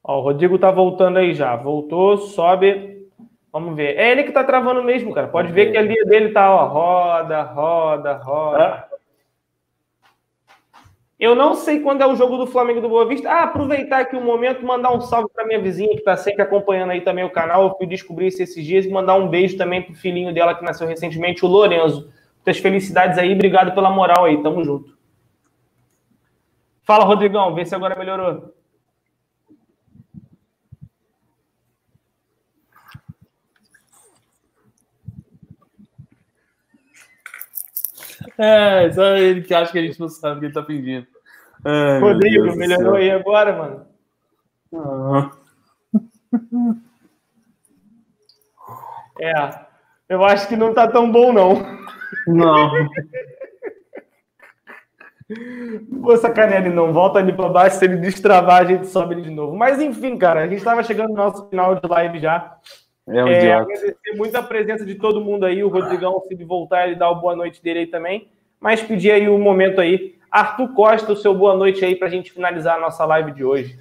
[0.03, 1.55] Ó, o Rodrigo tá voltando aí já.
[1.55, 3.07] Voltou, sobe.
[3.51, 3.97] Vamos ver.
[3.97, 5.27] É ele que tá travando mesmo, cara.
[5.27, 8.88] Pode ver que a linha dele tá, ó, roda, roda, roda.
[11.19, 13.29] Eu não sei quando é o jogo do Flamengo do Boa Vista.
[13.29, 16.41] Ah, aproveitar aqui o um momento, mandar um salve para minha vizinha que está sempre
[16.41, 17.63] acompanhando aí também o canal.
[17.63, 20.63] Eu fui descobrir isso esses dias e mandar um beijo também pro filhinho dela que
[20.63, 22.09] nasceu recentemente, o Lorenzo.
[22.37, 24.97] Muitas felicidades aí, obrigado pela moral aí, tamo junto.
[26.83, 28.53] Fala, Rodrigão, vê se agora melhorou.
[38.37, 41.07] É, só ele que acha que a gente não sabe o que ele tá pedindo.
[41.63, 43.85] Ai, Rodrigo, melhorou aí agora, mano?
[44.73, 45.31] Ah.
[49.21, 49.33] É,
[50.07, 51.61] eu acho que não tá tão bom, não.
[52.27, 52.71] Não.
[56.01, 56.91] Vou sacanear ele não.
[56.91, 57.77] Volta ali para baixo.
[57.77, 59.55] Se ele destravar, a gente sobe ele de novo.
[59.55, 62.57] Mas enfim, cara, a gente estava chegando no nosso final de live já.
[63.09, 65.63] É, um é agradecer muito a presença de todo mundo aí.
[65.63, 68.29] O Rodrigão, se voltar, ele dá o boa noite dele aí também.
[68.59, 70.15] Mas pedir aí um momento aí.
[70.29, 73.43] Arthur Costa, o seu boa noite aí para a gente finalizar a nossa live de
[73.43, 73.79] hoje.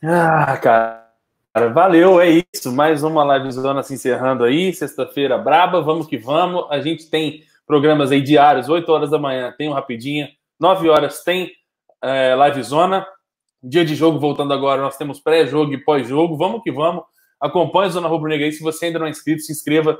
[0.00, 2.70] Ah, cara, valeu, é isso.
[2.72, 4.72] Mais uma live zona se encerrando aí.
[4.72, 6.66] Sexta-feira braba, vamos que vamos.
[6.70, 10.30] A gente tem programas aí diários, 8 horas da manhã tem um Rapidinha,
[10.60, 11.50] 9 horas tem
[12.02, 13.04] é, live zona.
[13.62, 16.36] Dia de jogo voltando agora, nós temos pré-jogo e pós-jogo.
[16.36, 17.02] Vamos que vamos.
[17.44, 18.52] Acompanhe a Zona Rubro Negra aí.
[18.52, 19.98] Se você ainda não é inscrito, se inscreva.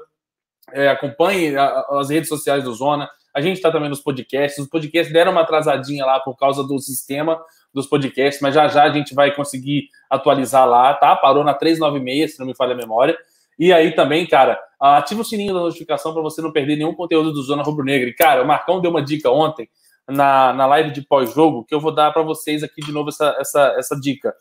[0.73, 3.07] É, acompanhe a, as redes sociais do Zona.
[3.35, 4.65] A gente está também nos podcasts.
[4.65, 7.39] Os podcasts deram uma atrasadinha lá por causa do sistema
[7.75, 11.15] dos podcasts, mas já já a gente vai conseguir atualizar lá, tá?
[11.17, 13.15] Parou na 396, se não me falha a memória.
[13.59, 17.31] E aí também, cara, ativa o sininho da notificação para você não perder nenhum conteúdo
[17.31, 18.09] do Zona Rubro Negra.
[18.09, 19.69] E, cara, o Marcão deu uma dica ontem
[20.09, 23.37] na, na live de pós-jogo que eu vou dar para vocês aqui de novo essa,
[23.39, 24.35] essa, essa dica.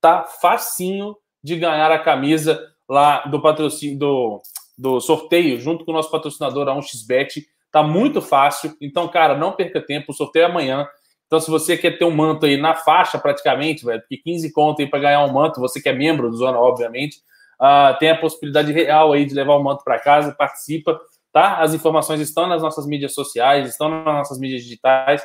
[0.00, 4.42] Tá facinho de ganhar a camisa lá do patrocínio do,
[4.76, 7.44] do sorteio, junto com o nosso patrocinador, a 1xBet.
[7.70, 8.76] Tá muito fácil.
[8.80, 10.10] Então, cara, não perca tempo.
[10.10, 10.86] O sorteio é amanhã.
[11.26, 14.82] Então, se você quer ter um manto aí na faixa, praticamente, velho, porque 15 conto
[14.82, 17.18] aí para ganhar um manto, você que é membro do Zona, obviamente,
[17.60, 21.00] uh, tem a possibilidade real aí de levar o manto para casa, participa,
[21.32, 21.58] tá?
[21.58, 25.22] As informações estão nas nossas mídias sociais, estão nas nossas mídias digitais.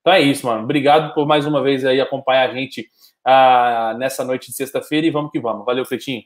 [0.00, 0.64] Então é isso, mano.
[0.64, 2.88] Obrigado por mais uma vez aí acompanhar a gente
[3.24, 5.64] ah, nessa noite de sexta-feira e vamos que vamos.
[5.64, 6.22] Valeu, Cleitinho.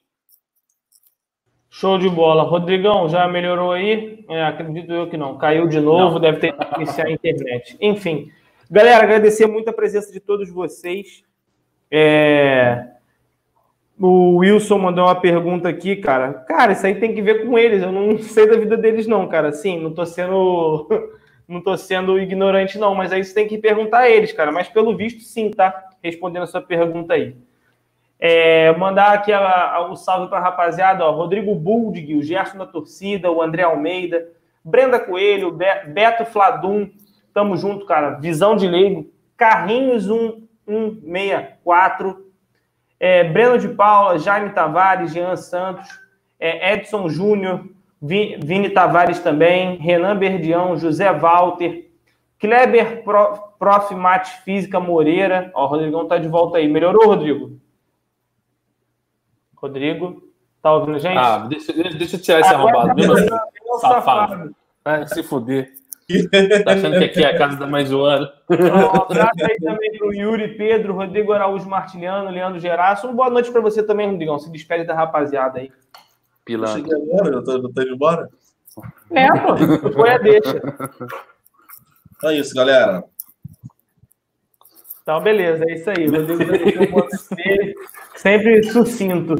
[1.75, 2.43] Show de bola.
[2.43, 4.25] Rodrigão, já melhorou aí?
[4.29, 5.39] É, acredito eu que não.
[5.39, 6.21] Caiu de novo, não.
[6.21, 7.77] deve ter que iniciar a internet.
[7.81, 8.31] Enfim.
[8.71, 11.25] Galera, agradecer muito a presença de todos vocês.
[11.91, 12.89] É...
[13.99, 16.33] O Wilson mandou uma pergunta aqui, cara.
[16.33, 17.83] Cara, isso aí tem que ver com eles.
[17.83, 19.51] Eu não sei da vida deles, não, cara.
[19.53, 20.89] Sim, não tô sendo.
[21.49, 24.53] não tô sendo ignorante, não, mas aí você tem que perguntar a eles, cara.
[24.53, 25.89] Mas pelo visto, sim, tá?
[26.03, 27.37] Respondendo a sua pergunta aí.
[28.19, 32.59] É, mandar aqui a, a, o salve para a rapaziada, ó, Rodrigo Buldig, o Gerson
[32.59, 34.29] da torcida, o André Almeida,
[34.65, 36.89] Brenda Coelho, Be Beto Fladum,
[37.35, 38.21] tamo junto, cara.
[38.21, 42.31] Visão de leigo, Carrinhos 1164,
[43.01, 45.89] é, Breno de Paula, Jaime Tavares, Jean Santos,
[46.39, 47.65] é, Edson Júnior,
[48.01, 51.91] Vini Tavares também, Renan Berdião, José Walter,
[52.39, 53.95] Kleber Pro, Prof.
[53.95, 55.53] Mate Física Moreira.
[55.55, 56.67] Ó, o Rodrigão tá de volta aí.
[56.67, 57.61] Melhorou, Rodrigo?
[59.55, 60.21] Rodrigo?
[60.61, 61.17] Tá ouvindo, gente?
[61.17, 62.93] Ah, deixa, deixa eu tirar esse arrombado.
[62.97, 63.29] Mesmo assim,
[63.81, 64.57] safado.
[64.85, 65.71] Vai se fuder.
[66.65, 68.31] Tá achando que aqui é a casa da mãe Joana?
[68.51, 73.07] Um abraço aí também pro Yuri Pedro, Rodrigo Araújo Martiliano, Leandro Geraço.
[73.07, 74.39] Uma boa noite para você também, Rodrigão.
[74.39, 75.73] Se despede da rapaziada aí.
[76.45, 76.75] Pilantra.
[76.75, 78.29] Cheguei agora, eu tô, eu tô indo embora.
[79.13, 79.93] É, pô.
[79.93, 80.61] Foi a deixa.
[82.17, 83.05] Então é isso, galera.
[85.03, 86.07] Então, beleza, é isso aí.
[86.07, 89.35] O Rodrigo o sempre sucinto.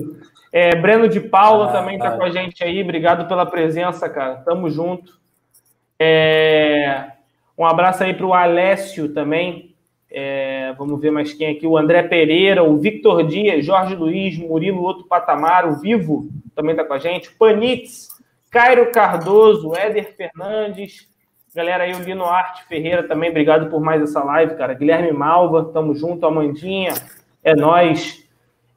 [0.53, 2.17] É, Breno de Paula Ah, também tá tá.
[2.19, 2.83] com a gente aí.
[2.83, 4.37] Obrigado pela presença, cara.
[4.37, 5.19] Tamo junto.
[5.99, 7.13] É,
[7.57, 9.73] um abraço aí pro Alessio também.
[10.11, 11.67] É, vamos ver mais quem aqui.
[11.67, 16.85] O André Pereira, o Victor Dias, Jorge Luiz, Murilo Outro Patamar, o Vivo também tá
[16.85, 17.31] com a gente.
[17.33, 18.09] Panitz,
[18.51, 21.09] Cairo Cardoso, Éder Fernandes.
[21.55, 24.73] Galera aí, o Lino Arte Ferreira também, obrigado por mais essa live, cara.
[24.73, 26.25] Guilherme Malva, tamo junto.
[26.27, 26.93] Amandinha,
[27.45, 28.27] é nós.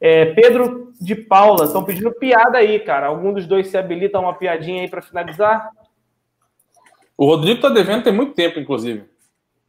[0.01, 3.07] É, Pedro de Paula, estão pedindo piada aí, cara.
[3.07, 5.69] Algum dos dois se habilita a uma piadinha aí para finalizar?
[7.17, 9.05] O Rodrigo tá devendo tem muito tempo, inclusive.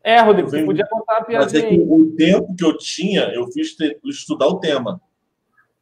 [0.03, 1.81] É, Rodrigo, você podia contar a Mas é piadinha que aí.
[1.89, 5.01] o tempo que eu tinha, eu fiz te- estudar o tema.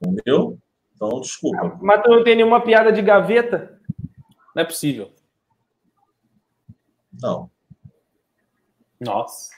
[0.01, 0.59] Entendeu?
[0.95, 1.79] Então, desculpa.
[1.81, 3.79] Mas tu não tem nenhuma piada de gaveta?
[4.55, 5.11] Não é possível.
[7.23, 7.51] Não.
[9.01, 9.51] Nossa.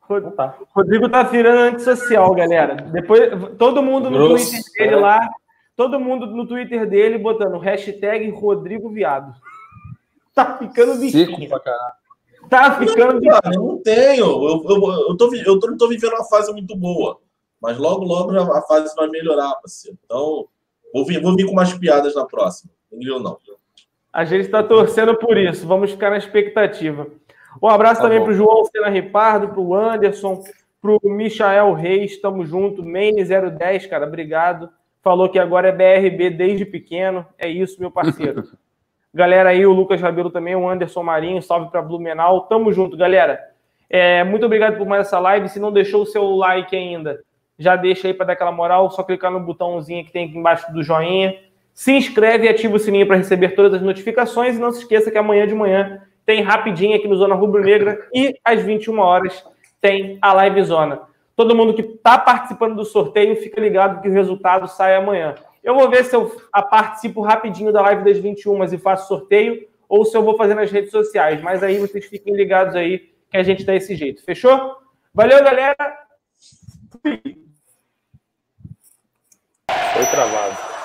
[0.00, 0.34] Rod-
[0.74, 2.74] Rodrigo tá virando antissocial, galera.
[2.74, 4.96] Depois, todo mundo no Grosso, Twitter dele é.
[5.00, 5.30] lá,
[5.76, 9.32] todo mundo no Twitter dele botando hashtag Rodrigo Viado.
[10.34, 11.48] Tá ficando Seco bichinho.
[11.48, 11.94] pra caralho.
[12.48, 13.40] Tá ficando bichinho.
[13.40, 14.24] Cara, eu não tenho.
[14.24, 17.20] Eu, eu, eu, tô, eu tô- não tô vivendo uma fase muito boa.
[17.60, 19.96] Mas logo, logo a fase vai melhorar, parceiro.
[20.04, 20.48] Então,
[20.92, 22.72] vou vir, vou vir com mais piadas na próxima.
[22.90, 23.20] Entendeu?
[23.20, 23.38] Não.
[24.12, 25.66] A gente está torcendo por isso.
[25.66, 27.06] Vamos ficar na expectativa.
[27.62, 30.42] Um abraço Tá também para o João Sena Ripardo, para o Anderson,
[30.80, 32.20] para o Michael Reis.
[32.20, 32.82] Tamo junto.
[32.82, 34.68] Maine010, cara, obrigado.
[35.02, 37.24] Falou que agora é BRB desde pequeno.
[37.38, 38.44] É isso, meu parceiro.
[39.14, 41.42] galera aí, o Lucas Rabelo também, o Anderson Marinho.
[41.42, 42.42] Salve para Blumenau.
[42.42, 43.40] Tamo junto, galera.
[43.88, 45.48] É, muito obrigado por mais essa live.
[45.48, 47.20] Se não deixou o seu like ainda,
[47.58, 48.90] já deixa aí para dar aquela moral.
[48.90, 51.36] Só clicar no botãozinho que tem aqui embaixo do joinha.
[51.80, 54.54] Se inscreve e ativa o sininho para receber todas as notificações.
[54.54, 58.06] E não se esqueça que amanhã de manhã tem rapidinho aqui no Zona Rubro Negra
[58.12, 59.42] e às 21 horas
[59.80, 61.00] tem a Live Zona.
[61.34, 65.36] Todo mundo que está participando do sorteio, fica ligado que o resultado sai amanhã.
[65.64, 69.66] Eu vou ver se eu a participo rapidinho da live das 21 e faço sorteio,
[69.88, 71.40] ou se eu vou fazer nas redes sociais.
[71.40, 74.22] Mas aí vocês fiquem ligados aí que a gente tá desse jeito.
[74.22, 74.76] Fechou?
[75.14, 75.76] Valeu, galera!
[79.94, 80.79] Foi travado.